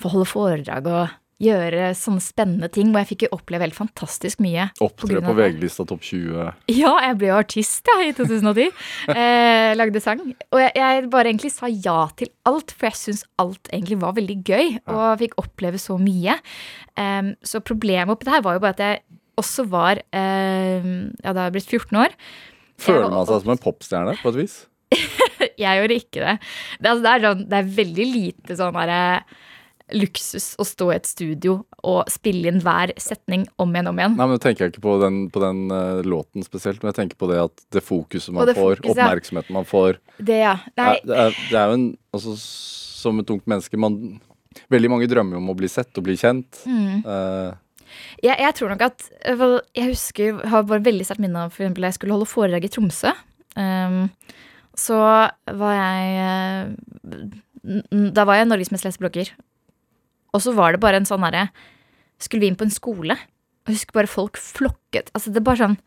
få 0.00 0.12
holde 0.14 0.28
foredrag 0.28 0.88
og 0.90 1.18
gjøre 1.40 1.90
sånne 1.96 2.22
spennende 2.22 2.68
ting. 2.72 2.90
Og 2.92 3.00
jeg 3.00 3.08
fikk 3.14 3.24
jo 3.26 3.30
oppleve 3.38 3.64
helt 3.64 3.76
fantastisk 3.76 4.42
mye. 4.44 4.68
Opptre 4.84 5.20
på, 5.20 5.22
på. 5.24 5.36
VG-lista 5.38 5.86
topp 5.88 6.04
20. 6.04 6.50
Ja, 6.74 6.92
jeg 7.06 7.16
ble 7.20 7.30
jo 7.30 7.38
artist 7.38 7.80
da, 7.88 7.96
i 8.04 8.12
2010. 8.16 8.68
eh, 9.14 9.70
lagde 9.78 10.02
sang. 10.04 10.20
Og 10.50 10.60
jeg, 10.60 10.74
jeg 10.76 11.08
bare 11.12 11.32
egentlig 11.32 11.52
sa 11.54 11.70
ja 11.70 12.02
til 12.20 12.32
alt, 12.48 12.74
for 12.76 12.90
jeg 12.90 13.00
syns 13.00 13.24
alt 13.40 13.72
egentlig 13.72 14.00
var 14.02 14.16
veldig 14.18 14.38
gøy. 14.44 14.76
Og 14.92 15.06
fikk 15.22 15.38
oppleve 15.40 15.80
så 15.80 15.96
mye. 16.00 16.36
Um, 17.00 17.32
så 17.46 17.62
problemet 17.64 18.12
oppi 18.12 18.28
det 18.28 18.36
her 18.36 18.44
var 18.44 18.58
jo 18.58 18.64
bare 18.66 18.76
at 18.76 18.84
jeg 18.84 19.02
også 19.40 19.64
var 19.72 20.02
em, 20.12 21.14
Ja, 21.22 21.32
da 21.32 21.46
har 21.46 21.48
jeg 21.48 21.56
blitt 21.56 21.70
14 21.70 22.02
år. 22.02 22.16
Føler 22.80 23.12
man 23.12 23.28
seg 23.28 23.44
som 23.44 23.54
en 23.54 23.62
popstjerne 23.62 24.16
på 24.20 24.32
et 24.32 24.42
vis? 24.42 24.56
Jeg 25.60 25.76
gjorde 25.76 25.96
ikke 26.00 26.20
det. 26.24 26.34
Det, 26.80 26.88
altså, 26.88 27.02
det, 27.04 27.10
er, 27.10 27.24
sånn, 27.26 27.42
det 27.50 27.58
er 27.58 27.72
veldig 27.76 28.06
lite 28.08 28.56
sånn 28.58 28.76
derre 28.76 29.00
luksus 29.96 30.52
å 30.60 30.66
stå 30.66 30.90
i 30.92 30.96
et 30.98 31.08
studio 31.08 31.60
og 31.86 32.10
spille 32.12 32.50
inn 32.50 32.60
hver 32.64 32.92
setning 33.00 33.46
om 33.60 33.72
igjen 33.74 33.90
om 33.90 34.00
igjen. 34.00 34.16
Nei, 34.18 34.26
men 34.26 34.36
Nå 34.36 34.42
tenker 34.42 34.66
jeg 34.66 34.74
ikke 34.74 34.84
på 34.84 34.96
den, 35.02 35.20
på 35.32 35.42
den 35.42 35.62
uh, 35.72 36.00
låten 36.06 36.44
spesielt, 36.46 36.82
men 36.82 36.92
jeg 36.92 36.98
tenker 37.02 37.20
på 37.20 37.30
det 37.30 37.40
at 37.42 37.64
det 37.74 37.84
fokuset 37.84 38.34
man 38.36 38.50
det 38.50 38.56
får, 38.58 38.80
fokuset, 38.80 38.92
oppmerksomheten 38.94 39.56
man 39.56 39.68
får 39.68 40.00
Det, 40.18 40.40
ja. 40.42 40.56
Nei, 40.78 40.90
er, 40.96 41.06
det, 41.06 41.22
er, 41.24 41.40
det 41.50 41.60
er 41.62 41.72
jo 41.72 41.78
en 41.78 41.88
altså, 42.16 42.36
Som 43.00 43.22
et 43.22 43.32
ungt 43.32 43.48
menneske 43.50 43.80
man, 43.80 43.96
Veldig 44.72 44.92
mange 44.92 45.08
drømmer 45.10 45.40
om 45.40 45.50
å 45.52 45.56
bli 45.56 45.70
sett 45.70 45.96
og 45.98 46.06
bli 46.08 46.16
kjent. 46.20 46.62
Mm. 46.66 47.02
Uh, 47.06 47.54
Jeg, 48.22 48.36
jeg 48.36 48.54
tror 48.58 48.74
nok 48.74 48.84
at 48.90 49.08
Jeg 49.24 49.88
husker 49.88 50.28
Jeg 50.28 50.52
har 50.52 50.66
bare 50.68 50.84
veldig 50.84 51.06
sterkt 51.06 51.22
minne 51.24 51.48
av 51.48 51.56
da 51.56 51.88
jeg 51.88 51.98
skulle 51.98 52.18
holde 52.18 52.28
foredrag 52.30 52.66
i 52.66 52.72
Tromsø. 52.72 53.14
Um, 53.58 54.04
så 54.78 54.98
var 55.60 55.74
jeg 55.74 56.10
eh, 56.24 57.86
Da 58.14 58.26
var 58.28 58.38
jeg 58.38 58.48
Norges 58.48 58.70
mest 58.72 58.86
leste 58.86 59.02
blogger. 59.02 59.32
Og 60.36 60.42
så 60.44 60.54
var 60.56 60.74
det 60.74 60.82
bare 60.82 61.00
en 61.00 61.08
sånn 61.08 61.24
herre 61.26 61.48
Skulle 62.20 62.44
vi 62.44 62.50
inn 62.52 62.58
på 62.60 62.66
en 62.68 62.74
skole? 62.74 63.16
Og 63.66 63.74
husker 63.74 63.96
bare 63.96 64.10
folk 64.10 64.38
flokket. 64.40 65.10
Altså 65.16 65.32
det 65.32 65.44
bare 65.44 65.62
sånn 65.62 65.78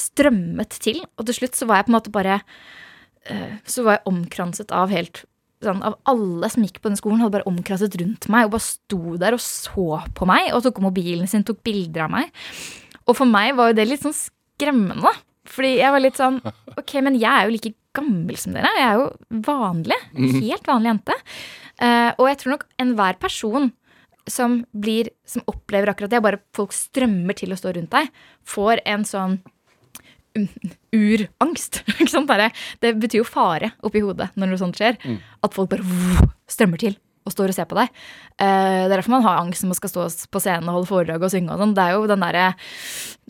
strømmet 0.00 0.78
til. 0.82 1.02
Og 1.18 1.26
til 1.28 1.40
slutt 1.40 1.58
så 1.58 1.68
var 1.68 1.80
jeg 1.80 1.88
på 1.88 1.92
en 1.92 1.98
måte 1.98 2.12
bare 2.14 2.38
eh, 3.28 3.58
Så 3.68 3.84
var 3.86 3.98
jeg 3.98 4.08
omkranset 4.10 4.72
av 4.76 4.92
helt 4.92 5.24
sånn, 5.64 5.82
Av 5.84 5.98
alle 6.08 6.48
som 6.52 6.64
gikk 6.64 6.80
på 6.80 6.88
den 6.92 7.00
skolen, 7.00 7.20
hadde 7.20 7.36
bare 7.38 7.48
omkranset 7.50 7.96
rundt 8.00 8.28
meg 8.32 8.48
og 8.48 8.54
bare 8.56 8.64
sto 8.68 9.16
der 9.20 9.36
og 9.36 9.42
så 9.44 9.88
på 10.16 10.28
meg 10.28 10.52
og 10.56 10.64
tok 10.64 10.80
mobilen 10.84 11.28
sin, 11.28 11.44
tok 11.44 11.60
bilder 11.66 12.06
av 12.06 12.14
meg. 12.14 12.30
Og 13.04 13.16
for 13.18 13.28
meg 13.28 13.52
var 13.58 13.70
jo 13.70 13.76
det 13.80 13.88
litt 13.90 14.06
sånn 14.06 14.16
skremmende. 14.16 15.12
Fordi 15.50 15.74
jeg 15.80 15.92
var 15.92 16.02
litt 16.04 16.18
sånn 16.20 16.38
Ok, 16.78 16.94
men 17.04 17.16
jeg 17.18 17.28
er 17.28 17.48
jo 17.48 17.54
like 17.56 17.74
gammel 17.96 18.36
som 18.38 18.54
dere. 18.54 18.70
Jeg 18.78 18.86
er 18.86 19.00
jo 19.00 19.40
vanlig. 19.48 19.96
En 20.14 20.36
helt 20.44 20.68
vanlig 20.68 20.92
jente. 20.92 21.16
Eh, 21.80 22.10
og 22.20 22.28
jeg 22.28 22.38
tror 22.40 22.54
nok 22.54 22.66
enhver 22.84 23.18
person 23.20 23.70
som 24.32 24.60
blir 24.72 25.10
Som 25.28 25.44
opplever 25.50 25.92
akkurat 25.92 26.10
det, 26.10 26.22
bare 26.24 26.40
folk 26.56 26.74
strømmer 26.74 27.36
til 27.38 27.52
å 27.54 27.58
stå 27.58 27.74
rundt 27.76 27.92
deg, 27.92 28.08
får 28.46 28.80
en 28.88 29.04
sånn 29.06 29.36
um, 30.38 30.48
urangst. 30.94 31.82
Ikke 31.98 32.10
sant? 32.10 32.32
Det 32.82 32.96
betyr 32.98 33.22
jo 33.22 33.28
fare 33.28 33.72
oppi 33.86 34.02
hodet 34.02 34.30
når 34.34 34.50
noe 34.50 34.60
sånt 34.60 34.80
skjer. 34.80 34.98
At 35.44 35.54
folk 35.54 35.70
bare 35.70 36.30
strømmer 36.50 36.82
til 36.82 36.98
og 37.28 37.34
står 37.34 37.52
og 37.52 37.56
ser 37.56 37.68
på 37.68 37.76
deg. 37.78 37.90
Eh, 38.40 38.86
det 38.86 38.88
er 38.88 38.96
derfor 38.96 39.14
man 39.14 39.26
har 39.26 39.42
angst 39.42 39.62
når 39.62 39.74
man 39.74 39.78
skal 39.78 39.92
stå 39.92 40.06
på 40.32 40.42
scenen 40.42 40.70
og 40.70 40.80
holde 40.80 40.90
foredrag 40.90 41.26
og 41.26 41.32
synge 41.32 41.52
og 41.54 41.62
sånn. 41.62 41.76
Det 41.76 41.84
er 41.84 41.96
jo 41.96 42.08
den 42.10 42.24
derre 42.24 42.46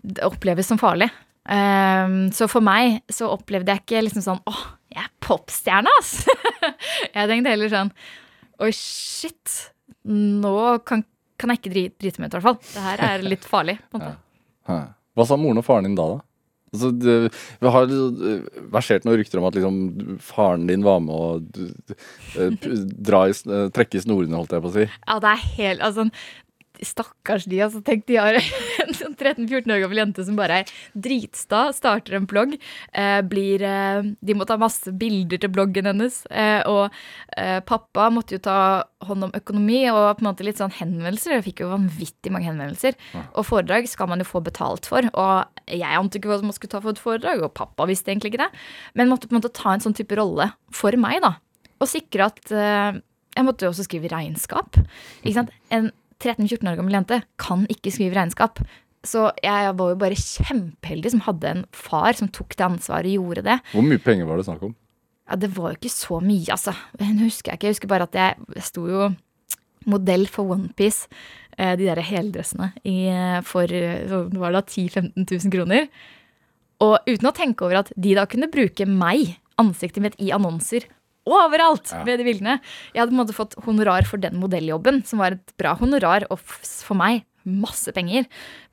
Det 0.01 0.25
oppleves 0.25 0.71
som 0.71 0.79
farlig. 0.81 1.11
Eh, 1.51 2.15
så 2.35 2.47
for 2.49 2.65
meg 2.65 3.01
så 3.11 3.29
opplevde 3.33 3.75
jeg 3.75 3.83
ikke 3.83 4.05
liksom 4.07 4.25
sånn 4.25 4.41
åh, 4.49 4.63
jeg 4.91 5.03
er 5.05 5.11
popstjerne, 5.23 5.91
ass! 5.99 6.15
jeg 7.15 7.29
tenkte 7.29 7.53
heller 7.53 7.71
sånn 7.71 7.93
oi, 8.61 8.71
shit. 8.75 9.57
Nå 10.07 10.55
kan, 10.87 11.03
kan 11.37 11.53
jeg 11.53 11.61
ikke 11.61 11.73
drite 11.75 12.21
meg 12.23 12.29
ut, 12.31 12.33
i 12.33 12.39
hvert 12.39 12.47
fall. 12.49 12.59
Det 12.73 12.83
her 12.87 13.05
er 13.11 13.23
litt 13.35 13.45
farlig. 13.47 13.77
måte. 13.93 14.15
hæ. 14.69 14.79
Hva 15.17 15.25
sa 15.27 15.35
moren 15.37 15.59
og 15.59 15.65
faren 15.67 15.83
din 15.89 15.95
da, 15.99 16.05
da? 16.15 16.19
Altså, 16.71 16.87
det, 16.95 17.15
det 17.59 17.71
har 17.73 17.89
versert 18.71 19.03
noen 19.03 19.17
rykter 19.19 19.41
om 19.41 19.47
at 19.49 19.57
liksom, 19.57 19.79
faren 20.23 20.69
din 20.69 20.85
var 20.87 21.01
med 21.03 21.11
å 21.11 21.25
eh, 22.39 22.53
p- 22.55 22.77
dra 22.95 23.25
i, 23.27 23.33
eh, 23.35 23.65
trekke 23.75 23.99
i 23.99 24.03
snorene, 24.05 24.37
holdt 24.39 24.55
jeg 24.55 24.63
på 24.63 24.71
å 24.71 24.75
si. 24.77 24.85
Ja, 25.03 25.17
det 25.19 25.33
er 25.33 25.43
helt 25.57 25.83
altså, 25.89 26.05
Stakkars 26.81 27.45
de, 27.49 27.59
altså. 27.65 27.81
Tenk, 27.85 28.05
de 28.09 28.17
har 28.17 28.37
en 28.83 28.95
sånn 28.97 29.15
13-14 29.17 29.73
år 29.75 29.83
gammel 29.83 30.01
jente 30.01 30.25
som 30.27 30.37
bare 30.39 30.61
er 30.61 30.71
dritsta, 30.93 31.67
starter 31.77 32.17
en 32.17 32.27
blogg. 32.29 32.55
Eh, 32.97 33.19
blir 33.29 33.63
eh, 33.65 34.01
De 34.21 34.37
må 34.37 34.47
ta 34.49 34.57
masse 34.61 34.93
bilder 35.01 35.41
til 35.41 35.53
bloggen 35.53 35.89
hennes. 35.91 36.21
Eh, 36.31 36.61
og 36.69 36.89
eh, 37.37 37.59
pappa 37.67 38.09
måtte 38.13 38.37
jo 38.37 38.43
ta 38.47 38.57
hånd 39.05 39.27
om 39.27 39.35
økonomi 39.37 39.83
og 39.91 40.17
på 40.17 40.25
en 40.25 40.29
måte 40.31 40.45
litt 40.45 40.61
sånn 40.61 40.73
henvendelser. 40.77 41.37
Jeg 41.37 41.47
fikk 41.51 41.63
jo 41.63 41.71
vanvittig 41.71 42.33
mange 42.33 42.49
henvendelser. 42.49 42.97
Og 43.31 43.45
foredrag 43.47 43.89
skal 43.89 44.09
man 44.11 44.21
jo 44.21 44.29
få 44.29 44.43
betalt 44.45 44.89
for. 44.89 45.05
Og 45.13 45.61
jeg 45.71 46.01
ante 46.01 46.19
ikke 46.19 46.31
hva 46.31 46.41
man 46.43 46.55
skulle 46.57 46.73
ta 46.73 46.81
for 46.83 46.93
et 46.93 47.01
foredrag, 47.01 47.45
og 47.45 47.55
pappa 47.57 47.87
visste 47.89 48.11
egentlig 48.11 48.33
ikke 48.33 48.43
det. 48.43 48.51
Men 48.97 49.09
måtte 49.11 49.29
på 49.29 49.35
en 49.35 49.41
måte 49.41 49.53
ta 49.55 49.75
en 49.75 49.83
sånn 49.83 49.97
type 49.97 50.17
rolle 50.19 50.51
for 50.75 50.95
meg, 50.99 51.21
da. 51.23 51.35
Og 51.81 51.89
sikre 51.89 52.29
at 52.29 52.51
eh, 52.53 52.99
Jeg 53.31 53.47
måtte 53.47 53.63
jo 53.63 53.71
også 53.71 53.85
skrive 53.87 54.09
regnskap. 54.11 54.75
Ikke 55.23 55.37
sant? 55.37 55.53
En 55.71 55.87
13-14 56.21 56.69
år 56.69 56.79
gammel 56.79 56.97
jente 56.99 57.21
kan 57.41 57.65
ikke 57.71 57.93
skrive 57.93 58.17
regnskap. 58.17 58.61
Så 59.07 59.31
jeg 59.41 59.73
var 59.79 59.93
jo 59.93 59.97
bare 59.97 60.17
kjempeheldig 60.17 61.15
som 61.15 61.23
hadde 61.25 61.49
en 61.49 61.65
far 61.73 62.13
som 62.17 62.29
tok 62.29 62.53
det 62.53 62.67
ansvaret 62.67 63.09
og 63.09 63.17
gjorde 63.17 63.45
det. 63.49 63.57
Hvor 63.73 63.85
mye 63.87 64.01
penger 64.01 64.29
var 64.29 64.37
det 64.37 64.45
snakk 64.45 64.67
om? 64.69 64.75
Ja, 65.29 65.37
det 65.41 65.51
var 65.55 65.71
jo 65.71 65.79
ikke 65.79 65.93
så 65.93 66.19
mye, 66.21 66.53
altså. 66.53 66.75
Nå 66.99 67.25
husker 67.25 67.53
jeg 67.53 67.59
ikke. 67.59 67.69
Jeg 67.69 67.77
husker 67.77 67.91
bare 67.91 68.07
at 68.09 68.17
jeg, 68.19 68.47
jeg 68.57 68.67
sto 68.67 68.85
jo 68.89 69.09
modell 69.89 70.27
for 70.29 70.53
OnePiece, 70.53 71.07
eh, 71.57 71.73
de 71.79 71.87
der 71.87 72.01
heldressene, 72.05 72.71
eh, 72.85 73.39
for 73.47 73.65
var 73.65 74.57
det 74.57 74.65
10 74.67 74.89
000-15 74.93 75.25
000 75.25 75.53
kroner. 75.55 75.87
Og 76.81 76.97
uten 77.07 77.29
å 77.29 77.35
tenke 77.37 77.65
over 77.65 77.81
at 77.81 77.93
de 77.97 78.13
da 78.17 78.27
kunne 78.29 78.51
bruke 78.51 78.85
meg, 78.85 79.37
ansiktet 79.61 80.03
mitt, 80.03 80.17
i 80.21 80.33
annonser 80.33 80.85
overalt 81.39 81.91
med 82.05 82.19
de 82.19 82.27
bildene. 82.27 82.57
Jeg 82.91 83.01
hadde 83.01 83.11
på 83.13 83.17
en 83.17 83.21
måte 83.23 83.37
fått 83.37 83.57
honorar 83.65 84.07
for 84.09 84.21
den 84.21 84.39
modelljobben, 84.41 85.03
som 85.07 85.21
var 85.23 85.37
et 85.37 85.53
bra 85.61 85.75
honorar, 85.79 86.27
og 86.33 86.41
for 86.41 86.97
meg 86.99 87.23
masse 87.47 87.89
penger. 87.95 88.27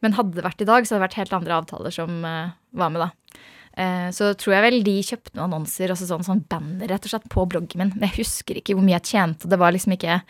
Men 0.04 0.16
hadde 0.18 0.36
det 0.36 0.44
vært 0.44 0.64
i 0.64 0.68
dag, 0.68 0.84
så 0.84 0.94
hadde 0.94 1.02
det 1.02 1.08
vært 1.08 1.20
helt 1.22 1.36
andre 1.38 1.60
avtaler 1.62 1.94
som 1.94 2.20
uh, 2.26 2.50
var 2.76 2.92
med, 2.92 3.06
da. 3.06 3.44
Eh, 3.78 4.08
så 4.14 4.32
tror 4.34 4.56
jeg 4.56 4.64
vel 4.64 4.80
de 4.86 4.94
kjøpte 5.06 5.36
noen 5.36 5.52
annonser, 5.52 5.92
altså 5.92 6.08
sånn, 6.08 6.24
sånn 6.26 6.40
banner 6.50 6.90
rett 6.90 7.04
og 7.06 7.12
slett, 7.12 7.28
på 7.30 7.44
bloggen 7.50 7.78
min. 7.78 7.92
Men 7.94 8.08
jeg 8.08 8.24
husker 8.24 8.58
ikke 8.58 8.74
hvor 8.74 8.86
mye 8.86 8.96
jeg 8.98 9.12
tjente. 9.12 9.50
Det 9.50 9.58
var 9.60 9.74
liksom 9.74 9.94
ikke 9.94 10.22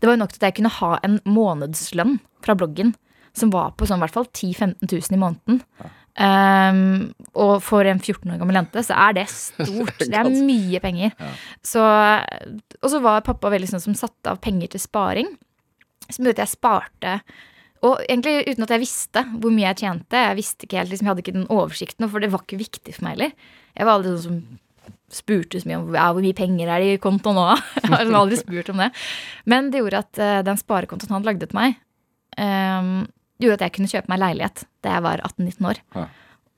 Det 0.00 0.08
var 0.08 0.16
jo 0.16 0.20
nok 0.22 0.32
til 0.32 0.40
at 0.40 0.46
jeg 0.48 0.56
kunne 0.56 0.76
ha 0.78 0.90
en 1.04 1.16
månedslønn 1.28 2.14
fra 2.40 2.54
bloggen 2.56 2.94
som 3.36 3.50
var 3.52 3.74
på 3.76 3.84
sånn 3.84 4.00
i 4.00 4.04
hvert 4.06 4.14
fall 4.14 4.28
10 4.32 4.54
000-15 4.80 4.88
000 4.88 5.16
i 5.16 5.20
måneden. 5.20 5.58
Um, 6.18 7.12
og 7.38 7.60
for 7.62 7.86
en 7.86 8.00
14 8.02 8.32
år 8.32 8.40
gammel 8.40 8.58
jente 8.58 8.82
så 8.84 8.96
er 9.06 9.14
det 9.20 9.26
stort. 9.32 10.00
Det 10.10 10.16
er 10.16 10.30
mye 10.30 10.80
penger. 10.82 11.14
Så, 11.64 11.84
og 12.80 12.88
så 12.92 13.00
var 13.04 13.24
pappa 13.26 13.52
veldig 13.52 13.70
sånn 13.70 13.84
som 13.84 13.96
satte 13.98 14.32
av 14.32 14.42
penger 14.42 14.74
til 14.74 14.82
sparing. 14.82 15.30
Som 16.10 16.26
gjorde 16.26 16.40
at 16.40 16.48
jeg 16.48 16.56
sparte. 16.56 17.20
Og 17.86 18.00
egentlig 18.04 18.50
uten 18.50 18.66
at 18.66 18.74
jeg 18.74 18.82
visste 18.82 19.22
hvor 19.30 19.54
mye 19.54 19.68
jeg 19.70 19.82
tjente. 19.84 20.24
Jeg 20.26 20.40
visste 20.40 20.66
ikke 20.66 20.80
helt, 20.82 20.92
liksom, 20.92 21.06
jeg 21.06 21.14
hadde 21.14 21.24
ikke 21.24 21.38
den 21.38 21.52
oversikten, 21.52 22.10
for 22.10 22.22
det 22.22 22.32
var 22.34 22.44
ikke 22.44 22.60
viktig 22.60 22.96
for 22.96 23.06
meg 23.06 23.16
heller. 23.16 23.46
Jeg 23.78 23.88
var 23.88 23.96
aldri 23.96 24.16
sånn 24.16 24.26
som 24.26 24.58
spurte 25.10 25.58
så 25.58 25.66
mye 25.66 25.78
om 25.80 25.94
ja, 25.94 26.08
hvor 26.14 26.22
mye 26.22 26.36
penger 26.38 26.70
er 26.70 26.82
det 26.82 26.90
i 26.94 26.98
kontoen 27.02 27.38
nå. 27.38 27.46
Jeg 27.82 27.88
har 27.90 28.04
liksom 28.04 28.18
aldri 28.20 28.38
spurt 28.38 28.68
om 28.72 28.82
det. 28.82 28.90
Men 29.50 29.70
det 29.72 29.82
gjorde 29.82 30.02
at 30.04 30.20
uh, 30.22 30.42
den 30.46 30.60
sparekontoen 30.60 31.16
han 31.16 31.26
lagde 31.26 31.48
til 31.50 31.58
meg, 31.58 31.80
um, 32.38 33.08
gjorde 33.40 33.60
at 33.60 33.66
jeg 33.66 33.76
kunne 33.76 33.90
kjøpe 33.92 34.12
meg 34.12 34.20
leilighet 34.22 34.64
da 34.84 34.96
jeg 34.96 35.06
var 35.06 35.22
18-19 35.26 35.70
år. 35.70 35.80
Ja. 35.96 36.06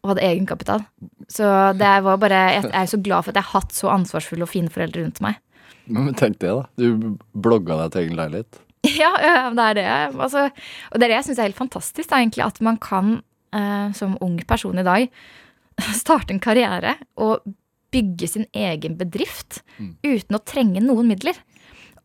Og 0.02 0.12
hadde 0.12 0.26
egenkapital. 0.26 0.84
Så 1.30 1.46
det 1.78 1.92
var 2.06 2.18
bare, 2.18 2.42
jeg 2.56 2.70
er 2.74 2.90
så 2.90 2.98
glad 2.98 3.22
for 3.24 3.32
at 3.32 3.38
jeg 3.38 3.46
har 3.46 3.62
hatt 3.62 3.74
så 3.76 3.90
ansvarsfulle 3.94 4.46
og 4.46 4.50
fine 4.50 4.72
foreldre 4.72 5.04
rundt 5.04 5.22
meg. 5.22 5.38
Men, 5.86 6.12
tenk 6.18 6.40
det, 6.42 6.50
da. 6.50 6.66
Du 6.78 7.18
blogga 7.34 7.78
deg 7.84 7.94
til 7.94 8.06
egen 8.06 8.20
leilighet. 8.20 8.62
Ja, 8.98 9.12
det 9.54 9.62
er 9.62 9.76
det. 9.78 9.84
Altså, 10.18 10.48
og 10.90 10.98
det 10.98 11.06
er 11.06 11.12
det 11.12 11.18
jeg 11.20 11.26
syns 11.28 11.38
er 11.38 11.46
helt 11.46 11.60
fantastisk, 11.60 12.08
da, 12.10 12.18
egentlig, 12.18 12.42
at 12.42 12.56
man 12.66 12.80
kan 12.82 13.12
eh, 13.54 13.92
som 13.94 14.16
ung 14.24 14.40
person 14.48 14.80
i 14.82 14.86
dag 14.86 15.06
starte 16.02 16.34
en 16.34 16.42
karriere 16.42 16.96
og 17.14 17.46
bygge 17.92 18.26
sin 18.32 18.48
egen 18.56 18.96
bedrift 18.98 19.60
uten 20.02 20.34
å 20.34 20.42
trenge 20.48 20.82
noen 20.82 21.10
midler. 21.12 21.38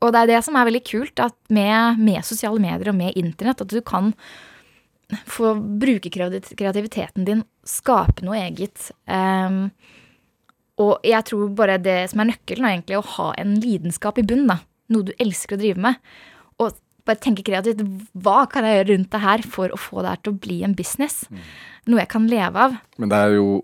Og 0.04 0.14
det 0.14 0.22
er 0.22 0.32
det 0.36 0.42
som 0.46 0.58
er 0.60 0.68
veldig 0.68 0.84
kult 0.86 1.22
at 1.24 1.36
med, 1.54 1.98
med 1.98 2.26
sosiale 2.28 2.62
medier 2.62 2.92
og 2.92 2.98
med 3.00 3.18
internett, 3.18 3.64
at 3.64 3.72
du 3.72 3.80
kan 3.82 4.12
få 5.26 5.54
bruke 5.80 6.10
kreativiteten 6.12 7.26
din, 7.28 7.44
skape 7.64 8.26
noe 8.28 8.40
eget. 8.48 8.90
Um, 9.08 9.72
Og 10.78 11.00
jeg 11.08 11.24
tror 11.26 11.50
bare 11.58 11.80
det 11.82 12.10
som 12.12 12.20
er 12.22 12.28
nøkkelen, 12.34 12.66
er 12.68 12.76
egentlig 12.76 12.98
å 13.00 13.06
ha 13.16 13.32
en 13.42 13.56
lidenskap 13.64 14.20
i 14.20 14.26
bunnen. 14.28 14.48
da. 14.52 14.60
Noe 14.94 15.08
du 15.08 15.14
elsker 15.20 15.56
å 15.58 15.60
drive 15.60 15.78
med. 15.82 15.96
Og 16.60 16.76
bare 17.08 17.18
tenke 17.24 17.42
kreativt. 17.44 17.82
Hva 18.14 18.44
kan 18.52 18.64
jeg 18.68 18.78
gjøre 18.84 18.92
rundt 18.98 19.10
det 19.16 19.22
her 19.24 19.42
for 19.42 19.70
å 19.74 19.80
få 19.80 20.04
det 20.04 20.10
her 20.12 20.22
til 20.22 20.34
å 20.36 20.40
bli 20.44 20.60
en 20.68 20.76
business? 20.78 21.24
Noe 21.88 22.04
jeg 22.04 22.10
kan 22.12 22.28
leve 22.30 22.56
av. 22.68 22.78
Men 23.00 23.10
det 23.10 23.18
er 23.18 23.34
jo 23.40 23.64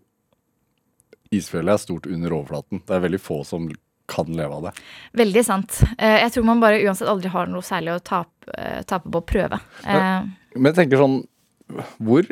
Isfjellet 1.33 1.73
er 1.73 1.81
stort 1.81 2.05
under 2.07 2.33
overflaten. 2.35 2.81
Det 2.85 2.93
er 2.93 3.01
veldig 3.07 3.19
få 3.21 3.39
som 3.47 3.67
kan 4.09 4.25
leve 4.37 4.53
av 4.53 4.65
det. 4.67 4.73
Veldig 5.17 5.43
sant. 5.45 5.79
Eh, 5.97 6.19
Jeg 6.21 6.31
tror 6.35 6.45
man 6.45 6.59
bare 6.61 6.81
uansett 6.85 7.07
aldri 7.09 7.29
har 7.33 7.47
noe 7.49 7.61
særlig 7.65 7.95
å 7.95 8.03
tape, 8.03 8.49
eh, 8.57 8.83
tape 8.83 9.09
på 9.09 9.21
å 9.21 9.25
prøve. 9.25 9.59
Men, 9.85 10.33
Men 10.55 10.73
jeg 10.73 10.75
tenker 10.75 10.97
sånn 11.01 11.23
Hvor 11.97 12.27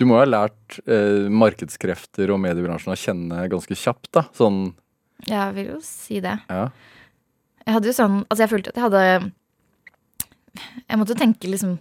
Du 0.00 0.06
må 0.08 0.16
jo 0.16 0.22
ha 0.24 0.28
lært 0.28 0.78
eh, 0.86 1.28
markedskrefter 1.30 2.32
og 2.34 2.40
mediebransjen 2.42 2.94
å 2.94 2.98
kjenne 2.98 3.44
ganske 3.52 3.76
kjapt, 3.78 4.08
da. 4.16 4.24
Sånn 4.36 4.72
Jeg 5.28 5.54
vil 5.54 5.74
jo 5.76 5.78
si 5.86 6.20
det. 6.24 6.38
ja. 6.50 6.66
Jeg 7.62 7.76
hadde 7.76 7.86
jo 7.92 7.94
sånn 7.94 8.16
Altså, 8.26 8.40
jeg 8.42 8.50
følte 8.50 8.72
at 8.72 8.80
jeg 8.80 8.86
hadde 8.88 9.32
Jeg 10.90 10.98
måtte 10.98 11.14
tenke 11.18 11.50
liksom 11.50 11.76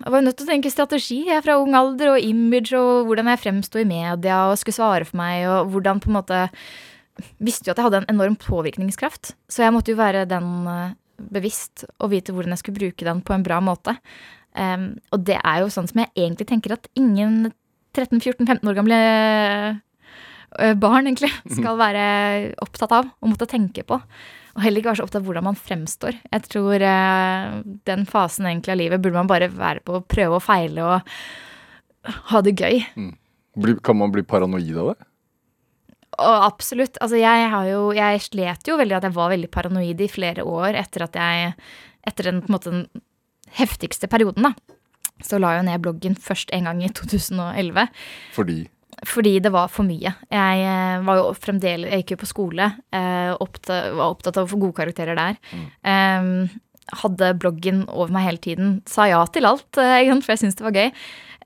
Jeg 0.00 0.08
var 0.08 0.22
jo 0.22 0.24
nødt 0.30 0.38
til 0.40 0.46
å 0.46 0.52
tenke 0.54 0.70
strategi 0.72 1.18
jeg 1.28 1.44
fra 1.44 1.58
ung 1.60 1.74
alder, 1.76 2.14
og 2.14 2.24
image, 2.24 2.72
og 2.72 3.04
hvordan 3.10 3.28
jeg 3.34 3.42
fremsto 3.42 3.82
i 3.82 3.84
media 3.84 4.38
og 4.48 4.56
skulle 4.56 4.78
svare 4.78 5.04
for 5.04 5.20
meg, 5.20 5.44
og 5.44 5.74
hvordan 5.74 6.00
på 6.00 6.08
en 6.08 6.16
måte 6.16 6.38
Visste 7.36 7.68
jo 7.68 7.74
at 7.74 7.82
jeg 7.82 7.84
hadde 7.84 7.98
en 8.00 8.14
enorm 8.14 8.36
påvirkningskraft, 8.40 9.34
så 9.52 9.66
jeg 9.66 9.74
måtte 9.76 9.92
jo 9.92 9.98
være 9.98 10.22
den 10.30 10.46
eh, 10.72 10.94
bevisst 11.32 11.84
og 11.98 12.12
vite 12.14 12.34
hvordan 12.34 12.54
jeg 12.54 12.62
skulle 12.62 12.80
bruke 12.80 13.06
den 13.06 13.22
på 13.26 13.36
en 13.36 13.46
bra 13.46 13.60
måte. 13.64 13.96
Um, 14.56 14.92
og 15.14 15.22
det 15.28 15.38
er 15.38 15.62
jo 15.62 15.70
sånn 15.70 15.88
som 15.90 16.02
jeg 16.02 16.10
egentlig 16.16 16.48
tenker 16.50 16.74
at 16.74 16.88
ingen 16.98 17.52
13-14-15 17.94 18.66
år 18.70 18.76
gamle 18.78 18.98
barn 20.82 21.06
egentlig 21.06 21.30
skal 21.58 21.78
være 21.78 22.04
opptatt 22.62 22.94
av 22.96 23.10
og 23.10 23.32
måtte 23.32 23.50
tenke 23.50 23.84
på. 23.86 24.00
Og 24.56 24.64
heller 24.64 24.82
ikke 24.82 24.90
være 24.90 25.00
så 25.02 25.06
opptatt 25.06 25.22
av 25.22 25.28
hvordan 25.28 25.46
man 25.46 25.58
fremstår. 25.58 26.18
Jeg 26.26 26.46
tror 26.48 26.82
uh, 26.82 27.60
den 27.86 28.02
fasen 28.10 28.48
egentlig 28.50 28.74
av 28.74 28.80
livet 28.82 29.02
burde 29.02 29.20
man 29.20 29.30
bare 29.30 29.50
være 29.52 29.84
på 29.86 30.00
å 30.00 30.04
prøve 30.06 30.40
og 30.40 30.44
feile 30.44 30.86
og 30.86 31.14
ha 32.32 32.42
det 32.42 32.56
gøy. 32.58 32.82
Mm. 32.96 33.14
kan 33.84 33.98
man 33.98 34.12
bli 34.12 34.24
paranoid 34.26 34.76
av 34.76 34.92
det? 34.94 35.09
Og 36.18 36.44
absolutt. 36.44 36.98
Altså, 37.00 37.20
jeg 37.20 37.50
har 37.52 37.68
jo 37.68 37.92
Jeg 37.94 38.24
slet 38.24 38.66
jo 38.68 38.78
veldig 38.80 38.98
at 38.98 39.06
jeg 39.06 39.16
var 39.16 39.30
veldig 39.30 39.50
paranoid 39.54 40.00
i 40.02 40.10
flere 40.10 40.44
år 40.44 40.74
etter 40.80 41.06
at 41.06 41.16
jeg 41.16 41.54
Etter 42.08 42.30
den 42.30 42.40
på 42.42 42.50
en 42.50 42.56
måte 42.56 42.72
den 42.72 42.84
heftigste 43.60 44.08
perioden, 44.08 44.46
da. 44.46 44.54
Så 45.20 45.36
la 45.38 45.52
jeg 45.58 45.66
ned 45.66 45.82
bloggen 45.84 46.14
først 46.16 46.52
en 46.56 46.64
gang 46.64 46.80
i 46.82 46.88
2011. 46.96 47.88
Fordi 48.32 48.58
Fordi 49.06 49.34
det 49.40 49.52
var 49.52 49.68
for 49.68 49.84
mye. 49.84 50.14
Jeg 50.32 50.64
eh, 50.64 51.04
var 51.04 51.20
jo 51.20 51.28
fremdeles 51.36 51.92
Jeg 51.92 52.02
gikk 52.02 52.16
jo 52.16 52.22
på 52.24 52.30
skole. 52.32 52.72
Opptatt, 52.90 53.92
var 53.94 54.10
opptatt 54.14 54.40
av 54.40 54.48
å 54.48 54.50
få 54.50 54.58
gode 54.64 54.78
karakterer 54.80 55.18
der. 55.18 55.38
Eh, 55.84 56.58
hadde 57.00 57.34
bloggen 57.38 57.84
over 57.88 58.12
meg 58.14 58.26
hele 58.26 58.42
tiden. 58.42 58.72
Sa 58.88 59.06
ja 59.10 59.20
til 59.32 59.46
alt, 59.48 59.68
eh, 59.78 60.10
for 60.20 60.34
jeg 60.34 60.42
syntes 60.42 60.58
det 60.58 60.66
var 60.66 60.78
gøy. 60.78 60.90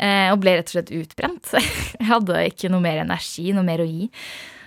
Eh, 0.02 0.28
og 0.32 0.40
ble 0.42 0.56
rett 0.58 0.70
og 0.70 0.76
slett 0.76 0.94
utbrent. 0.94 1.52
jeg 2.00 2.08
hadde 2.08 2.40
ikke 2.50 2.70
noe 2.72 2.82
mer 2.84 3.02
energi, 3.04 3.52
noe 3.54 3.66
mer 3.66 3.84
å 3.84 3.88
gi. 3.88 4.08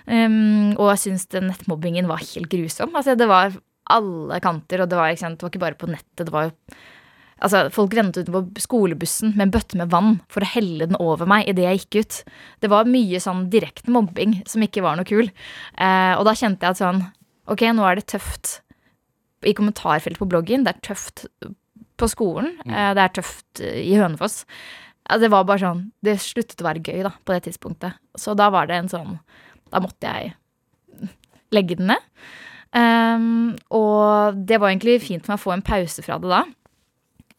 Um, 0.08 0.76
og 0.78 0.94
jeg 0.94 1.02
syns 1.04 1.26
den 1.32 1.50
nettmobbingen 1.50 2.08
var 2.08 2.22
helt 2.22 2.48
grusom. 2.52 2.94
Altså, 2.96 3.16
det 3.18 3.28
var 3.28 3.52
alle 3.92 4.38
kanter, 4.44 4.84
og 4.84 4.88
det 4.88 4.96
var, 4.96 5.12
ikke 5.12 5.34
det 5.34 5.44
var 5.44 5.52
ikke 5.52 5.64
bare 5.64 5.80
på 5.80 5.90
nettet. 5.90 6.24
det 6.26 6.32
var 6.34 6.48
jo 6.48 6.54
Altså, 7.38 7.68
Folk 7.70 7.94
ventet 7.94 8.26
utenfor 8.26 8.48
skolebussen 8.58 9.36
med 9.36 9.44
en 9.46 9.52
bøtte 9.54 9.78
med 9.78 9.92
vann 9.92 10.16
for 10.32 10.42
å 10.42 10.50
helle 10.50 10.88
den 10.90 10.98
over 10.98 11.28
meg 11.30 11.46
idet 11.46 11.68
jeg 11.68 11.82
gikk 11.84 11.98
ut. 12.00 12.16
Det 12.64 12.70
var 12.72 12.90
mye 12.90 13.20
sånn 13.22 13.44
direkte 13.52 13.94
mobbing 13.94 14.40
som 14.48 14.64
ikke 14.64 14.82
var 14.82 14.98
noe 14.98 15.06
kul. 15.06 15.30
Eh, 15.78 16.14
og 16.16 16.24
da 16.26 16.34
kjente 16.34 16.66
jeg 16.66 16.74
at 16.74 16.82
sånn 16.82 17.04
Ok, 17.48 17.62
nå 17.72 17.84
er 17.88 17.96
det 17.96 18.10
tøft 18.10 18.58
i 19.46 19.54
kommentarfeltet 19.56 20.20
på 20.20 20.26
bloggen. 20.28 20.66
Det 20.66 20.74
er 20.74 20.82
tøft 20.84 21.22
på 21.96 22.08
skolen. 22.10 22.50
Eh, 22.66 22.90
det 22.98 23.06
er 23.06 23.14
tøft 23.16 23.62
eh, 23.62 23.80
i 23.86 23.94
Hønefoss. 23.96 24.42
Altså, 25.06 25.22
det 25.24 25.30
var 25.32 25.46
bare 25.48 25.62
sånn 25.62 25.86
Det 26.04 26.18
sluttet 26.20 26.60
å 26.60 26.66
være 26.66 26.82
gøy 26.84 27.06
da, 27.06 27.14
på 27.22 27.32
det 27.32 27.46
tidspunktet. 27.46 28.02
Så 28.18 28.34
da 28.36 28.50
var 28.52 28.68
det 28.68 28.82
en 28.82 28.90
sånn 28.92 29.14
Da 29.72 29.80
måtte 29.84 30.12
jeg 30.12 30.34
legge 31.54 31.78
den 31.78 31.90
ned. 31.92 32.04
Um, 32.68 33.56
og 33.72 34.36
det 34.48 34.58
var 34.60 34.70
egentlig 34.70 34.98
fint 35.00 35.24
for 35.24 35.32
meg 35.32 35.40
å 35.40 35.44
få 35.46 35.54
en 35.54 35.64
pause 35.64 36.04
fra 36.04 36.18
det 36.20 36.28
da. 36.30 36.42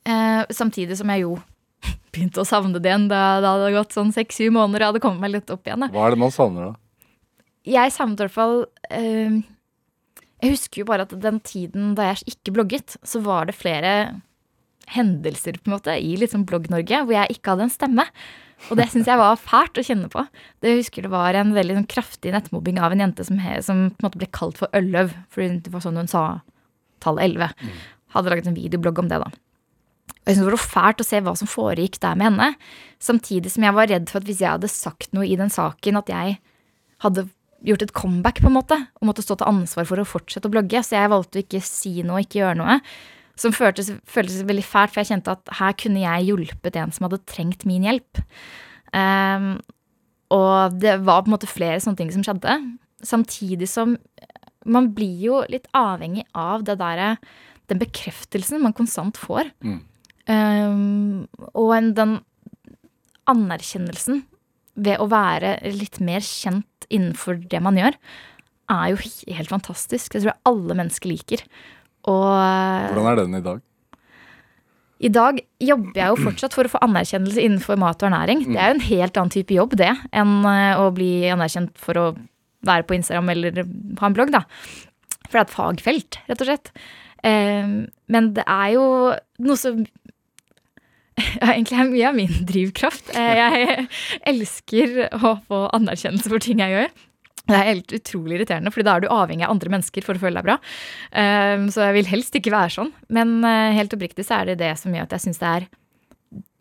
Uh, 0.09 0.41
samtidig 0.53 0.97
som 0.97 1.11
jeg 1.13 1.25
jo 1.25 1.35
begynte 2.13 2.41
å 2.41 2.47
savne 2.47 2.81
det 2.81 2.89
igjen 2.89 3.09
da 3.11 3.37
det 3.43 3.51
hadde 3.51 3.75
gått 3.75 3.93
sånn 3.95 4.13
seks-syv 4.15 4.55
måneder 4.55 4.85
og 4.87 4.93
hadde 4.93 5.03
kommet 5.03 5.25
meg 5.25 5.35
litt 5.37 5.53
opp 5.53 5.67
igjen. 5.67 5.85
Da. 5.85 5.91
Hva 5.93 6.07
er 6.07 6.15
det 6.15 6.23
man 6.23 6.33
savner, 6.33 6.71
da? 6.71 7.15
Jeg 7.69 7.93
savnet 7.93 8.21
i 8.21 8.25
hvert 8.25 8.33
fall 8.33 8.55
uh, 8.65 9.39
Jeg 10.39 10.53
husker 10.55 10.81
jo 10.81 10.89
bare 10.89 11.05
at 11.05 11.13
den 11.21 11.37
tiden 11.45 11.93
da 11.97 12.09
jeg 12.09 12.33
ikke 12.33 12.55
blogget, 12.55 12.97
så 13.05 13.21
var 13.21 13.49
det 13.49 13.57
flere 13.59 13.93
hendelser 14.89 15.59
på 15.59 15.69
en 15.69 15.75
måte 15.75 15.93
i 16.01 16.15
liksom 16.17 16.47
Blogg-Norge 16.49 17.03
hvor 17.03 17.13
jeg 17.13 17.35
ikke 17.35 17.53
hadde 17.53 17.67
en 17.67 17.73
stemme. 17.73 18.05
Og 18.67 18.77
det 18.77 18.89
syns 18.91 19.07
jeg 19.07 19.19
var 19.19 19.39
fælt 19.39 19.79
å 19.79 19.83
kjenne 19.85 20.09
på. 20.11 20.25
Det 20.59 20.73
jeg 20.73 20.81
husker 20.81 21.05
det 21.05 21.13
var 21.13 21.37
en 21.37 21.55
veldig 21.55 21.77
sånn, 21.79 21.89
kraftig 21.89 22.33
nettmobbing 22.35 22.79
av 22.83 22.93
en 22.93 23.03
jente 23.05 23.25
som, 23.25 23.39
som 23.65 23.85
på 23.93 24.03
en 24.03 24.07
måte 24.09 24.19
ble 24.21 24.29
kalt 24.35 24.59
for 24.59 24.75
Ølløv, 24.75 25.15
fordi 25.33 25.61
det 25.65 25.73
var 25.73 25.85
sånn 25.85 25.99
hun 25.99 26.11
sa 26.11 26.23
tallet 27.03 27.31
11. 27.31 27.55
Hadde 28.15 28.33
laget 28.33 28.49
en 28.51 28.57
videoblogg 28.57 28.99
om 29.01 29.09
det, 29.11 29.21
da. 29.23 29.31
Og 30.19 30.29
jeg 30.29 30.37
synes 30.37 30.49
det 30.49 30.55
var 30.57 30.69
fælt 30.75 31.01
å 31.01 31.07
se 31.07 31.21
hva 31.25 31.33
som 31.39 31.49
foregikk 31.49 31.99
der 32.03 32.17
med 32.19 32.31
henne. 32.31 32.49
Samtidig 33.01 33.53
som 33.53 33.65
jeg 33.65 33.77
var 33.77 33.89
redd 33.89 34.09
for 34.11 34.21
at 34.21 34.29
hvis 34.29 34.43
jeg 34.43 34.51
hadde 34.51 34.71
sagt 34.71 35.13
noe 35.15 35.25
i 35.25 35.37
den 35.39 35.51
saken, 35.53 36.01
at 36.01 36.11
jeg 36.11 36.35
hadde 37.05 37.29
gjort 37.65 37.83
et 37.83 37.95
comeback, 37.95 38.41
på 38.43 38.49
en 38.51 38.55
måte, 38.55 38.77
og 38.99 39.09
måtte 39.09 39.23
stå 39.23 39.39
til 39.39 39.49
ansvar 39.49 39.87
for 39.87 40.01
å 40.01 40.07
fortsette 40.07 40.47
å 40.47 40.53
blogge. 40.53 40.83
Så 40.85 40.95
jeg 40.95 41.11
valgte 41.11 41.39
å 41.39 41.43
ikke 41.43 41.63
si 41.65 41.95
noe, 42.07 42.21
ikke 42.23 42.43
gjøre 42.43 42.59
noe. 42.59 42.79
Som 43.39 43.55
føltes, 43.55 43.93
føltes 44.09 44.43
veldig 44.47 44.65
fælt, 44.67 44.93
for 44.93 45.01
jeg 45.01 45.13
kjente 45.13 45.35
at 45.37 45.53
her 45.61 45.75
kunne 45.79 46.03
jeg 46.03 46.29
hjulpet 46.29 46.79
en 46.79 46.91
som 46.95 47.07
hadde 47.07 47.21
trengt 47.29 47.65
min 47.69 47.85
hjelp. 47.87 48.21
Um, 48.91 49.53
og 50.33 50.75
det 50.81 50.97
var 51.07 51.23
på 51.23 51.31
en 51.31 51.35
måte 51.37 51.49
flere 51.49 51.79
sånne 51.81 52.01
ting 52.01 52.11
som 52.13 52.25
skjedde. 52.25 52.57
Samtidig 53.05 53.69
som 53.71 53.95
man 54.67 54.89
blir 54.95 55.21
jo 55.23 55.43
litt 55.49 55.69
avhengig 55.77 56.25
av 56.35 56.65
det 56.67 56.75
derre 56.81 57.13
Den 57.69 57.79
bekreftelsen 57.79 58.63
man 58.63 58.73
konstant 58.73 59.17
får. 59.21 59.51
Mm. 59.61 59.79
Um, 60.25 61.27
og 61.53 61.75
en, 61.75 61.91
den 61.93 62.15
anerkjennelsen 63.29 64.23
ved 64.73 64.97
å 64.97 65.05
være 65.11 65.59
litt 65.75 65.99
mer 66.01 66.23
kjent 66.25 66.87
innenfor 66.89 67.37
det 67.51 67.61
man 67.61 67.77
gjør, 67.77 67.97
er 68.73 68.87
jo 68.89 68.97
helt 69.35 69.53
fantastisk. 69.53 70.13
Det 70.13 70.23
tror 70.23 70.31
jeg 70.31 70.47
alle 70.49 70.77
mennesker 70.79 71.13
liker. 71.13 71.45
Og 72.09 72.93
Hvordan 72.93 73.09
er 73.13 73.19
den 73.23 73.39
i 73.39 73.43
dag? 73.45 73.65
i 74.99 75.07
dag 75.15 75.37
jobber 75.63 75.95
jeg 75.95 76.11
jo 76.11 76.23
fortsatt 76.25 76.55
for 76.57 76.67
å 76.67 76.71
få 76.73 76.79
anerkjennelse 76.83 77.39
innenfor 77.39 77.77
mat 77.79 78.01
og 78.03 78.09
ernæring. 78.09 78.41
Det 78.49 78.57
er 78.59 78.73
jo 78.73 78.75
en 78.75 78.83
helt 78.89 79.19
annen 79.21 79.31
type 79.31 79.55
jobb, 79.55 79.77
det, 79.79 79.93
enn 80.11 80.33
eh, 80.43 80.75
å 80.75 80.89
bli 80.91 81.11
anerkjent 81.31 81.71
for 81.79 81.95
å 82.01 82.05
være 82.67 82.83
på 82.83 82.97
Instagram 82.97 83.31
eller 83.31 83.61
ha 84.01 84.09
en 84.09 84.17
blogg, 84.17 84.33
da. 84.35 84.41
For 85.29 85.37
det 85.37 85.39
er 85.39 85.45
et 85.47 85.55
fagfelt, 85.55 86.19
rett 86.27 86.43
og 86.43 86.49
slett. 86.49 86.73
Eh, 87.23 87.71
men 88.11 88.27
det 88.35 88.43
er 88.43 88.73
jo 88.75 88.83
noe 89.45 89.59
som 89.61 89.79
ja, 91.39 91.53
egentlig 91.53 91.79
er 91.79 91.89
mye 91.93 92.09
av 92.11 92.19
min 92.19 92.35
drivkraft. 92.51 93.13
Eh, 93.15 93.39
Jeg 93.39 93.87
elsker 94.33 94.97
å 95.15 95.37
få 95.47 95.63
anerkjennelse 95.79 96.31
for 96.31 96.43
ting 96.43 96.59
jeg 96.63 96.75
gjør. 96.75 96.91
Det 97.49 97.57
er 97.57 97.69
helt 97.71 97.93
utrolig 97.97 98.37
irriterende, 98.37 98.71
for 98.73 98.85
da 98.85 98.95
er 98.95 99.03
du 99.03 99.09
avhengig 99.13 99.47
av 99.47 99.55
andre 99.55 99.73
mennesker 99.73 100.05
for 100.05 100.17
å 100.17 100.21
føle 100.21 100.37
deg 100.37 100.45
bra. 100.45 100.57
Um, 101.09 101.67
så 101.73 101.87
jeg 101.87 101.97
vil 101.97 102.11
helst 102.11 102.37
ikke 102.37 102.53
være 102.53 102.75
sånn. 102.75 102.91
Men 103.15 103.39
uh, 103.41 103.71
helt 103.73 103.95
oppriktig 103.95 104.27
så 104.27 104.39
er 104.39 104.51
det 104.51 104.59
det 104.61 104.75
som 104.77 104.93
gjør 104.93 105.07
at 105.07 105.17
jeg 105.17 105.25
syns 105.25 105.41
det 105.41 105.49
er 105.55 105.67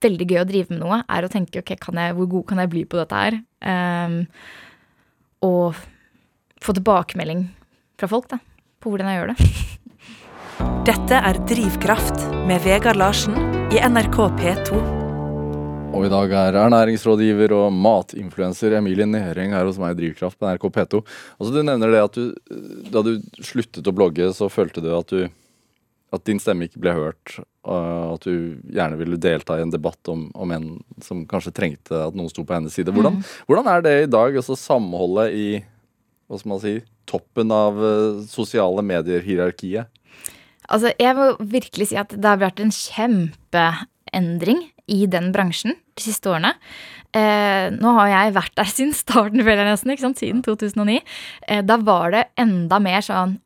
veldig 0.05 0.29
gøy 0.31 0.41
å 0.41 0.49
drive 0.49 0.73
med 0.73 0.83
noe. 0.83 1.03
Er 1.13 1.27
å 1.27 1.33
tenke 1.33 1.61
ok, 1.61 1.75
jeg, 1.77 2.17
hvor 2.17 2.33
god 2.33 2.49
kan 2.49 2.63
jeg 2.63 2.73
bli 2.73 2.85
på 2.89 3.01
dette 3.01 3.23
her? 3.23 3.41
Um, 3.61 4.21
og 5.45 5.79
få 6.65 6.75
tilbakemelding 6.75 7.47
fra 7.99 8.11
folk 8.11 8.31
da, 8.33 8.41
på 8.83 8.93
hvordan 8.93 9.13
jeg 9.13 9.21
gjør 9.21 9.35
det. 9.35 9.49
Dette 10.89 11.21
er 11.21 11.43
Drivkraft 11.51 12.31
med 12.49 12.65
Vegard 12.65 12.99
Larsen 12.99 13.37
i 13.75 13.83
NRK 13.85 14.23
P2. 14.41 14.98
Og 15.99 16.05
i 16.07 16.11
dag 16.13 16.31
er 16.31 16.57
ernæringsrådgiver 16.61 17.51
og 17.57 17.73
matinfluenser 17.75 18.77
Emilie 18.79 19.07
Næring 19.09 19.51
her 19.57 19.67
hos 19.67 19.81
meg 19.83 19.97
i 19.97 19.99
Drivkraft 19.99 20.39
på 20.39 20.47
NRK 20.47 20.67
P2. 20.77 21.01
Altså 21.41 21.51
Du 21.51 21.59
nevner 21.67 21.91
det 21.91 22.03
at 22.05 22.15
du, 22.15 22.37
da 22.95 23.03
du 23.03 23.17
sluttet 23.43 23.91
å 23.91 23.95
blogge, 23.97 24.29
så 24.37 24.47
følte 24.53 24.85
du 24.85 24.93
at, 24.95 25.11
du, 25.11 25.27
at 26.15 26.23
din 26.29 26.39
stemme 26.39 26.69
ikke 26.69 26.85
ble 26.85 26.95
hørt. 26.95 27.35
Og 27.67 28.15
at 28.15 28.29
du 28.31 28.63
gjerne 28.71 29.01
ville 29.01 29.19
delta 29.19 29.59
i 29.59 29.67
en 29.67 29.75
debatt 29.75 30.13
om, 30.13 30.29
om 30.39 30.55
en 30.55 30.71
som 31.03 31.27
kanskje 31.27 31.57
trengte 31.59 32.05
at 32.07 32.15
noen 32.15 32.31
sto 32.31 32.47
på 32.47 32.55
hennes 32.55 32.79
side. 32.79 32.95
Hvordan, 32.95 33.19
hvordan 33.51 33.75
er 33.75 33.83
det 33.89 33.97
i 34.05 34.09
dag, 34.15 34.39
altså 34.39 34.55
samholdet 34.55 35.35
i 35.35 35.51
hva 36.29 36.39
skal 36.39 36.55
man 36.55 36.63
si, 36.63 36.79
toppen 37.11 37.51
av 37.51 37.79
eh, 37.83 38.25
sosiale 38.31 38.87
medier-hierarkiet? 38.87 39.91
Altså, 40.69 40.93
jeg 40.95 41.17
må 41.17 41.33
virkelig 41.41 41.91
si 41.91 41.99
at 41.99 42.13
det 42.13 42.29
har 42.29 42.39
vært 42.39 42.61
en 42.63 42.75
kjempeendring 42.75 44.69
i 44.89 45.05
den 45.11 45.31
bransjen 45.35 45.77
de 45.99 46.05
siste 46.05 46.31
årene. 46.33 46.55
Eh, 47.17 47.69
nå 47.73 47.95
har 47.99 48.11
jeg 48.13 48.37
vært 48.37 48.55
der 48.59 48.71
siden 48.71 48.95
starten, 48.97 49.45
føler 49.45 49.65
jeg 49.65 49.71
nesten, 49.73 49.95
ikke 49.95 50.07
sant? 50.07 50.21
siden 50.21 50.43
2009. 50.45 50.99
Eh, 51.49 51.63
da 51.67 51.79
var 51.81 52.13
det 52.15 52.27
enda 52.41 52.81
mer 52.83 53.05
sånn 53.05 53.39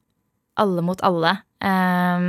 alle 0.62 0.84
mot 0.84 1.00
alle. 1.06 1.36
Eh, 1.64 2.26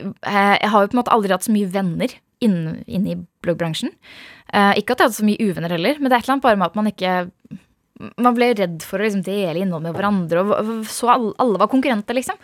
eh, 0.00 0.56
jeg 0.58 0.72
har 0.72 0.82
jo 0.82 0.90
på 0.90 0.96
en 0.96 1.02
måte 1.02 1.14
aldri 1.14 1.34
hatt 1.34 1.46
så 1.46 1.54
mye 1.54 1.70
venner 1.70 2.18
inne, 2.44 2.80
inne 2.88 3.14
i 3.14 3.18
bloggbransjen. 3.44 3.92
Eh, 4.52 4.80
ikke 4.80 4.94
at 4.94 5.02
jeg 5.02 5.10
hadde 5.10 5.18
så 5.20 5.28
mye 5.28 5.50
uvenner 5.50 5.76
heller, 5.76 6.00
men 6.00 6.10
det 6.10 6.16
er 6.16 6.22
et 6.22 6.28
eller 6.28 6.38
annet 6.38 6.46
bare 6.48 6.60
med 6.60 6.70
at 6.70 6.78
man 6.78 6.90
ikke 6.90 7.14
man 8.16 8.32
ble 8.32 8.46
redd 8.56 8.84
for 8.86 8.96
å 8.96 9.04
liksom 9.04 9.24
dele 9.26 9.60
innhold 9.60 9.84
med 9.84 9.92
hverandre, 9.92 10.40
og 10.40 10.68
så 10.88 11.10
alle, 11.12 11.34
alle 11.42 11.60
var 11.60 11.68
konkurrenter, 11.68 12.16
liksom. 12.16 12.38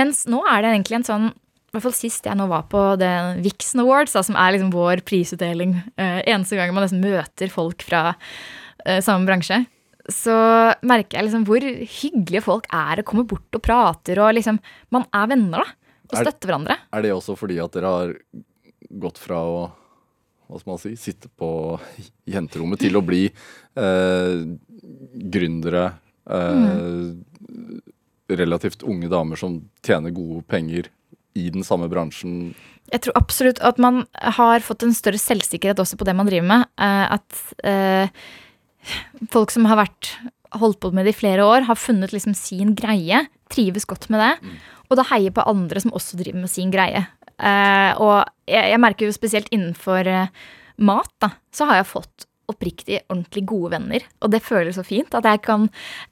Mens 0.00 0.22
nå 0.30 0.40
er 0.48 0.64
det 0.64 0.70
egentlig 0.70 1.00
en 1.02 1.08
sånn 1.10 1.26
hvert 1.74 1.84
fall 1.84 1.96
sist 1.96 2.24
jeg 2.28 2.38
nå 2.38 2.46
var 2.50 2.64
på 2.72 2.82
den 3.00 3.42
Vixen 3.44 3.82
Awards, 3.82 4.14
da, 4.16 4.22
som 4.26 4.36
er 4.40 4.54
liksom 4.56 4.72
vår 4.74 5.02
prisutdeling. 5.06 5.76
eh, 5.98 6.22
eneste 6.30 6.56
gang 6.58 6.72
man 6.74 6.86
nesten 6.86 7.02
møter 7.04 7.50
folk 7.52 7.82
fra 7.86 8.14
eh, 8.86 9.00
samme 9.04 9.26
bransje. 9.28 9.64
Så 10.12 10.34
merker 10.84 11.16
jeg 11.18 11.28
liksom 11.30 11.46
hvor 11.48 11.64
hyggelige 11.64 12.42
folk 12.44 12.66
er 12.72 13.00
og 13.00 13.06
kommer 13.08 13.24
bort 13.28 13.56
og 13.56 13.62
prater. 13.64 14.18
og 14.20 14.34
liksom, 14.36 14.58
Man 14.92 15.06
er 15.12 15.26
venner, 15.32 15.64
da. 15.64 15.78
Og 16.12 16.18
Er- 16.18 16.26
støtter 16.28 16.50
hverandre. 16.52 16.76
Er 16.92 17.02
det 17.02 17.12
også 17.14 17.36
fordi 17.40 17.56
at 17.64 17.72
dere 17.72 17.88
har 17.94 18.12
gått 19.00 19.16
fra 19.18 19.40
å 19.40 19.72
hva 20.44 20.58
skal 20.60 20.70
man 20.74 20.78
si, 20.78 20.90
sitte 21.00 21.30
på 21.40 21.80
jenterommet 22.28 22.78
til 22.84 22.92
å 22.98 23.00
bli 23.02 23.22
eh, 23.80 24.44
gründere, 25.32 25.86
eh, 26.28 27.14
relativt 28.28 28.82
unge 28.84 29.08
damer 29.08 29.36
som 29.40 29.56
tjener 29.84 30.12
gode 30.14 30.42
penger 30.48 30.90
i 31.34 31.48
den 31.54 31.66
samme 31.66 31.88
bransjen? 31.90 32.54
Jeg 32.92 33.04
tror 33.04 33.16
absolutt 33.18 33.60
at 33.64 33.80
man 33.82 34.04
har 34.36 34.64
fått 34.64 34.84
en 34.84 34.94
større 34.96 35.20
selvsikkerhet 35.20 35.80
også 35.82 35.98
på 35.98 36.06
det 36.06 36.14
man 36.16 36.28
driver 36.28 36.48
med. 36.50 36.66
Eh, 36.78 37.04
at 37.16 37.40
eh, 37.66 38.24
folk 39.32 39.54
som 39.54 39.68
har 39.70 39.80
vært 39.80 40.12
holdt 40.54 40.78
på 40.84 40.92
med 40.94 41.08
det 41.08 41.16
i 41.16 41.18
flere 41.18 41.46
år, 41.46 41.66
har 41.66 41.80
funnet 41.80 42.12
liksom 42.14 42.36
sin 42.38 42.76
greie, 42.78 43.24
trives 43.50 43.88
godt 43.90 44.06
med 44.12 44.22
det, 44.22 44.58
og 44.86 44.98
da 45.00 45.06
heier 45.08 45.34
på 45.34 45.42
andre 45.50 45.82
som 45.82 45.94
også 45.96 46.20
driver 46.20 46.44
med 46.44 46.52
sin 46.52 46.70
greie. 46.70 47.00
Eh, 47.34 47.90
og 47.98 48.20
jeg, 48.46 48.68
jeg 48.70 48.82
merker 48.82 49.08
jo 49.08 49.16
spesielt 49.16 49.50
innenfor 49.50 50.06
mat, 50.78 51.10
da, 51.24 51.32
så 51.50 51.66
har 51.66 51.80
jeg 51.80 51.90
fått 51.90 52.28
oppriktig, 52.50 53.00
ordentlig 53.08 53.44
gode 53.48 53.72
venner. 53.74 54.04
Og 54.24 54.32
det 54.32 54.42
føles 54.44 54.76
så 54.78 54.84
fint 54.86 55.14
at 55.16 55.26
jeg 55.28 55.42
kan 55.44 55.66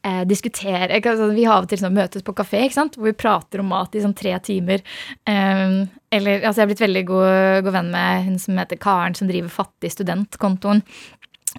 eh, 0.06 0.22
diskutere 0.28 0.90
jeg 0.90 1.04
kan, 1.04 1.20
Vi 1.36 1.46
har 1.46 1.60
av 1.60 1.66
og 1.66 1.72
til 1.72 1.80
sånn 1.80 1.96
møtes 1.96 2.24
på 2.26 2.34
kafé 2.36 2.64
ikke 2.66 2.78
sant? 2.78 2.98
hvor 2.98 3.10
vi 3.10 3.16
prater 3.18 3.62
om 3.62 3.70
mat 3.72 3.94
i 3.94 4.02
sånn 4.04 4.16
tre 4.16 4.34
timer. 4.44 4.84
Um, 5.28 5.86
eller 6.12 6.42
altså, 6.42 6.60
jeg 6.60 6.64
har 6.64 6.70
blitt 6.72 6.84
veldig 6.84 7.04
god, 7.08 7.64
god 7.66 7.76
venn 7.78 7.90
med 7.94 8.28
hun 8.28 8.38
som 8.42 8.60
heter 8.60 8.80
Karen, 8.80 9.16
som 9.18 9.30
driver 9.30 9.52
Fattig 9.52 9.92
studentkontoen. 9.94 10.84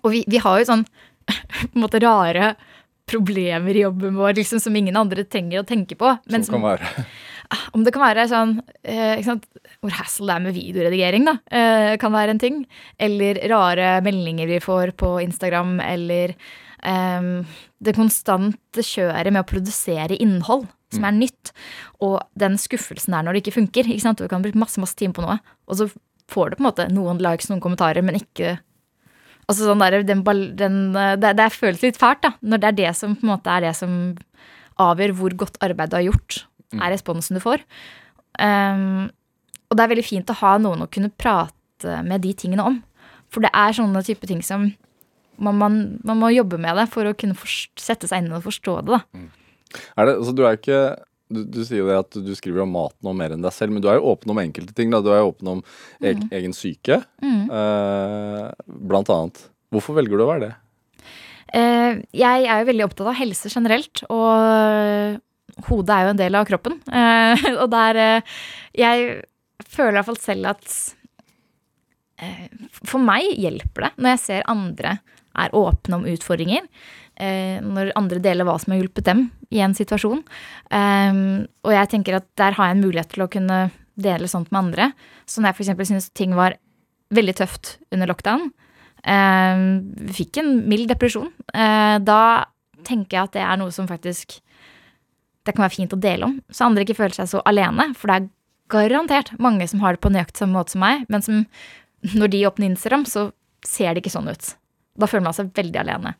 Og 0.04 0.14
vi, 0.14 0.24
vi 0.30 0.42
har 0.42 0.62
jo 0.62 0.70
sånn 0.70 0.86
på 1.28 1.74
en 1.74 1.84
måte 1.86 2.02
rare 2.04 2.54
problemer 3.10 3.76
i 3.76 3.84
jobben 3.84 4.16
vår 4.16 4.38
liksom, 4.40 4.62
som 4.64 4.76
ingen 4.76 4.98
andre 4.98 5.26
trenger 5.28 5.62
å 5.62 5.68
tenke 5.68 5.98
på. 6.00 6.16
Men 6.32 6.46
som 6.46 6.58
kan 6.58 6.68
være 6.72 7.06
om 7.76 7.84
det 7.86 7.93
kan 7.95 8.04
være 8.06 8.28
sånn 8.32 8.58
eh, 8.84 9.22
sant, 9.26 9.45
Hvor 9.84 9.95
hassle 9.97 10.28
det 10.30 10.36
er 10.36 10.45
med 10.45 10.56
videoredigering, 10.58 11.28
da, 11.30 11.38
eh, 11.54 11.93
kan 12.01 12.14
være 12.16 12.36
en 12.36 12.41
ting. 12.41 12.62
Eller 13.01 13.41
rare 13.51 13.97
meldinger 14.06 14.49
vi 14.49 14.62
får 14.64 14.95
på 14.99 15.16
Instagram, 15.24 15.78
eller 15.84 16.36
eh, 16.84 17.30
det 17.84 17.97
konstante 17.97 18.86
kjøret 18.86 19.34
med 19.34 19.43
å 19.43 19.49
produsere 19.49 20.20
innhold 20.20 20.68
som 20.93 21.08
er 21.08 21.16
nytt. 21.18 21.54
Og 22.06 22.20
den 22.39 22.60
skuffelsen 22.62 23.16
der 23.16 23.26
når 23.26 23.36
det 23.36 23.45
ikke 23.45 23.58
funker. 23.60 23.89
ikke 23.89 24.06
sant, 24.06 24.22
Du 24.22 24.30
kan 24.30 24.43
bruke 24.43 24.60
masse 24.60 24.82
masse 24.82 24.97
time 24.99 25.16
på 25.16 25.26
noe, 25.26 25.39
og 25.68 25.80
så 25.80 25.89
får 26.32 26.51
du 26.51 26.58
på 26.58 26.64
en 26.64 26.70
måte 26.70 26.91
noen 26.93 27.20
likes, 27.22 27.49
noen 27.49 27.64
kommentarer, 27.64 28.06
men 28.06 28.22
ikke 28.22 28.60
Altså 29.43 29.66
sånn 29.68 29.82
der, 29.82 30.04
den, 30.08 30.22
den, 30.56 30.76
eh, 30.95 31.16
det, 31.20 31.34
det 31.36 31.49
føles 31.51 31.82
litt 31.84 31.97
fælt, 31.99 32.22
da. 32.24 32.30
Når 32.39 32.62
det 32.62 32.68
er 32.70 32.78
det 32.78 32.91
som 32.95 33.18
på 33.20 33.26
en 33.26 33.34
måte 33.34 33.51
er 33.51 33.66
det 33.66 33.74
som 33.76 33.97
avgjør 34.80 35.14
hvor 35.20 35.36
godt 35.43 35.60
arbeid 35.66 35.91
du 35.91 35.97
har 35.97 36.06
gjort, 36.06 36.38
er 36.82 36.92
responsen 36.96 37.36
du 37.38 37.42
får. 37.44 37.62
Um, 38.40 39.10
og 39.70 39.78
det 39.78 39.84
er 39.86 39.92
veldig 39.94 40.06
fint 40.06 40.30
å 40.34 40.38
ha 40.42 40.56
noen 40.62 40.82
å 40.86 40.90
kunne 40.92 41.12
prate 41.18 42.00
med 42.06 42.22
de 42.24 42.34
tingene 42.34 42.64
om. 42.66 42.82
For 43.34 43.42
det 43.42 43.50
er 43.54 43.74
sånne 43.74 44.04
type 44.06 44.26
ting 44.30 44.42
som 44.46 44.70
man, 45.42 45.58
man, 45.58 45.78
man 46.06 46.20
må 46.22 46.30
jobbe 46.34 46.60
med 46.62 46.78
det 46.78 46.88
for 46.94 47.10
å 47.10 47.16
kunne 47.18 47.34
forst- 47.38 47.82
sette 47.82 48.08
seg 48.08 48.22
inn 48.24 48.34
og 48.36 48.44
forstå 48.46 48.76
det. 48.86 49.00
da. 49.00 49.24
Er 49.98 50.06
det, 50.06 50.18
altså 50.20 50.36
du 50.38 50.44
er 50.46 50.60
ikke 50.60 50.82
du, 51.34 51.40
du 51.50 51.64
sier 51.66 51.80
jo 51.82 51.88
det 51.90 51.96
at 51.98 52.18
du 52.22 52.30
skriver 52.38 52.62
om 52.62 52.70
maten 52.76 53.10
og 53.10 53.16
mer 53.18 53.34
enn 53.34 53.42
deg 53.42 53.54
selv, 53.56 53.74
men 53.74 53.82
du 53.82 53.88
er 53.90 53.98
jo 53.98 54.12
åpen 54.12 54.30
om 54.30 54.38
enkelte 54.44 54.76
ting. 54.78 54.92
da, 54.94 55.00
Du 55.02 55.10
er 55.10 55.24
jo 55.24 55.32
åpen 55.32 55.50
om 55.56 55.64
eg, 56.06 56.22
egen 56.30 56.54
syke, 56.54 57.00
eh, 57.24 58.44
blant 58.68 59.10
annet. 59.10 59.42
Hvorfor 59.74 59.98
velger 59.98 60.20
du 60.22 60.26
å 60.28 60.30
være 60.30 60.46
det? 60.46 60.52
Eh, 61.54 62.02
jeg 62.14 62.46
er 62.46 62.62
jo 62.62 62.70
veldig 62.70 62.86
opptatt 62.86 63.10
av 63.10 63.18
helse 63.18 63.50
generelt, 63.50 64.04
og 64.14 65.18
hodet 65.68 65.94
er 65.94 66.08
jo 66.08 66.14
en 66.14 66.22
del 66.24 66.39
av 66.39 66.50
kroppen. 66.50 66.80
Eh, 66.94 67.46
og 67.58 67.70
der 67.72 67.98
eh, 68.00 68.34
Jeg 68.78 69.24
føler 69.66 69.94
i 69.94 69.98
hvert 69.98 70.10
fall 70.12 70.20
selv 70.22 70.50
at 70.52 70.66
eh, 72.22 72.50
For 72.86 73.02
meg 73.02 73.32
hjelper 73.41 73.88
det 73.88 73.91
når 73.98 74.14
jeg 74.14 74.22
ser 74.24 74.52
andre 74.52 74.98
er 75.34 75.56
åpne 75.58 75.98
om 75.98 76.04
utfordringer. 76.06 76.68
Når 77.18 77.89
andre 77.98 78.20
deler 78.22 78.46
hva 78.46 78.54
som 78.62 78.70
har 78.74 78.84
hjulpet 78.84 79.08
dem 79.08 79.24
i 79.50 79.64
en 79.66 79.74
situasjon. 79.74 80.20
Og 80.22 81.72
jeg 81.74 81.89
tenker 81.89 82.20
at 82.20 82.28
der 82.38 82.54
har 82.54 82.70
jeg 82.70 82.76
en 82.76 82.84
mulighet 82.84 83.10
til 83.16 83.24
å 83.26 83.30
kunne 83.34 83.58
dele 83.98 84.30
sånt 84.30 84.52
med 84.54 84.60
andre. 84.60 84.91
Så 85.26 85.41
når 85.41 85.56
jeg 85.56 85.74
f.eks. 85.74 85.89
syns 85.89 86.12
ting 86.14 86.38
var 86.38 86.60
veldig 87.18 87.34
tøft 87.39 87.80
under 87.89 88.12
lockdown, 88.14 88.52
fikk 90.20 90.41
en 90.44 90.54
mild 90.70 90.94
depresjon, 90.94 91.34
da 91.50 92.22
tenker 92.86 93.18
jeg 93.18 93.32
at 93.32 93.38
det 93.39 93.46
er 93.48 93.62
noe 93.64 93.74
som 93.74 93.89
faktisk 93.89 94.38
det 95.44 95.54
kan 95.56 95.66
være 95.66 95.76
fint 95.76 95.94
å 95.96 96.00
dele 96.00 96.30
om, 96.30 96.36
så 96.54 96.68
andre 96.68 96.86
ikke 96.86 96.98
føler 97.02 97.18
seg 97.18 97.30
så 97.34 97.44
alene. 97.50 97.89
For 98.00 98.10
det 98.10 98.18
er 98.20 98.30
garantert 98.74 99.34
mange 99.44 99.68
som 99.70 99.84
har 99.84 99.96
det 99.96 100.04
på 100.04 100.12
nøyaktig 100.14 100.44
samme 100.44 100.58
måte 100.58 100.76
som 100.76 100.84
meg, 100.84 101.06
men 101.12 101.26
som 101.26 101.46
når 102.16 102.34
de 102.34 102.44
åpner 102.50 102.72
Instagram, 102.72 103.06
så 103.08 103.30
ser 103.68 103.94
det 103.94 104.04
ikke 104.04 104.14
sånn 104.14 104.32
ut. 104.32 104.54
Da 105.00 105.10
føler 105.10 105.26
man 105.28 105.36
seg 105.36 105.52
veldig 105.56 105.80
alene. 105.82 106.14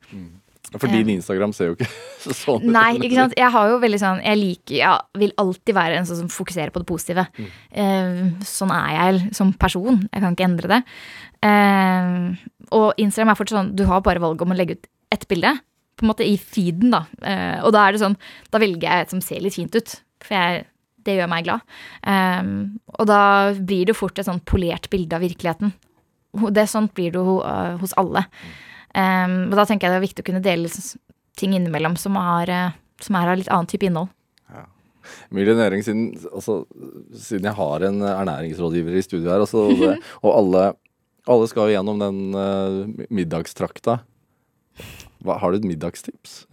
For 0.74 0.90
din 0.90 1.10
Instagram 1.14 1.52
ser 1.54 1.72
jo 1.72 1.76
ikke 1.76 1.90
sånn 2.44 2.64
ut. 2.64 2.70
Nei, 2.74 2.96
ikke 2.98 3.18
sant. 3.20 3.36
Jeg 3.38 3.52
har 3.54 3.68
jo 3.70 3.82
veldig 3.84 4.00
sånn 4.02 4.22
Jeg 4.24 4.40
liker 4.40 4.78
Jeg 4.80 5.20
vil 5.22 5.34
alltid 5.44 5.76
være 5.78 6.00
en 6.00 6.08
sånn 6.10 6.24
som 6.24 6.32
fokuserer 6.34 6.74
på 6.74 6.82
det 6.82 6.90
positive. 6.90 7.28
Mm. 7.36 8.40
sånn 8.48 8.72
er 8.74 8.96
jeg 8.96 9.36
som 9.38 9.52
person. 9.60 10.02
Jeg 10.10 10.24
kan 10.24 10.38
ikke 10.38 10.48
endre 10.48 10.72
det. 10.72 10.80
Eh, 11.46 12.10
og 12.74 13.04
Instagram 13.04 13.34
er 13.34 13.38
fortsatt 13.38 13.60
sånn 13.60 13.74
Du 13.78 13.86
har 13.90 14.02
bare 14.06 14.24
valget 14.24 14.48
om 14.48 14.56
å 14.56 14.58
legge 14.58 14.80
ut 14.80 14.90
ett 15.14 15.28
bilde. 15.30 15.52
På 15.98 16.06
en 16.06 16.12
måte 16.12 16.26
i 16.26 16.38
feeden, 16.42 16.94
da. 16.94 17.04
Eh, 17.22 17.60
og 17.64 17.74
da 17.76 17.86
er 17.86 17.94
det 17.94 18.02
sånn 18.02 18.16
Da 18.50 18.62
velger 18.62 18.88
jeg 18.88 19.06
et 19.06 19.14
som 19.14 19.22
ser 19.22 19.44
litt 19.44 19.58
fint 19.58 19.76
ut. 19.76 19.96
For 20.24 20.38
jeg, 20.38 20.66
det 21.06 21.18
gjør 21.18 21.32
meg 21.32 21.48
glad. 21.48 21.64
Um, 22.08 22.52
og 22.96 23.08
da 23.10 23.22
blir 23.58 23.90
det 23.90 23.98
fort 23.98 24.20
et 24.20 24.28
sånn 24.28 24.44
polert 24.48 24.90
bilde 24.94 25.18
av 25.18 25.26
virkeligheten. 25.26 25.74
Det 26.56 26.66
Sånt 26.70 26.94
blir 26.98 27.14
det 27.14 27.22
jo 27.22 27.42
eh, 27.46 27.76
hos 27.82 27.94
alle. 28.00 28.24
Um, 28.94 29.52
og 29.52 29.58
da 29.60 29.68
tenker 29.70 29.88
jeg 29.88 29.94
det 29.94 30.00
er 30.00 30.08
viktig 30.08 30.24
å 30.24 30.30
kunne 30.32 30.46
dele 30.46 30.70
ting 31.38 31.56
innimellom 31.58 31.98
som, 32.00 32.18
har, 32.18 32.50
eh, 32.50 32.76
som 33.02 33.18
er 33.20 33.32
av 33.32 33.40
litt 33.40 33.52
annen 33.52 33.70
type 33.70 33.86
innhold. 33.90 34.12
Næring, 35.34 35.82
siden, 35.84 36.14
altså, 36.32 36.62
siden 37.12 37.50
jeg 37.50 37.58
har 37.58 37.84
en 37.84 37.98
ernæringsrådgiver 38.08 38.96
i 38.96 39.02
studio 39.04 39.34
her, 39.34 39.42
altså, 39.44 39.66
og, 39.68 39.82
det, 39.82 39.98
og 40.24 40.30
alle, 40.32 40.62
alle 41.28 41.50
skal 41.52 41.74
gjennom 41.74 42.00
den 42.00 42.38
uh, 42.38 43.08
middagstrakta. 43.12 43.98
Hva, 45.24 45.38
har 45.40 45.54
du 45.54 45.62
et 45.62 45.68
middagstips? 45.68 46.44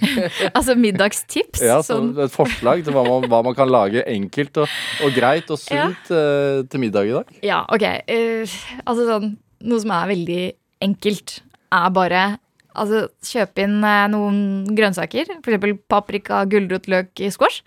Altså 0.56 0.74
middagstips. 0.80 1.60
Ja, 1.64 1.78
så 1.84 1.96
sånn, 1.98 2.12
Et 2.24 2.32
forslag 2.32 2.84
til 2.86 2.94
hva 2.96 3.04
man, 3.04 3.26
hva 3.28 3.40
man 3.44 3.56
kan 3.56 3.68
lage 3.68 4.04
enkelt 4.08 4.62
og, 4.62 4.76
og 5.04 5.16
greit 5.16 5.50
og 5.52 5.60
sunt 5.60 6.12
eh, 6.12 6.60
til 6.72 6.82
middag 6.82 7.08
i 7.08 7.14
dag? 7.16 7.32
ja, 7.44 7.62
ok. 7.68 7.86
Uh, 8.08 8.58
altså 8.84 9.06
sånn 9.08 9.32
Noe 9.60 9.82
som 9.82 9.90
er 9.92 10.06
veldig 10.08 10.44
enkelt, 10.86 11.42
er 11.76 11.90
bare 11.92 12.22
Altså 12.70 13.02
kjøpe 13.26 13.64
inn 13.66 13.80
uh, 13.82 14.06
noen 14.08 14.38
grønnsaker. 14.78 15.28
F.eks. 15.42 15.80
paprika, 15.90 16.44
gulrot, 16.48 16.86
løk, 16.88 17.20
squash. 17.34 17.64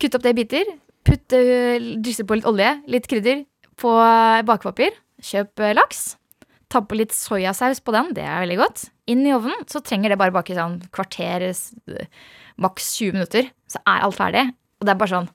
Kutt 0.00 0.14
opp 0.16 0.24
det 0.24 0.32
i 0.32 0.38
biter. 0.38 0.70
Putt, 1.04 1.34
Drysse 1.34 2.24
på 2.24 2.38
litt 2.38 2.46
olje, 2.48 2.70
litt 2.88 3.08
krydder 3.10 3.42
på 3.82 3.92
bakepapir. 4.46 4.94
Kjøp 5.26 5.66
laks. 5.74 6.12
Ta 6.68 6.82
på 6.84 6.98
litt 6.98 7.14
soyasaus 7.16 7.80
på 7.80 7.94
den, 7.94 8.12
det 8.16 8.24
er 8.28 8.42
veldig 8.44 8.58
godt. 8.60 8.88
Inn 9.08 9.24
i 9.24 9.32
ovnen, 9.32 9.62
så 9.70 9.80
trenger 9.84 10.12
det 10.12 10.18
bare 10.20 10.34
bake 10.34 10.52
i 10.52 10.58
sånn 10.58 10.78
kvarter, 10.92 11.46
maks 12.60 12.90
20 12.98 13.16
minutter. 13.16 13.48
Så 13.70 13.80
er 13.84 14.04
alt 14.04 14.18
ferdig. 14.18 14.44
Og 14.78 14.86
det 14.86 14.94
er 14.94 15.00
bare 15.00 15.14
sånn 15.16 15.30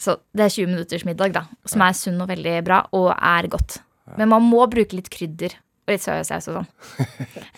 Så 0.00 0.14
det 0.32 0.46
er 0.46 0.52
20 0.54 0.70
minutters 0.70 1.02
middag, 1.04 1.34
da. 1.34 1.42
Som 1.68 1.82
er 1.84 1.96
sunn 1.98 2.22
og 2.22 2.30
veldig 2.30 2.54
bra, 2.64 2.78
og 2.96 3.10
er 3.12 3.50
godt. 3.52 3.82
Men 4.16 4.30
man 4.32 4.46
må 4.46 4.64
bruke 4.70 4.96
litt 4.96 5.10
krydder 5.12 5.52
og 5.84 5.92
litt 5.92 6.04
soyasaus 6.04 6.48
og 6.48 6.60
sånn. 6.60 6.70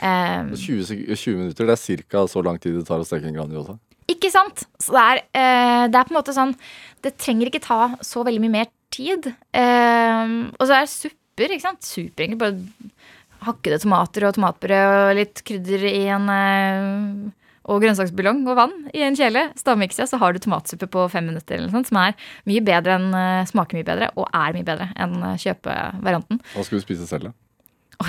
um, 0.03 0.51
20, 0.59 1.15
20 1.15 1.39
minutter, 1.39 1.69
det 1.69 1.77
er 1.77 2.05
ca. 2.11 2.25
så 2.27 2.43
lang 2.43 2.59
tid 2.59 2.81
det 2.81 2.85
tar 2.89 3.03
å 3.03 3.07
steke 3.07 3.29
en 3.31 3.37
Grandiosa. 3.37 3.77
Ikke 4.11 4.33
sant? 4.35 4.65
Så 4.83 4.97
det 4.97 5.03
er, 5.05 5.23
uh, 5.37 5.85
det 5.93 6.01
er 6.01 6.09
på 6.09 6.13
en 6.13 6.19
måte 6.19 6.35
sånn 6.35 6.57
Det 7.05 7.15
trenger 7.21 7.49
ikke 7.49 7.63
ta 7.63 7.81
så 8.05 8.25
veldig 8.27 8.43
mye 8.43 8.57
mer 8.59 8.71
tid. 8.93 9.31
Um, 9.55 10.51
og 10.59 10.67
så 10.67 10.81
er 10.81 10.91
suppe 10.91 11.22
supper. 11.33 11.53
ikke 11.53 11.67
sant? 11.67 11.83
Super, 11.85 12.25
egentlig. 12.25 12.41
Bare 12.41 13.43
hakkede 13.43 13.81
tomater 13.83 14.29
og 14.29 14.37
tomatbrød 14.37 14.97
og 15.11 15.17
litt 15.19 15.43
krydder 15.43 15.87
i 15.89 16.05
en 16.15 16.29
eh, 16.31 17.31
og 17.63 17.79
grønnsaksbuljong 17.83 18.43
og 18.51 18.59
vann 18.59 18.73
i 18.95 19.03
en 19.07 19.17
kjele. 19.19 19.49
Stavmiksa, 19.59 20.07
så 20.11 20.19
har 20.19 20.35
du 20.35 20.41
tomatsuppe 20.43 20.89
på 20.91 21.07
fem 21.11 21.29
minutter, 21.31 21.57
eller 21.57 21.69
noe 21.69 21.77
sånt, 21.77 21.91
som 21.91 22.01
er 22.03 22.17
mye 22.51 22.63
bedre 22.63 22.99
enn, 22.99 23.13
eh, 23.15 23.47
smaker 23.51 23.79
mye 23.79 23.87
bedre 23.87 24.11
og 24.17 24.29
er 24.31 24.57
mye 24.57 24.67
bedre 24.67 24.91
enn 24.99 25.17
eh, 25.23 25.39
kjøpevarianten. 25.43 26.43
Hva 26.55 26.67
skal 26.67 26.79
du 26.79 26.85
spise 26.87 27.09
selv, 27.11 27.31
da? 27.31 27.39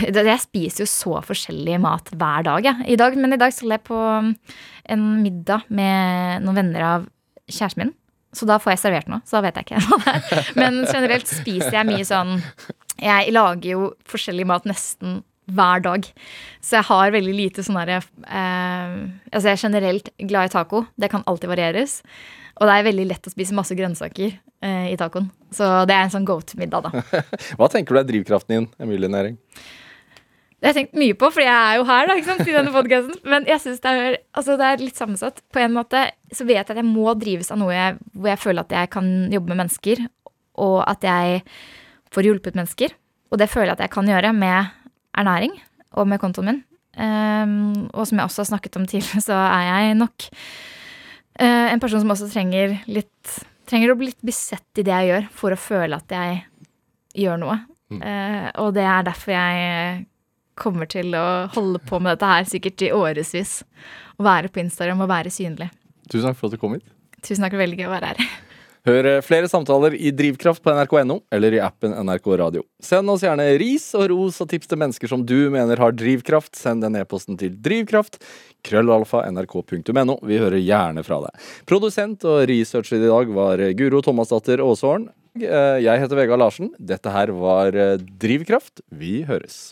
Jeg 0.01 0.41
spiser 0.41 0.85
jo 0.85 0.89
så 0.89 1.19
forskjellig 1.21 1.75
mat 1.83 2.07
hver 2.15 2.45
dag, 2.47 2.65
jeg. 2.65 2.85
I 2.93 2.97
dag, 2.97 3.17
men 3.19 3.35
i 3.35 3.37
dag 3.37 3.53
skal 3.53 3.75
jeg 3.75 3.83
på 3.85 3.93
um, 3.93 4.31
en 4.89 5.03
middag 5.21 5.67
med 5.69 6.41
noen 6.41 6.57
venner 6.57 6.85
av 6.87 7.05
kjæresten 7.45 7.83
min. 7.83 7.91
Så 8.33 8.47
da 8.49 8.57
får 8.57 8.73
jeg 8.73 8.81
servert 8.81 9.11
noe. 9.11 9.21
Så 9.29 9.37
da 9.37 9.43
vet 9.45 9.59
jeg 9.59 9.67
ikke. 9.67 10.39
Men 10.61 10.79
generelt 10.87 11.29
spiser 11.29 11.75
jeg 11.77 11.85
mye 11.91 12.07
sånn 12.07 12.39
Jeg 13.03 13.35
lager 13.35 13.69
jo 13.73 13.91
forskjellig 14.09 14.47
mat 14.49 14.67
nesten 14.69 15.21
hver 15.51 15.83
dag. 15.83 16.07
Så 16.63 16.77
jeg 16.77 16.87
har 16.87 17.13
veldig 17.13 17.33
lite 17.35 17.65
sånn 17.65 17.79
herre 17.81 17.99
eh, 17.99 18.93
Altså 19.33 19.49
jeg 19.49 19.57
er 19.57 19.65
generelt 19.65 20.09
glad 20.21 20.49
i 20.49 20.53
taco. 20.53 20.85
Det 20.95 21.11
kan 21.11 21.25
alltid 21.27 21.51
varieres. 21.51 21.99
Og 22.61 22.69
det 22.69 22.73
er 22.77 22.87
veldig 22.87 23.07
lett 23.09 23.27
å 23.27 23.33
spise 23.33 23.55
masse 23.57 23.75
grønnsaker 23.75 24.29
eh, 24.31 24.89
i 24.93 24.97
tacoen. 24.99 25.29
Så 25.53 25.67
det 25.89 25.95
er 25.95 26.05
en 26.07 26.13
sånn 26.13 26.27
go 26.27 26.39
to-middag, 26.45 26.87
da. 26.87 27.23
Hva 27.59 27.69
tenker 27.73 27.95
du 27.95 28.01
er 28.03 28.07
drivkraften 28.09 28.55
din, 28.55 28.67
Emilie 28.81 29.11
Næring? 29.11 29.39
Det 30.63 30.69
har 30.69 30.77
jeg 30.77 30.85
tenkt 30.85 30.99
mye 31.01 31.15
på, 31.19 31.27
for 31.35 31.43
jeg 31.43 31.51
er 31.51 31.75
jo 31.75 31.83
her 31.89 32.05
da, 32.07 32.15
ikke 32.15 32.29
sant, 32.29 32.47
i 32.47 32.55
denne 32.55 32.71
podcasten. 32.71 33.17
Men 33.27 33.47
jeg 33.49 33.59
synes 33.59 33.81
det 33.83 33.91
er, 33.99 34.13
altså 34.31 34.55
det 34.61 34.69
er 34.69 34.83
litt 34.85 34.99
sammensatt. 35.01 35.41
På 35.51 35.59
en 35.59 35.73
måte 35.75 36.05
så 36.31 36.47
vet 36.47 36.61
jeg 36.61 36.77
at 36.77 36.79
jeg 36.79 36.87
må 36.87 37.11
drives 37.19 37.51
av 37.51 37.59
noe 37.59 37.73
jeg, 37.75 37.97
hvor 38.15 38.31
jeg 38.31 38.41
føler 38.45 38.63
at 38.63 38.75
jeg 38.77 38.91
kan 38.93 39.09
jobbe 39.33 39.51
med 39.51 39.59
mennesker, 39.65 40.05
og 40.63 40.77
at 40.87 41.03
jeg 41.03 41.41
får 42.13 42.29
hjulpet 42.29 42.57
mennesker. 42.59 42.93
Og 43.33 43.41
det 43.41 43.49
føler 43.51 43.71
jeg 43.71 43.79
at 43.79 43.87
jeg 43.87 43.93
kan 43.95 44.09
gjøre 44.09 44.33
med 44.37 44.69
ernæring 45.17 45.55
og 45.97 46.07
med 46.09 46.21
kontoen 46.21 46.49
min. 46.49 46.61
Um, 46.93 47.89
og 47.89 48.05
som 48.05 48.19
jeg 48.19 48.27
også 48.27 48.43
har 48.43 48.49
snakket 48.51 48.77
om 48.77 48.85
tidligere, 48.85 49.23
så 49.25 49.33
er 49.33 49.63
jeg 49.65 49.95
nok 49.97 50.27
uh, 51.41 51.67
en 51.73 51.81
person 51.81 52.03
som 52.03 52.13
også 52.13 52.29
trenger 52.29 52.77
litt 52.85 53.39
Trenger 53.63 53.93
å 53.93 53.95
bli 53.95 54.09
litt 54.09 54.25
besett 54.27 54.81
i 54.81 54.83
det 54.83 54.91
jeg 54.91 55.07
gjør, 55.07 55.27
for 55.31 55.55
å 55.55 55.57
føle 55.57 55.95
at 55.95 56.11
jeg 56.11 56.41
gjør 57.23 57.37
noe. 57.39 57.55
Eh, 58.01 58.47
og 58.59 58.73
det 58.75 58.83
er 58.83 59.05
derfor 59.07 59.31
jeg 59.31 60.01
kommer 60.59 60.89
til 60.89 61.15
å 61.17 61.25
holde 61.53 61.81
på 61.87 61.99
med 62.01 62.13
dette 62.13 62.29
her 62.29 62.49
sikkert 62.49 62.83
i 62.85 62.91
årevis. 62.93 63.61
Å 64.19 64.25
være 64.25 64.51
på 64.53 64.61
Instagram 64.63 65.05
og 65.05 65.11
være 65.13 65.33
synlig. 65.33 65.69
Tusen 66.09 66.29
takk 66.29 66.39
for 66.39 66.49
at 66.49 66.57
du 66.57 66.61
kom 66.61 66.75
hit. 66.77 66.85
Tusen 67.23 67.45
takk, 67.45 67.55
for 67.55 67.63
veldig 67.63 67.79
gøy 67.79 67.87
å 67.87 67.93
være 67.95 68.11
her. 68.11 68.33
Hør 68.83 69.07
eh, 69.07 69.21
flere 69.23 69.47
samtaler 69.47 69.93
i 69.95 70.11
Drivkraft 70.11 70.59
på 70.63 70.73
nrk.no 70.75 71.21
eller 71.31 71.55
i 71.55 71.61
appen 71.63 71.93
NRK 72.03 72.25
Radio. 72.41 72.65
Send 72.83 73.07
oss 73.13 73.23
gjerne 73.23 73.45
ris 73.61 73.85
og 73.95 74.09
ros 74.11 74.41
og 74.43 74.49
tips 74.51 74.67
til 74.71 74.81
mennesker 74.81 75.07
som 75.11 75.23
du 75.23 75.47
mener 75.53 75.79
har 75.79 75.95
drivkraft. 75.95 76.51
Send 76.59 76.83
den 76.83 76.97
e-posten 76.99 77.39
til 77.39 77.55
drivkraft. 77.63 78.19
Krøllalfa 78.67 79.23
nrk.no. 79.31 80.17
Vi 80.27 80.39
hører 80.41 80.59
gjerne 80.59 81.03
fra 81.07 81.21
deg. 81.23 81.45
Produsent 81.69 82.27
og 82.27 82.43
researcher 82.51 82.99
i 82.99 83.07
dag 83.07 83.31
var 83.35 83.63
Guro 83.79 84.03
Thomasdatter 84.03 84.63
Aasåren. 84.65 85.07
Eh, 85.39 85.79
Jeg 85.85 86.03
heter 86.03 86.19
Vegard 86.19 86.43
Larsen. 86.43 86.73
Dette 86.77 87.09
her 87.15 87.31
var 87.39 87.71
eh, 87.73 87.95
Drivkraft. 87.97 88.83
Vi 88.91 89.21
høres. 89.29 89.71